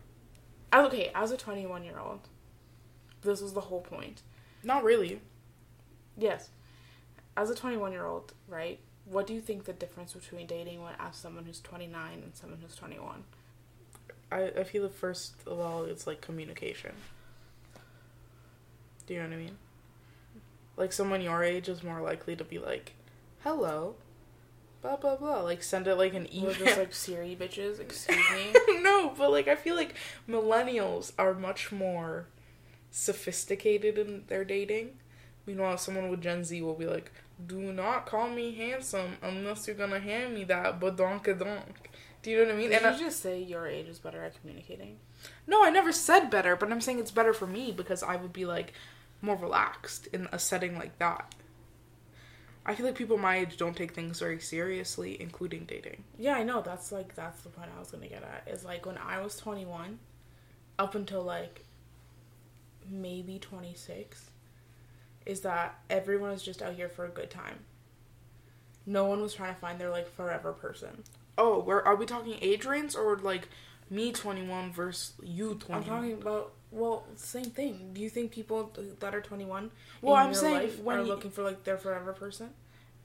As- 0.73 0.87
okay, 0.87 1.13
as 1.15 1.31
a 1.31 1.37
21 1.37 1.85
year 1.85 1.99
old, 1.99 2.21
this 3.23 3.41
was 3.41 3.53
the 3.53 3.61
whole 3.63 3.81
point. 3.81 4.23
Not 4.65 4.83
really. 4.83 5.21
Yes, 6.17 6.51
as 7.37 7.51
a 7.51 7.55
21 7.55 7.93
year 7.93 8.07
old, 8.07 8.33
right? 8.49 8.79
What 9.05 9.27
do 9.27 9.35
you 9.35 9.41
think 9.41 9.65
the 9.65 9.73
difference 9.73 10.15
between 10.15 10.47
dating 10.47 10.83
when 10.83 10.95
as 10.99 11.17
someone 11.17 11.45
who's 11.45 11.61
29 11.61 12.13
and 12.13 12.35
someone 12.35 12.59
who's 12.61 12.75
21? 12.75 13.25
I 14.33 14.51
I 14.59 14.65
feel 14.65 14.83
the 14.83 14.89
first 14.89 15.35
of 15.47 15.59
all 15.59 15.85
it's 15.85 16.07
like 16.07 16.21
communication. 16.21 16.93
Do 19.07 19.15
you 19.15 19.21
know 19.21 19.29
what 19.29 19.35
I 19.35 19.39
mean? 19.39 19.59
Like 20.77 20.93
someone 20.93 21.21
your 21.21 21.45
age 21.45 21.69
is 21.69 21.83
more 21.83 22.01
likely 22.01 22.35
to 22.37 22.45
be 22.45 22.59
like, 22.59 22.95
"Hello," 23.43 23.97
blah 24.83 24.97
blah 24.97 25.17
blah. 25.17 25.41
Like 25.41 25.63
send 25.63 25.87
it 25.87 25.97
like 25.97 26.15
an 26.15 26.27
email. 26.35 26.49
We're 26.49 26.65
just 26.65 26.79
like 26.79 26.95
Siri 26.95 27.37
bitches. 27.37 27.81
Excuse 27.81 28.19
me. 28.33 28.55
no, 28.83 29.13
but 29.17 29.31
like 29.31 29.47
I 29.47 29.57
feel 29.57 29.77
like 29.77 29.95
millennials 30.29 31.13
are 31.19 31.35
much 31.35 31.71
more 31.71 32.27
sophisticated 32.91 33.99
in 33.99 34.25
their 34.29 34.45
dating. 34.45 34.91
Meanwhile, 35.47 35.79
someone 35.79 36.09
with 36.09 36.23
Gen 36.23 36.43
Z 36.45 36.61
will 36.63 36.75
be 36.75 36.87
like, 36.87 37.13
"Do 37.47 37.73
not 37.73 38.07
call 38.07 38.29
me 38.29 38.55
handsome 38.55 39.17
unless 39.23 39.67
you're 39.67 39.77
gonna 39.77 40.01
hand 40.01 40.35
me 40.35 40.45
that 40.45 40.79
donk. 40.81 41.25
Do 42.23 42.31
you 42.31 42.39
know 42.39 42.45
what 42.47 42.55
I 42.55 42.57
mean? 42.57 42.71
Did 42.71 42.83
and 42.83 42.97
you 42.99 43.05
I- 43.05 43.09
just 43.09 43.21
say 43.21 43.41
your 43.43 43.67
age 43.67 43.87
is 43.89 43.99
better 43.99 44.23
at 44.25 44.41
communicating? 44.41 44.99
no, 45.47 45.65
I 45.65 45.71
never 45.71 45.93
said 45.93 46.31
better, 46.31 46.57
but 46.57 46.71
I'm 46.73 46.81
saying 46.81 46.99
it's 46.99 47.11
better 47.11 47.33
for 47.35 47.47
me 47.47 47.71
because 47.73 48.03
I 48.03 48.17
would 48.17 48.33
be 48.33 48.45
like 48.47 48.73
more 49.21 49.37
relaxed 49.37 50.07
in 50.09 50.29
a 50.33 50.39
setting 50.39 50.77
like 50.79 50.99
that. 50.99 51.35
I 52.67 52.75
feel 52.75 52.87
like 52.87 52.95
people 52.95 53.19
my 53.19 53.37
age 53.39 53.59
don't 53.59 53.77
take 53.77 53.93
things 53.93 54.21
very 54.21 54.41
seriously, 54.41 55.21
including 55.21 55.65
dating. 55.67 56.05
Yeah, 56.19 56.35
I 56.37 56.45
know. 56.45 56.63
That's 56.63 56.93
like 56.93 57.15
that's 57.15 57.43
the 57.43 57.51
point 57.51 57.71
I 57.77 57.79
was 57.79 57.91
gonna 57.91 58.09
get 58.09 58.23
at. 58.23 58.49
Is 58.53 58.65
like 58.65 58.87
when 58.87 58.97
I 58.97 59.21
was 59.21 59.37
twenty 59.37 59.67
one, 59.67 59.99
up 60.79 60.95
until 60.95 61.23
like 61.23 61.63
maybe 62.89 63.39
twenty 63.39 63.75
six, 63.75 64.31
is 65.27 65.41
that 65.41 65.79
everyone 65.91 66.31
is 66.33 66.43
just 66.43 66.61
out 66.63 66.75
here 66.75 66.89
for 66.89 67.05
a 67.05 67.09
good 67.11 67.31
time. 67.31 67.61
no 68.87 69.07
one 69.07 69.23
was 69.23 69.35
trying 69.35 69.55
to 69.55 69.61
find 69.61 69.79
their 69.81 69.91
like 69.91 70.09
forever 70.15 70.53
person. 70.53 71.03
Oh, 71.39 71.59
where 71.61 71.87
are 71.87 71.97
we 71.97 72.05
talking 72.07 72.37
age 72.43 72.65
range 72.65 72.95
or 72.95 73.17
like 73.17 73.49
me 73.91 74.13
21 74.13 74.73
versus 74.73 75.15
you 75.23 75.55
21? 75.55 75.77
I'm 75.83 75.85
talking 75.85 76.13
about 76.23 76.53
well, 76.71 77.05
same 77.17 77.45
thing. 77.45 77.91
Do 77.95 78.01
you 78.01 78.11
think 78.11 78.33
people 78.33 78.73
that 79.01 79.15
are 79.15 79.21
21 79.21 79.71
Well, 80.03 80.15
I'm 80.17 80.35
saying 80.35 80.71
when 80.85 80.99
are 80.99 81.03
you- 81.03 81.07
looking 81.09 81.31
for 81.31 81.43
like 81.43 81.65
their 81.65 81.79
forever 81.79 82.13
person? 82.13 82.51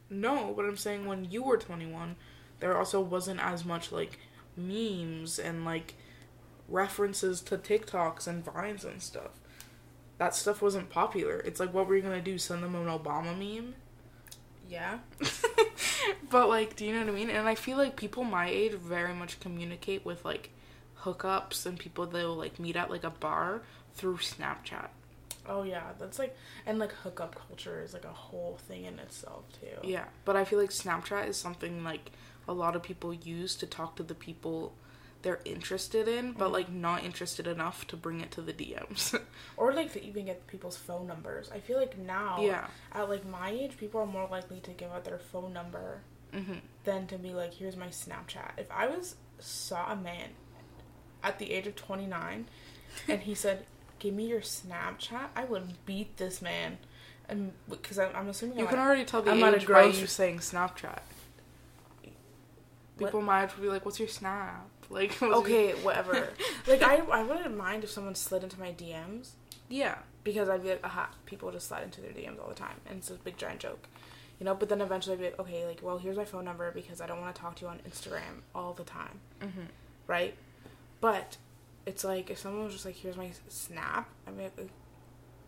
No, 0.09 0.53
but 0.55 0.65
I'm 0.65 0.75
saying 0.77 1.05
when 1.05 1.25
you 1.31 1.43
were 1.43 1.57
21, 1.57 2.15
there 2.59 2.75
also 2.77 2.99
wasn't 2.99 3.39
as 3.39 3.63
much 3.63 3.91
like 3.91 4.17
memes 4.57 5.37
and 5.39 5.63
like 5.63 5.93
references 6.67 7.41
to 7.41 7.57
TikToks 7.57 8.27
and 8.27 8.43
Vines 8.43 8.83
and 8.83 9.01
stuff. 9.01 9.39
That 10.19 10.35
stuff 10.35 10.61
wasn't 10.61 10.89
popular. 10.91 11.39
It's 11.39 11.59
like, 11.59 11.73
what 11.73 11.87
were 11.87 11.95
you 11.95 12.03
gonna 12.03 12.21
do? 12.21 12.37
Send 12.37 12.61
them 12.61 12.75
an 12.75 12.85
Obama 12.85 13.35
meme? 13.37 13.73
Yeah. 14.69 14.99
but 16.29 16.47
like, 16.47 16.75
do 16.75 16.85
you 16.85 16.93
know 16.93 16.99
what 16.99 17.09
I 17.09 17.11
mean? 17.11 17.31
And 17.31 17.47
I 17.47 17.55
feel 17.55 17.77
like 17.77 17.95
people 17.95 18.23
my 18.23 18.47
age 18.47 18.73
very 18.73 19.13
much 19.13 19.39
communicate 19.39 20.05
with 20.05 20.23
like 20.23 20.51
hookups 21.01 21.65
and 21.65 21.79
people 21.79 22.05
they'll 22.05 22.35
like 22.35 22.59
meet 22.59 22.75
at 22.75 22.91
like 22.91 23.03
a 23.03 23.09
bar 23.09 23.63
through 23.95 24.17
Snapchat. 24.17 24.89
Oh 25.47 25.63
yeah, 25.63 25.93
that's 25.97 26.19
like 26.19 26.37
and 26.65 26.77
like 26.77 26.91
hookup 26.91 27.35
culture 27.35 27.81
is 27.83 27.93
like 27.93 28.05
a 28.05 28.13
whole 28.13 28.59
thing 28.67 28.85
in 28.85 28.99
itself 28.99 29.45
too. 29.59 29.87
Yeah, 29.87 30.05
but 30.25 30.35
I 30.35 30.45
feel 30.45 30.59
like 30.59 30.69
Snapchat 30.69 31.27
is 31.27 31.37
something 31.37 31.83
like 31.83 32.11
a 32.47 32.53
lot 32.53 32.75
of 32.75 32.83
people 32.83 33.13
use 33.13 33.55
to 33.55 33.65
talk 33.65 33.95
to 33.95 34.03
the 34.03 34.15
people 34.15 34.73
they're 35.21 35.41
interested 35.45 36.07
in, 36.07 36.31
but 36.33 36.49
Mhm. 36.49 36.53
like 36.53 36.69
not 36.69 37.03
interested 37.03 37.47
enough 37.47 37.85
to 37.87 37.97
bring 37.97 38.21
it 38.21 38.31
to 38.31 38.41
the 38.41 38.53
DMs. 38.53 39.13
Or 39.57 39.73
like 39.73 39.91
to 39.93 40.03
even 40.03 40.25
get 40.25 40.47
people's 40.47 40.77
phone 40.77 41.07
numbers. 41.07 41.51
I 41.51 41.59
feel 41.59 41.77
like 41.77 41.97
now 41.97 42.41
yeah. 42.43 42.67
at 42.93 43.09
like 43.09 43.25
my 43.25 43.49
age, 43.49 43.77
people 43.77 43.99
are 44.01 44.05
more 44.05 44.27
likely 44.29 44.59
to 44.61 44.71
give 44.71 44.91
out 44.91 45.03
their 45.05 45.19
phone 45.19 45.53
number 45.53 46.01
hmm 46.31 46.59
than 46.85 47.07
to 47.07 47.17
be 47.17 47.31
like, 47.33 47.53
"Here's 47.55 47.75
my 47.75 47.87
Snapchat." 47.87 48.51
If 48.57 48.71
I 48.71 48.87
was 48.87 49.15
saw 49.39 49.91
a 49.91 49.95
man 49.95 50.29
at 51.23 51.39
the 51.39 51.51
age 51.51 51.67
of 51.67 51.75
29 51.75 52.47
and 53.07 53.21
he 53.21 53.35
said, 53.35 53.65
"Give 53.99 54.13
me 54.13 54.27
your 54.27 54.41
Snapchat," 54.41 55.29
I 55.35 55.43
would 55.45 55.85
beat 55.85 56.17
this 56.17 56.41
man, 56.41 56.77
and 57.27 57.51
because 57.69 57.99
I'm, 57.99 58.15
I'm 58.15 58.29
assuming 58.29 58.57
You 58.59 58.63
I'm 58.65 58.69
can 58.69 58.79
at- 58.79 58.85
already 58.85 59.05
tell 59.05 59.21
the 59.21 59.31
I'm 59.31 59.43
age 59.55 59.67
by 59.67 59.83
you 59.83 60.07
saying 60.07 60.39
Snapchat. 60.39 60.99
People 62.97 63.21
my 63.21 63.43
age 63.43 63.55
would 63.55 63.61
be 63.63 63.69
like, 63.69 63.85
"What's 63.85 63.99
your 63.99 64.07
snap?" 64.09 64.68
Like, 64.99 65.11
what's 65.13 65.21
your-" 65.21 65.35
okay, 65.35 65.71
whatever. 65.83 66.29
like 66.67 66.81
I, 66.81 66.97
I 66.97 67.23
wouldn't 67.23 67.55
mind 67.55 67.83
if 67.83 67.91
someone 67.91 68.15
slid 68.15 68.43
into 68.43 68.59
my 68.59 68.71
DMs 68.71 69.33
yeah, 69.69 69.99
because 70.23 70.49
I'd 70.49 70.63
be 70.63 70.69
like, 70.69 70.83
aha, 70.83 71.09
people 71.25 71.51
just 71.51 71.67
slide 71.67 71.83
into 71.83 72.01
their 72.01 72.11
DMs 72.11 72.41
all 72.41 72.49
the 72.49 72.55
time, 72.55 72.81
and 72.87 72.97
it's 72.97 73.11
a 73.11 73.13
big 73.13 73.37
giant 73.37 73.59
joke, 73.59 73.87
you 74.39 74.45
know. 74.45 74.55
But 74.55 74.67
then 74.69 74.81
eventually, 74.81 75.13
I'd 75.13 75.19
be 75.19 75.25
like, 75.25 75.39
okay, 75.39 75.65
like, 75.65 75.79
well, 75.83 75.99
here's 75.99 76.17
my 76.17 76.25
phone 76.25 76.43
number 76.43 76.71
because 76.71 76.99
I 77.01 77.07
don't 77.07 77.21
want 77.21 77.35
to 77.35 77.39
talk 77.39 77.55
to 77.57 77.65
you 77.65 77.67
on 77.67 77.79
Instagram 77.87 78.41
all 78.53 78.73
the 78.73 78.83
time, 78.83 79.19
hmm 79.39 79.65
right? 80.07 80.33
But 81.01 81.37
it's 81.85 82.03
like 82.03 82.31
if 82.31 82.39
someone 82.39 82.63
was 82.63 82.73
just 82.73 82.83
like, 82.83 82.95
here's 82.95 83.15
my 83.15 83.29
snap, 83.47 84.09
I 84.27 84.31
mean, 84.31 84.49
like, 84.57 84.69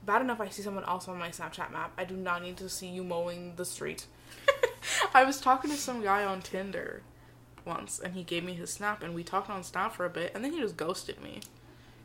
bad 0.05 0.21
enough 0.21 0.39
I 0.39 0.49
see 0.49 0.61
someone 0.61 0.83
else 0.85 1.07
on 1.07 1.17
my 1.17 1.29
Snapchat 1.29 1.71
map. 1.71 1.91
I 1.97 2.03
do 2.03 2.15
not 2.15 2.43
need 2.43 2.57
to 2.57 2.69
see 2.69 2.87
you 2.87 3.03
mowing 3.03 3.55
the 3.55 3.65
street. 3.65 4.05
I 5.15 5.23
was 5.23 5.41
talking 5.41 5.71
to 5.71 5.77
some 5.77 6.03
guy 6.03 6.23
on 6.23 6.41
Tinder 6.41 7.01
once, 7.65 7.99
and 7.99 8.13
he 8.13 8.23
gave 8.23 8.43
me 8.43 8.53
his 8.53 8.69
snap, 8.71 9.03
and 9.03 9.13
we 9.13 9.23
talked 9.23 9.49
on 9.49 9.63
Snap 9.63 9.93
for 9.95 10.05
a 10.05 10.09
bit, 10.09 10.31
and 10.33 10.43
then 10.43 10.53
he 10.53 10.59
just 10.59 10.77
ghosted 10.77 11.21
me. 11.21 11.41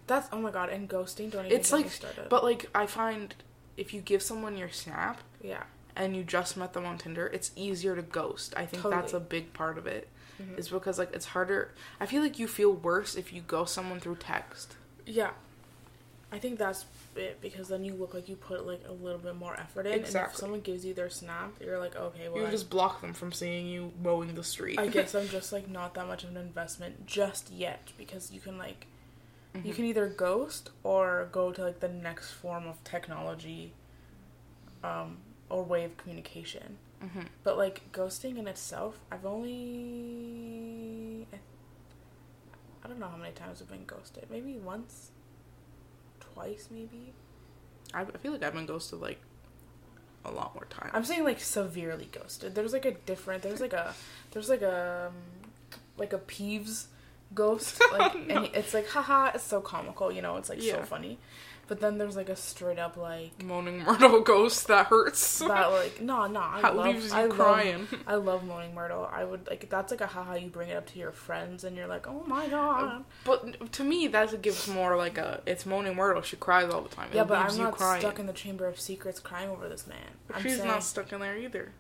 That's 0.07 0.29
oh 0.33 0.41
my 0.41 0.51
god, 0.51 0.69
and 0.71 0.89
ghosting. 0.89 1.31
Don't 1.31 1.47
even 1.47 1.59
It's 1.59 1.71
get 1.71 1.77
me 1.79 1.83
like, 1.85 1.93
started. 1.93 2.29
but 2.29 2.45
like, 2.45 2.71
I 2.75 2.87
find 2.87 3.35
if 3.77 3.93
you 3.93 4.01
give 4.01 4.23
someone 4.23 4.57
your 4.57 4.71
snap 4.71 5.21
yeah, 5.43 5.65
and 5.97 6.15
you 6.17 6.23
just 6.25 6.57
met 6.57 6.73
them 6.73 6.87
on 6.87 6.99
Tinder, 6.99 7.27
it's 7.27 7.51
easier 7.57 7.97
to 7.97 8.03
ghost. 8.03 8.55
I 8.57 8.67
think 8.67 8.83
that's 8.85 9.13
a 9.13 9.21
big 9.21 9.53
part 9.53 9.79
of 9.79 9.87
it. 9.87 10.09
Mhm. 10.41 10.59
Is 10.59 10.69
because 10.69 10.99
like 10.99 11.13
it's 11.15 11.27
harder. 11.27 11.73
I 11.99 12.07
feel 12.07 12.23
like 12.23 12.39
you 12.39 12.47
feel 12.47 12.73
worse 12.73 13.15
if 13.17 13.33
you 13.33 13.41
ghost 13.41 13.73
someone 13.75 14.01
through 14.01 14.17
text. 14.17 14.77
Yeah. 15.07 15.31
I 16.33 16.39
think 16.41 16.59
that's 16.59 16.85
it 17.15 17.41
because 17.41 17.69
then 17.69 17.85
you 17.85 17.95
look 17.95 18.13
like 18.13 18.29
you 18.29 18.35
put 18.37 18.67
like 18.67 18.83
a 18.89 18.93
little 18.93 19.19
bit 19.21 19.37
more 19.37 19.55
effort 19.59 19.87
in. 19.87 19.93
Exactly. 19.95 20.21
And 20.21 20.31
if 20.33 20.37
someone 20.37 20.61
gives 20.61 20.85
you 20.85 20.93
their 20.93 21.09
snap, 21.09 21.53
you're 21.61 21.79
like, 21.79 21.95
okay, 21.97 22.29
well, 22.29 22.43
you 22.43 22.49
I- 22.49 22.51
just 22.51 22.69
block 22.69 23.01
them 23.01 23.13
from 23.13 23.31
seeing 23.33 23.67
you 23.69 23.93
mowing 24.03 24.35
the 24.35 24.43
street. 24.45 24.79
I 24.79 24.87
guess 24.89 25.15
I'm 25.15 25.29
just 25.29 25.53
like 25.53 25.69
not 25.69 25.95
that 25.95 26.07
much 26.09 26.25
of 26.25 26.31
an 26.31 26.37
investment 26.37 27.07
just 27.07 27.51
yet 27.53 27.93
because 27.97 28.33
you 28.33 28.41
can 28.41 28.59
like 28.59 28.87
you 29.55 29.73
Mhm. 29.73 29.77
can 29.77 29.85
either 29.87 30.07
ghost 30.09 30.71
or 30.83 31.29
go 31.33 31.51
to 31.53 31.63
like 31.63 31.79
the 31.81 31.89
next 31.89 32.33
form 32.33 32.67
of 32.67 32.83
technology 32.85 33.73
um 34.85 35.19
or 35.49 35.63
way 35.63 35.85
of 35.85 35.97
communication. 35.97 36.77
Mhm. 37.03 37.27
But 37.45 37.57
like 37.57 37.91
ghosting 37.93 38.37
in 38.37 38.47
itself, 38.49 38.99
I've 39.13 39.25
only 39.25 41.27
I, 41.33 41.37
I 42.85 42.89
don't 42.89 42.99
know 42.99 43.09
how 43.09 43.17
many 43.17 43.33
times 43.33 43.63
I've 43.63 43.69
been 43.71 43.85
ghosted. 43.87 44.27
Maybe 44.31 44.59
once, 44.59 45.13
twice, 46.37 46.69
maybe. 46.71 47.13
I, 47.95 48.03
I 48.03 48.19
feel 48.19 48.33
like 48.33 48.43
I've 48.43 48.53
been 48.55 48.67
ghosted 48.67 49.01
like 49.01 49.21
a 50.25 50.31
lot 50.31 50.55
more 50.55 50.67
times. 50.67 50.91
I'm 50.93 51.05
saying 51.05 51.25
like 51.25 51.41
severely 51.41 52.09
ghosted. 52.13 52.55
There's 52.55 52.73
like 52.73 52.85
a 52.85 52.93
different. 52.93 53.43
There's 53.43 53.61
like 53.61 53.73
a. 53.73 53.95
There's 54.33 54.49
like 54.49 54.63
a. 54.63 55.09
Um, 55.09 55.15
like 55.99 56.13
a 56.13 56.19
peeves 56.19 56.87
ghost. 57.35 57.81
Like 57.93 58.15
No. 58.27 58.37
and 58.45 58.55
it's 58.55 58.75
like 58.75 58.89
haha. 58.89 59.31
It's 59.35 59.45
so 59.45 59.61
comical. 59.61 60.13
You 60.13 60.23
know. 60.23 60.37
It's 60.37 60.49
like 60.49 60.61
so 60.63 60.83
funny. 60.83 61.19
But 61.69 61.81
then 61.81 61.99
there's 61.99 62.15
like 62.15 62.29
a 62.29 62.37
straight 62.37 62.79
up 62.79 62.97
like 62.97 63.43
Moaning 63.43 63.81
Myrtle 63.83 64.21
ghost 64.25 64.69
that 64.69 64.87
hurts. 64.87 65.41
that 65.41 65.67
like 65.73 66.01
no 66.01 66.27
no. 66.29 66.41
I 66.41 66.63
that 66.63 66.77
love, 66.77 66.87
leaves 66.87 67.11
you 67.11 67.19
I 67.19 67.25
love 67.25 67.37
crying. 67.37 67.89
I 68.07 68.15
love 68.15 68.45
moaning 68.45 68.73
Myrtle. 68.75 69.09
I 69.13 69.25
would 69.25 69.49
like 69.49 69.69
that's 69.69 69.91
like 69.91 70.01
a 70.01 70.07
haha. 70.07 70.35
You 70.35 70.49
bring 70.49 70.69
it 70.69 70.77
up 70.77 70.87
to 70.93 70.99
your 70.99 71.11
friends 71.11 71.65
and 71.65 71.77
you're 71.77 71.89
like, 71.89 72.07
oh 72.07 72.23
my 72.27 72.47
god. 72.49 73.05
But 73.25 73.73
to 73.73 73.83
me, 73.85 74.07
that 74.07 74.41
gives 74.43 74.69
more 74.69 74.97
like 74.97 75.19
a. 75.19 75.43
It's 75.45 75.67
moaning 75.67 75.97
Myrtle. 75.97 76.23
She 76.23 76.37
cries 76.37 76.71
all 76.73 76.83
the 76.83 76.89
time. 76.89 77.09
It 77.11 77.17
yeah, 77.17 77.25
but 77.25 77.39
I'm 77.39 77.59
not 77.59 77.77
crying. 77.77 78.01
stuck 78.01 78.21
in 78.21 78.27
the 78.27 78.33
chamber 78.33 78.67
of 78.67 78.79
secrets 78.79 79.19
crying 79.19 79.51
over 79.51 79.69
this 79.69 79.89
man. 79.89 79.99
But 80.29 80.37
I'm 80.37 80.43
she's 80.45 80.57
saying 80.59 80.69
not 80.69 80.85
stuck 80.85 81.13
in 81.13 81.21
there 81.21 81.37
either. 81.37 81.73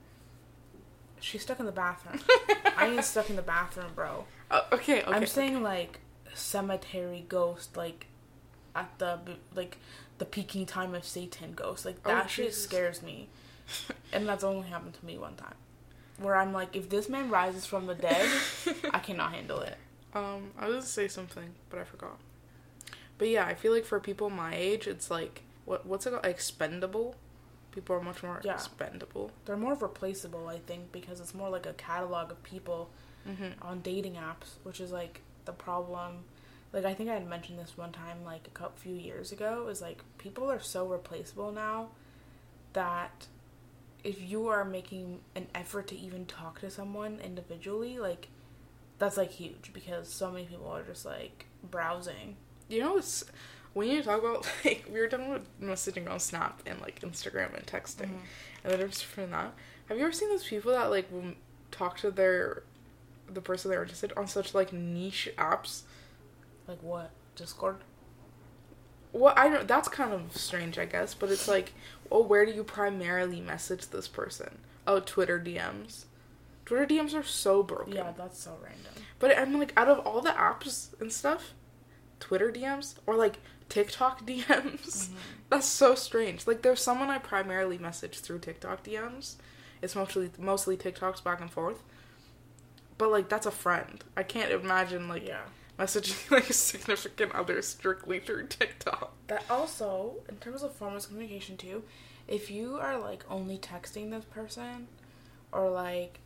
she's 1.20 1.43
stuck 1.43 1.61
in 1.61 1.66
the 1.66 1.72
bathroom. 1.72 2.20
I 2.76 2.89
ain't 2.89 3.05
stuck 3.05 3.30
in 3.30 3.37
the 3.37 3.43
bathroom, 3.43 3.93
bro. 3.95 4.24
Uh, 4.51 4.62
okay, 4.72 5.03
okay. 5.03 5.12
I'm 5.12 5.26
saying 5.26 5.62
like 5.62 6.01
cemetery 6.34 7.24
ghost, 7.28 7.76
like 7.76 8.07
at 8.76 8.98
the 8.98 9.18
like 9.54 9.78
the 10.18 10.24
peaking 10.24 10.66
time 10.66 10.94
of 10.94 11.04
Satan 11.04 11.52
ghost. 11.54 11.84
Like 11.84 11.96
Oh, 12.04 12.08
that 12.10 12.30
shit 12.30 12.54
scares 12.54 13.02
me, 13.02 13.28
and 14.12 14.28
that's 14.28 14.44
only 14.44 14.68
happened 14.68 14.94
to 14.94 15.06
me 15.06 15.18
one 15.18 15.34
time. 15.36 15.54
Where 16.18 16.36
I'm 16.36 16.52
like, 16.52 16.74
if 16.74 16.88
this 16.88 17.08
man 17.08 17.28
rises 17.30 17.66
from 17.66 17.86
the 17.86 17.94
dead, 17.94 18.28
I 18.92 18.98
cannot 19.00 19.32
handle 19.32 19.60
it. 19.60 19.76
Um, 20.14 20.52
I 20.58 20.66
was 20.66 20.74
gonna 20.76 20.82
say 20.86 21.08
something, 21.08 21.54
but 21.70 21.78
I 21.78 21.84
forgot. 21.84 22.18
But 23.18 23.28
yeah, 23.28 23.46
I 23.46 23.54
feel 23.54 23.72
like 23.72 23.84
for 23.84 23.98
people 24.00 24.30
my 24.30 24.54
age, 24.54 24.86
it's 24.86 25.10
like 25.10 25.42
what 25.64 25.84
what's 25.86 26.06
it 26.06 26.10
called? 26.12 26.24
Expendable. 26.26 27.16
People 27.72 27.96
are 27.96 28.00
much 28.02 28.22
more 28.22 28.40
Yeah. 28.42 28.54
expendable. 28.54 29.30
They're 29.44 29.58
more 29.58 29.74
replaceable, 29.74 30.48
I 30.48 30.58
think, 30.60 30.92
because 30.92 31.20
it's 31.20 31.34
more 31.34 31.50
like 31.50 31.66
a 31.66 31.74
catalog 31.74 32.30
of 32.30 32.42
people 32.42 32.88
Mm-hmm. 33.28 33.60
on 33.66 33.80
dating 33.80 34.14
apps, 34.14 34.50
which 34.62 34.80
is 34.80 34.92
like 34.92 35.20
the 35.46 35.52
problem. 35.52 36.18
Like 36.72 36.84
I 36.84 36.94
think 36.94 37.08
I 37.10 37.14
had 37.14 37.28
mentioned 37.28 37.58
this 37.58 37.76
one 37.76 37.92
time, 37.92 38.24
like 38.24 38.46
a 38.46 38.50
couple 38.50 38.76
few 38.76 38.94
years 38.94 39.32
ago, 39.32 39.68
is 39.68 39.80
like 39.80 40.02
people 40.18 40.50
are 40.50 40.60
so 40.60 40.86
replaceable 40.86 41.52
now 41.52 41.88
that 42.72 43.26
if 44.04 44.20
you 44.20 44.46
are 44.48 44.64
making 44.64 45.20
an 45.34 45.46
effort 45.54 45.86
to 45.88 45.96
even 45.98 46.26
talk 46.26 46.60
to 46.60 46.70
someone 46.70 47.18
individually, 47.24 47.98
like 47.98 48.28
that's 48.98 49.16
like 49.16 49.30
huge 49.32 49.70
because 49.72 50.08
so 50.08 50.30
many 50.30 50.44
people 50.46 50.68
are 50.68 50.82
just 50.82 51.04
like 51.04 51.46
browsing. 51.70 52.36
You 52.68 52.80
know, 52.80 52.98
it's 52.98 53.24
when 53.72 53.88
you 53.88 54.02
talk 54.02 54.20
about 54.20 54.46
like 54.64 54.84
we 54.92 55.00
were 55.00 55.08
talking 55.08 55.26
about 55.26 55.44
messaging 55.62 56.10
on 56.10 56.20
Snap 56.20 56.62
and 56.66 56.80
like 56.80 57.00
Instagram 57.00 57.54
and 57.56 57.66
texting, 57.66 58.08
Mhm. 58.10 58.20
and 58.64 58.72
the 58.72 58.76
difference 58.76 59.02
between 59.04 59.30
that. 59.30 59.52
Have 59.88 59.96
you 59.98 60.04
ever 60.04 60.12
seen 60.12 60.28
those 60.28 60.44
people 60.46 60.72
that 60.72 60.90
like 60.90 61.10
will 61.10 61.32
talk 61.70 61.96
to 61.98 62.10
their 62.10 62.64
the 63.32 63.40
person 63.40 63.70
they're 63.70 63.82
interested 63.82 64.12
on 64.16 64.26
such 64.26 64.54
like 64.54 64.72
niche 64.72 65.28
apps? 65.38 65.82
Like 66.68 66.82
what? 66.82 67.10
Discord? 67.36 67.76
Well, 69.12 69.34
I 69.36 69.48
don't. 69.48 69.66
That's 69.68 69.88
kind 69.88 70.12
of 70.12 70.36
strange, 70.36 70.78
I 70.78 70.84
guess. 70.84 71.14
But 71.14 71.30
it's 71.30 71.48
like, 71.48 71.72
oh, 72.10 72.22
where 72.22 72.44
do 72.44 72.52
you 72.52 72.64
primarily 72.64 73.40
message 73.40 73.88
this 73.88 74.08
person? 74.08 74.58
Oh, 74.86 75.00
Twitter 75.00 75.38
DMs. 75.40 76.04
Twitter 76.64 76.86
DMs 76.86 77.14
are 77.14 77.22
so 77.22 77.62
broken. 77.62 77.94
Yeah, 77.94 78.12
that's 78.16 78.38
so 78.38 78.56
random. 78.62 78.92
But 79.18 79.38
I'm 79.38 79.58
like, 79.58 79.72
out 79.76 79.88
of 79.88 80.00
all 80.00 80.20
the 80.20 80.30
apps 80.30 80.88
and 81.00 81.12
stuff, 81.12 81.54
Twitter 82.20 82.50
DMs 82.52 82.96
or 83.06 83.14
like 83.14 83.38
TikTok 83.68 84.20
DMs, 84.26 84.46
Mm-hmm. 84.46 85.14
that's 85.50 85.66
so 85.66 85.94
strange. 85.94 86.46
Like, 86.46 86.62
there's 86.62 86.82
someone 86.82 87.08
I 87.08 87.18
primarily 87.18 87.78
message 87.78 88.18
through 88.18 88.40
TikTok 88.40 88.84
DMs. 88.84 89.36
It's 89.80 89.94
mostly 89.94 90.30
mostly 90.38 90.76
TikToks 90.76 91.22
back 91.22 91.40
and 91.40 91.50
forth. 91.50 91.82
But 92.98 93.10
like, 93.10 93.28
that's 93.28 93.46
a 93.46 93.50
friend. 93.50 94.02
I 94.16 94.24
can't 94.24 94.50
imagine 94.50 95.08
like 95.08 95.26
Yeah. 95.26 95.42
Messaging 95.78 96.30
like 96.30 96.50
a 96.50 96.52
significant 96.52 97.32
other 97.32 97.60
strictly 97.62 98.18
through 98.20 98.46
TikTok. 98.48 99.12
That 99.28 99.44
also, 99.50 100.16
in 100.28 100.36
terms 100.36 100.62
of 100.62 100.72
forms 100.72 101.04
of 101.04 101.10
communication 101.10 101.56
too, 101.56 101.82
if 102.28 102.50
you 102.50 102.76
are 102.76 102.98
like 102.98 103.24
only 103.30 103.58
texting 103.58 104.10
this 104.10 104.24
person 104.24 104.88
or 105.52 105.70
like 105.70 106.20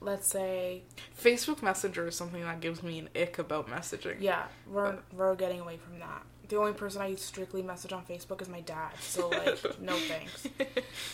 let's 0.00 0.28
say 0.28 0.82
Facebook 1.20 1.62
Messenger 1.62 2.08
is 2.08 2.14
something 2.14 2.42
that 2.42 2.60
gives 2.60 2.82
me 2.82 2.98
an 2.98 3.08
ick 3.16 3.38
about 3.38 3.68
messaging. 3.68 4.16
yeah, 4.20 4.44
we're 4.70 4.98
we're 5.12 5.34
getting 5.34 5.60
away 5.60 5.78
from 5.78 5.98
that. 5.98 6.22
The 6.48 6.56
only 6.56 6.74
person 6.74 7.02
I 7.02 7.14
strictly 7.16 7.62
message 7.62 7.92
on 7.92 8.04
Facebook 8.04 8.40
is 8.40 8.48
my 8.48 8.60
dad. 8.60 8.92
So 9.00 9.28
like, 9.28 9.80
no 9.80 9.96
thanks. 9.96 10.46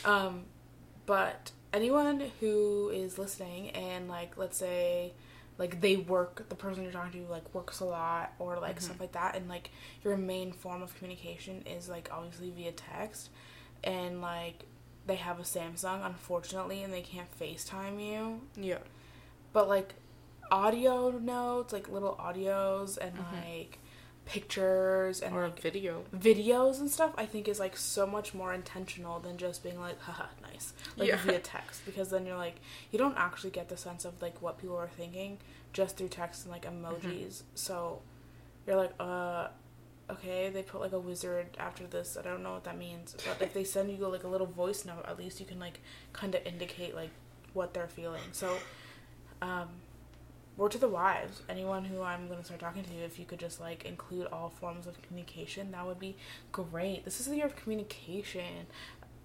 Um, 0.05 0.43
but 1.07 1.53
anyone 1.73 2.31
who 2.41 2.91
is 2.91 3.19
listening 3.19 3.71
and 3.71 4.09
like, 4.09 4.37
let's 4.37 4.59
say, 4.59 5.13
like 5.59 5.81
they 5.81 5.97
work, 5.97 6.49
the 6.49 6.55
person 6.55 6.83
you're 6.83 6.93
talking 6.93 7.25
to 7.27 7.31
like 7.31 7.55
works 7.55 7.81
a 7.81 7.85
lot 7.85 8.33
or 8.39 8.59
like 8.59 8.81
stuff 8.81 8.99
like 9.01 9.13
that, 9.13 9.37
and 9.37 9.49
like 9.49 9.71
your 10.03 10.17
main 10.17 10.53
form 10.53 10.83
of 10.83 10.95
communication 10.97 11.63
is 11.67 11.89
like 11.89 12.09
obviously 12.13 12.51
via 12.51 12.73
text, 12.73 13.31
and 13.85 14.21
like 14.21 14.65
they 15.07 15.17
have 15.17 15.39
a 15.39 15.43
Samsung, 15.43 16.05
unfortunately, 16.07 16.83
and 16.83 16.93
they 16.93 17.03
can't 17.03 17.29
FaceTime 17.39 18.01
you, 18.01 18.41
Yeah. 18.57 18.79
but 19.53 19.69
like 19.69 19.95
audio 20.51 21.11
notes, 21.11 21.73
like 21.73 21.89
little 21.89 22.15
audios 22.17 22.99
and 22.99 23.17
Mhm. 23.17 23.33
like 23.33 23.79
pictures 24.33 25.21
and 25.21 25.35
Or 25.37 25.45
like 25.45 25.61
video. 25.61 26.05
videos 26.17 26.81
and 26.81 26.91
stuff 26.91 27.13
I 27.19 27.27
think 27.27 27.49
is 27.49 27.61
like 27.61 27.77
so 27.77 28.07
much 28.07 28.33
more 28.33 28.55
intentional 28.55 29.21
than 29.21 29.37
just 29.37 29.63
being 29.63 29.79
like 29.79 30.01
haha 30.01 30.25
nice 30.43 30.73
like 30.97 31.09
Yeah. 31.09 31.17
via 31.19 31.39
text 31.57 31.85
because 31.85 32.09
then 32.11 32.25
you're 32.25 32.39
like 32.39 32.57
you 32.91 32.99
don't 32.99 33.17
actually 33.19 33.51
get 33.51 33.69
the 33.69 33.77
sense 33.77 34.07
of 34.07 34.21
like 34.23 34.41
what 34.41 34.59
people 34.59 34.77
are 34.77 34.89
thinking 34.89 35.37
just 35.75 35.99
through 35.99 36.09
text 36.09 36.45
and 36.47 36.53
like 36.53 36.65
emojis 36.65 37.43
so 37.55 38.01
you're 38.67 38.77
like 38.77 38.95
uh 38.99 39.49
okay 40.11 40.49
they 40.49 40.63
put 40.63 40.81
like 40.81 40.93
a 40.93 40.99
wizard 40.99 41.47
after 41.59 41.87
this 41.87 42.17
I 42.19 42.23
don't 42.23 42.43
know 42.43 42.55
what 42.55 42.65
that 42.65 42.79
means 42.79 43.15
but 43.27 43.43
if 43.47 43.53
they 43.53 43.65
send 43.65 43.91
you 43.91 43.99
like 44.09 44.25
a 44.25 44.29
little 44.29 44.47
voice 44.47 44.85
note 44.87 45.05
at 45.07 45.19
least 45.19 45.41
you 45.41 45.47
can 45.47 45.59
like 45.61 45.81
kind 46.15 46.35
of 46.35 46.41
indicate 46.47 46.95
like 46.95 47.11
what 47.53 47.75
they're 47.75 47.87
feeling 48.01 48.23
so 48.33 48.57
um 49.43 49.69
word 50.57 50.71
to 50.71 50.79
the 50.79 50.89
wives 50.89 51.43
anyone 51.49 51.85
who 51.85 52.03
i'm 52.03 52.27
going 52.27 52.39
to 52.39 52.45
start 52.45 52.61
talking 52.61 52.83
to 52.83 52.95
if 53.05 53.19
you 53.19 53.25
could 53.25 53.39
just 53.39 53.61
like 53.61 53.85
include 53.85 54.27
all 54.27 54.51
forms 54.51 54.87
of 54.87 55.01
communication 55.03 55.71
that 55.73 55.87
would 55.87 55.99
be 55.99 56.17
great 56.51 57.05
this 57.05 57.21
is 57.21 57.27
the 57.27 57.37
year 57.37 57.47
of 57.47 57.57
communication 57.57 58.67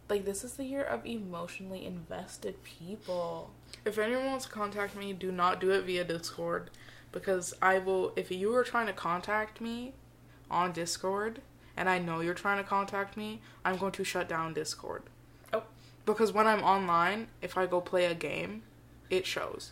like 0.09 0.25
this 0.25 0.43
is 0.43 0.53
the 0.53 0.63
year 0.63 0.83
of 0.83 1.05
emotionally 1.05 1.85
invested 1.85 2.63
people 2.63 3.51
If 3.85 3.97
anyone 3.97 4.25
wants 4.25 4.45
to 4.45 4.51
contact 4.51 4.95
me, 4.95 5.13
do 5.13 5.31
not 5.31 5.59
do 5.59 5.71
it 5.71 5.83
via 5.85 6.03
Discord 6.03 6.69
because 7.11 7.53
I 7.61 7.79
will. 7.79 8.13
If 8.15 8.31
you 8.31 8.53
are 8.55 8.63
trying 8.63 8.87
to 8.87 8.93
contact 8.93 9.61
me 9.61 9.93
on 10.49 10.71
Discord 10.71 11.41
and 11.75 11.89
I 11.89 11.99
know 11.99 12.21
you're 12.21 12.33
trying 12.33 12.57
to 12.57 12.67
contact 12.67 13.17
me, 13.17 13.41
I'm 13.63 13.77
going 13.77 13.91
to 13.93 14.03
shut 14.03 14.27
down 14.27 14.53
Discord. 14.53 15.03
Oh. 15.53 15.63
Because 16.05 16.31
when 16.31 16.47
I'm 16.47 16.63
online, 16.63 17.27
if 17.41 17.57
I 17.57 17.65
go 17.65 17.81
play 17.81 18.05
a 18.05 18.15
game, 18.15 18.63
it 19.09 19.25
shows. 19.25 19.71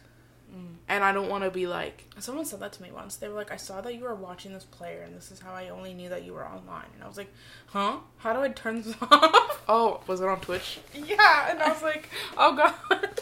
Mm. 0.55 0.75
And 0.87 1.03
I 1.03 1.11
don't 1.11 1.27
want 1.29 1.43
to 1.43 1.51
be 1.51 1.67
like, 1.67 2.05
someone 2.19 2.45
said 2.45 2.59
that 2.61 2.71
to 2.73 2.81
me 2.83 2.91
once 2.91 3.17
they 3.17 3.27
were 3.27 3.35
like 3.35 3.51
i 3.51 3.57
saw 3.57 3.81
that 3.81 3.93
you 3.93 4.01
were 4.01 4.15
watching 4.15 4.53
this 4.53 4.63
player 4.63 5.01
and 5.01 5.13
this 5.15 5.31
is 5.31 5.39
how 5.39 5.51
i 5.53 5.67
only 5.69 5.93
knew 5.93 6.07
that 6.07 6.23
you 6.23 6.33
were 6.33 6.45
online 6.47 6.85
and 6.93 7.03
i 7.03 7.07
was 7.07 7.17
like 7.17 7.31
huh 7.67 7.97
how 8.17 8.31
do 8.31 8.39
i 8.39 8.47
turn 8.47 8.81
this 8.81 8.95
off 9.01 9.63
oh, 9.67 9.99
was 10.07 10.21
it 10.21 10.27
on 10.27 10.39
Twitch? 10.39 10.79
yeah 10.93 11.51
and 11.51 11.61
i 11.61 11.69
was 11.69 11.81
like 11.81 12.09
oh 12.37 12.55
god 12.55 13.19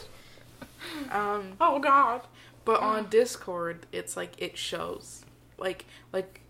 Um, 1.12 1.54
oh 1.60 1.80
god 1.80 2.22
But 2.66 2.82
on 2.82 3.10
Discord, 3.10 3.88
it's 3.92 4.16
like 4.16 4.34
it 4.38 4.58
shows. 4.58 5.26
Like 5.58 5.86
like 6.12 6.42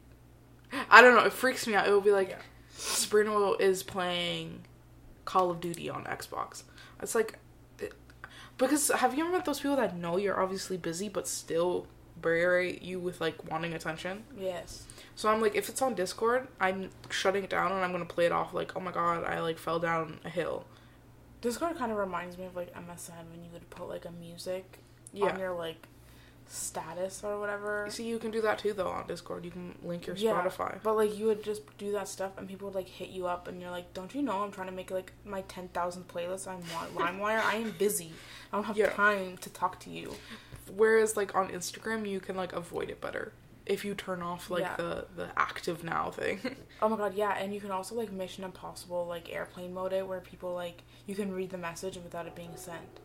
I 0.90 1.02
don't 1.02 1.16
know, 1.16 1.24
it 1.24 1.34
freaks 1.34 1.66
me 1.66 1.76
out. 1.76 1.88
It 1.88 1.92
will 1.92 2.02
be 2.02 2.12
like 2.12 2.30
Yeah. 2.30 3.56
Is 3.60 3.84
playing 3.84 4.64
Call 5.26 5.50
of 5.52 5.62
Duty 5.62 5.90
on 5.90 6.04
Xbox. 6.06 6.64
It's 7.02 7.16
like 7.16 7.38
because 8.58 8.90
have 8.90 9.18
you 9.18 9.24
ever 9.26 9.34
met 9.34 9.46
those 9.46 9.60
people 9.60 9.76
that 9.78 9.96
know 9.98 10.18
you're 10.18 10.40
obviously 10.40 10.78
busy 10.78 11.10
but 11.10 11.28
still 11.28 11.88
berate 12.22 12.82
you 12.82 13.00
with 13.00 13.20
like 13.22 13.50
wanting 13.52 13.74
attention? 13.74 14.24
yes 14.38 14.84
So 15.16 15.30
I'm 15.30 15.42
like 15.42 15.56
if 15.56 15.70
it's 15.70 15.82
on 15.82 15.94
Discord, 15.96 16.48
I'm 16.60 16.90
shutting 17.10 17.44
it 17.44 17.50
down 17.50 17.72
and 17.72 17.84
I'm 17.84 17.92
going 17.92 18.06
to 18.06 18.14
play 18.14 18.26
it 18.26 18.32
off 18.32 18.54
like, 18.54 18.76
"Oh 18.76 18.80
my 18.80 18.92
god, 18.92 19.24
I 19.24 19.40
like 19.42 19.58
fell 19.58 19.80
down 19.80 20.20
a 20.26 20.30
hill." 20.30 20.66
Discord 21.42 21.78
kind 21.78 21.92
of 21.92 21.98
reminds 21.98 22.38
me 22.38 22.46
of 22.46 22.56
like 22.56 22.74
MSN 22.74 23.30
when 23.32 23.44
you 23.44 23.50
would 23.52 23.70
put 23.70 23.90
like 23.90 24.06
a 24.06 24.12
music 24.12 24.80
Yeah. 25.12 25.26
on 25.34 25.40
your 25.40 25.54
like 25.54 25.88
status 26.48 27.24
or 27.24 27.40
whatever. 27.40 27.88
See, 27.90 28.04
you 28.06 28.20
can 28.20 28.32
do 28.32 28.42
that 28.42 28.60
too 28.60 28.74
though 28.74 28.88
on 28.90 29.08
Discord. 29.08 29.46
You 29.46 29.52
can 29.52 29.76
link 29.84 30.06
your 30.08 30.16
Yeah. 30.16 30.34
Spotify. 30.34 30.78
But 30.84 30.96
like 30.96 31.18
you 31.18 31.26
would 31.28 31.44
just 31.44 31.62
do 31.78 31.92
that 31.94 32.08
stuff 32.08 32.32
and 32.38 32.48
people 32.48 32.68
would 32.68 32.76
like 32.76 32.88
hit 32.88 33.10
you 33.10 33.26
up 33.28 33.48
and 33.48 33.62
you're 33.62 33.72
like, 33.72 33.94
don't 33.94 34.14
you 34.14 34.22
know 34.22 34.44
I'm 34.44 34.52
trying 34.52 34.68
to 34.68 34.74
make 34.74 34.92
like 34.92 35.14
my 35.26 35.42
ten 35.42 35.68
thousand 35.70 36.08
playlists 36.08 36.48
on 36.48 36.62
LimeWire? 36.96 37.44
I 37.44 37.56
am 37.56 37.72
busy. 37.78 38.12
I 38.52 38.58
don't 38.58 38.66
have 38.66 38.78
Yeah. 38.78 38.90
time 38.90 39.38
to 39.38 39.50
talk 39.50 39.80
to 39.82 39.90
you. 39.90 40.14
Whereas 40.76 41.18
like 41.18 41.36
on 41.36 41.50
Instagram, 41.50 42.08
you 42.08 42.20
can 42.20 42.36
like 42.36 42.54
avoid 42.54 42.90
it 42.90 43.02
better 43.02 43.34
if 43.66 43.86
you 43.86 43.96
turn 43.96 44.22
off 44.22 44.50
like 44.50 44.62
Yeah. 44.62 44.76
the 44.76 45.06
the 45.16 45.28
active 45.38 45.84
now 45.84 46.12
thing. 46.12 46.40
Oh 46.82 46.90
my 46.90 46.98
god, 46.98 47.14
yeah, 47.14 47.38
and 47.38 47.54
you 47.54 47.62
can 47.62 47.72
also 47.72 47.96
like 47.96 48.12
Mission 48.12 48.44
Impossible 48.44 49.06
like 49.08 49.34
airplane 49.34 49.74
mode 49.74 49.94
it 49.94 50.06
where 50.06 50.20
people 50.20 50.54
like 50.54 50.82
you 51.08 51.16
can 51.16 51.32
read 51.32 51.50
the 51.50 51.58
message 51.58 51.96
without 51.96 52.28
it 52.28 52.36
being 52.36 52.56
sent. 52.58 53.00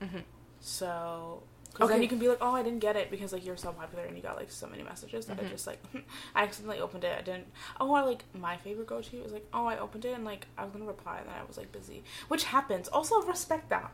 Mhm. 0.00 0.22
So, 0.60 1.42
because 1.76 1.88
then 1.90 1.96
Okay. 1.98 2.02
you 2.04 2.08
can 2.08 2.18
be 2.18 2.28
like, 2.28 2.38
oh, 2.40 2.52
I 2.52 2.62
didn't 2.62 2.78
get 2.78 2.96
it 2.96 3.10
because 3.10 3.32
like 3.32 3.44
you're 3.44 3.56
so 3.56 3.70
popular 3.72 4.04
and 4.04 4.16
you 4.16 4.22
got 4.22 4.36
like 4.36 4.50
so 4.50 4.66
many 4.66 4.82
messages 4.82 5.26
that 5.26 5.38
I 5.38 5.42
Mhm. 5.44 5.50
just 5.50 5.66
like 5.66 5.78
I 6.34 6.42
accidentally 6.42 6.80
opened 6.80 7.04
it. 7.04 7.16
I 7.18 7.22
didn't. 7.22 7.46
Oh, 7.80 7.92
I 7.94 8.02
like 8.02 8.24
my 8.34 8.56
favorite 8.56 8.86
go 8.86 9.00
to 9.02 9.16
is 9.22 9.32
like, 9.32 9.46
oh, 9.52 9.66
I 9.66 9.78
opened 9.78 10.04
it 10.04 10.12
and 10.14 10.24
like 10.24 10.46
I 10.56 10.64
was 10.64 10.72
gonna 10.72 10.86
reply 10.86 11.18
and 11.18 11.26
then 11.28 11.34
I 11.38 11.44
was 11.44 11.56
like 11.58 11.70
busy, 11.72 12.02
which 12.28 12.44
happens. 12.44 12.88
Also, 12.88 13.20
respect 13.22 13.68
that. 13.70 13.92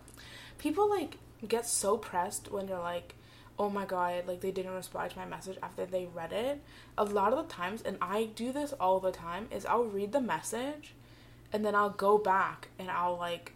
People 0.59 0.89
like 0.89 1.19
get 1.49 1.67
so 1.67 1.97
pressed 1.97 2.51
when 2.53 2.67
they're 2.67 2.79
like. 2.79 3.15
Oh 3.59 3.69
my 3.69 3.85
god, 3.85 4.27
like 4.27 4.41
they 4.41 4.51
didn't 4.51 4.73
reply 4.73 5.09
to 5.09 5.19
my 5.19 5.27
message 5.27 5.59
after 5.63 5.85
they 5.85 6.07
read 6.07 6.33
it. 6.33 6.63
A 6.97 7.05
lot 7.05 7.35
of 7.35 7.47
the 7.47 7.53
times, 7.55 7.83
and 7.83 7.99
I 8.01 8.25
do 8.35 8.51
this 8.51 8.73
all 8.73 8.99
the 8.99 9.13
time, 9.13 9.47
is 9.51 9.67
I'll 9.67 9.85
read 9.85 10.13
the 10.13 10.23
message 10.23 10.95
and 11.53 11.65
then 11.65 11.75
I'll 11.75 11.91
go 11.91 12.17
back 12.17 12.69
and 12.79 12.91
I'll 12.91 13.17
like 13.19 13.53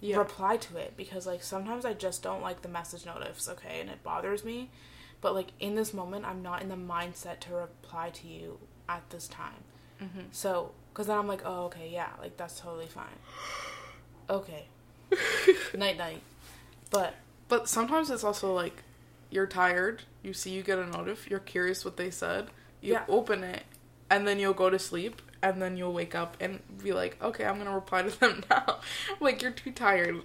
yeah. 0.00 0.16
reply 0.18 0.56
to 0.56 0.76
it 0.76 0.94
because 0.96 1.26
like 1.26 1.42
sometimes 1.42 1.84
I 1.84 1.92
just 1.94 2.22
don't 2.22 2.42
like 2.42 2.62
the 2.62 2.68
message 2.68 3.04
notifs, 3.06 3.48
okay, 3.48 3.80
and 3.80 3.90
it 3.90 4.02
bothers 4.02 4.44
me. 4.44 4.70
But 5.20 5.34
like 5.34 5.48
in 5.60 5.74
this 5.74 5.92
moment, 5.92 6.24
I'm 6.24 6.42
not 6.42 6.62
in 6.62 6.68
the 6.68 6.76
mindset 6.76 7.40
to 7.40 7.52
reply 7.54 8.10
to 8.10 8.26
you 8.28 8.58
at 8.88 9.08
this 9.10 9.26
time. 9.28 9.64
Mhm. 10.00 10.26
So, 10.32 10.72
because 10.92 11.08
then 11.08 11.18
I'm 11.18 11.26
like, 11.26 11.42
oh, 11.44 11.64
okay, 11.64 11.88
yeah, 11.92 12.10
like 12.20 12.36
that's 12.36 12.60
totally 12.60 12.86
fine. 12.86 13.06
Okay, 14.30 14.64
night 15.74 15.96
night. 15.96 16.20
But 16.90 17.14
But 17.48 17.66
sometimes 17.68 18.10
it's 18.10 18.24
also 18.24 18.52
like 18.54 18.82
you're 19.30 19.46
tired, 19.46 20.02
you 20.22 20.34
see 20.34 20.50
you 20.50 20.62
get 20.62 20.78
a 20.78 20.82
notif, 20.84 21.28
you're 21.30 21.38
curious 21.38 21.82
what 21.84 21.96
they 21.96 22.10
said, 22.10 22.48
you 22.82 22.92
Yeah. 22.92 23.04
open 23.08 23.42
it, 23.42 23.62
and 24.10 24.28
then 24.28 24.38
you'll 24.38 24.52
go 24.52 24.68
to 24.70 24.78
sleep, 24.78 25.22
and 25.42 25.60
then 25.62 25.76
you'll 25.76 25.92
wake 25.92 26.14
up 26.14 26.36
and 26.40 26.60
be 26.82 26.92
like, 26.92 27.22
okay, 27.22 27.44
I'm 27.44 27.58
gonna 27.58 27.74
reply 27.74 28.02
to 28.02 28.20
them 28.20 28.42
now. 28.50 28.78
like 29.20 29.40
you're 29.42 29.50
too 29.52 29.70
tired. 29.72 30.16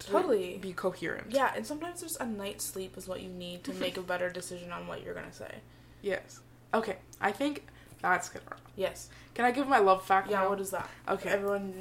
to 0.00 0.06
Totally. 0.10 0.58
Be 0.58 0.72
coherent. 0.72 1.28
yeah, 1.30 1.52
and 1.56 1.66
sometimes 1.66 2.00
just 2.02 2.20
a 2.20 2.26
night's 2.26 2.64
sleep 2.64 2.96
is 2.96 3.06
what 3.08 3.22
you 3.22 3.28
need 3.28 3.64
to 3.64 3.72
make 3.74 3.96
a 3.96 4.02
better 4.12 4.30
decision 4.30 4.72
on 4.72 4.86
what 4.86 5.02
you're 5.04 5.14
gonna 5.14 5.32
say. 5.32 5.56
Yes. 6.02 6.40
Okay. 6.72 6.96
I 7.20 7.30
think 7.32 7.66
that's 8.02 8.28
good. 8.28 8.42
Yes. 8.76 9.08
Can 9.34 9.44
I 9.44 9.50
give 9.52 9.66
my 9.68 9.78
love 9.78 10.04
fact? 10.04 10.30
Yeah. 10.30 10.40
now? 10.42 10.48
What 10.50 10.60
is 10.60 10.70
that? 10.72 10.88
Okay. 11.08 11.30
Everyone 11.30 11.72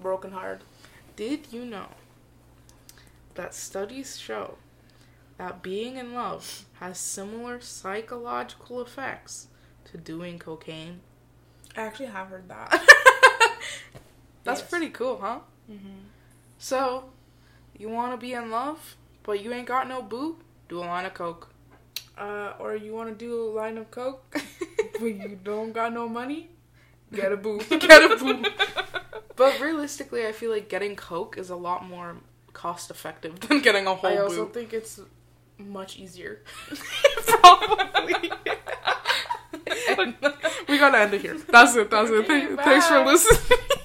broken 0.00 0.32
heart. 0.32 0.62
Did 1.16 1.52
you 1.52 1.64
know 1.64 1.88
that 3.34 3.54
studies 3.54 4.18
show 4.18 4.56
that 5.36 5.62
being 5.62 5.96
in 5.96 6.14
love 6.14 6.64
has 6.80 6.98
similar 6.98 7.60
psychological 7.60 8.80
effects 8.80 9.48
to 9.90 9.98
doing 9.98 10.38
cocaine? 10.38 11.00
I 11.76 11.82
actually 11.82 12.06
have 12.06 12.28
heard 12.28 12.48
that. 12.48 12.70
That's 14.44 14.60
Yes. 14.60 14.70
pretty 14.70 14.88
cool, 14.90 15.18
huh? 15.20 15.40
mm-hmm. 15.70 15.88
So, 16.58 17.04
you 17.78 17.88
want 17.88 18.12
to 18.12 18.16
be 18.18 18.32
in 18.32 18.50
love, 18.50 18.96
but 19.22 19.42
you 19.42 19.52
ain't 19.52 19.66
got 19.66 19.88
no 19.88 20.02
boo? 20.02 20.36
Do 20.68 20.78
a 20.78 20.84
line 20.84 21.04
of 21.06 21.14
coke. 21.14 21.48
Uh, 22.18 22.52
or 22.58 22.74
you 22.76 22.92
want 22.92 23.08
to 23.08 23.14
do 23.14 23.34
a 23.42 23.50
line 23.56 23.78
of 23.78 23.90
coke, 23.90 24.24
but 25.00 25.04
you 25.06 25.38
don't 25.42 25.72
got 25.72 25.92
no 25.92 26.08
money? 26.08 26.50
Get 27.12 27.32
a 27.32 27.36
boo. 27.36 27.60
Get 27.70 28.10
a 28.10 28.16
boo. 28.16 28.44
But 29.36 29.58
realistically, 29.60 30.26
I 30.26 30.32
feel 30.32 30.50
like 30.50 30.68
getting 30.68 30.96
coke 30.96 31.38
is 31.38 31.48
a 31.50 31.56
lot 31.56 31.86
more 31.88 32.16
cost 32.52 32.90
effective 32.90 33.40
than 33.40 33.60
getting 33.60 33.86
a 33.86 33.94
whole 33.94 34.10
I 34.10 34.16
also 34.18 34.44
boo. 34.46 34.52
think 34.52 34.72
it's 34.74 35.00
much 35.58 35.98
easier. 35.98 36.42
Probably. 37.26 38.30
we 40.68 40.78
gotta 40.78 40.98
end 40.98 41.14
it 41.14 41.20
here. 41.22 41.36
That's 41.48 41.74
it. 41.76 41.90
That's 41.90 42.10
it. 42.10 42.14
Okay, 42.24 42.46
Thank- 42.46 42.60
Thanks 42.60 42.86
for 42.86 43.04
listening. 43.04 43.58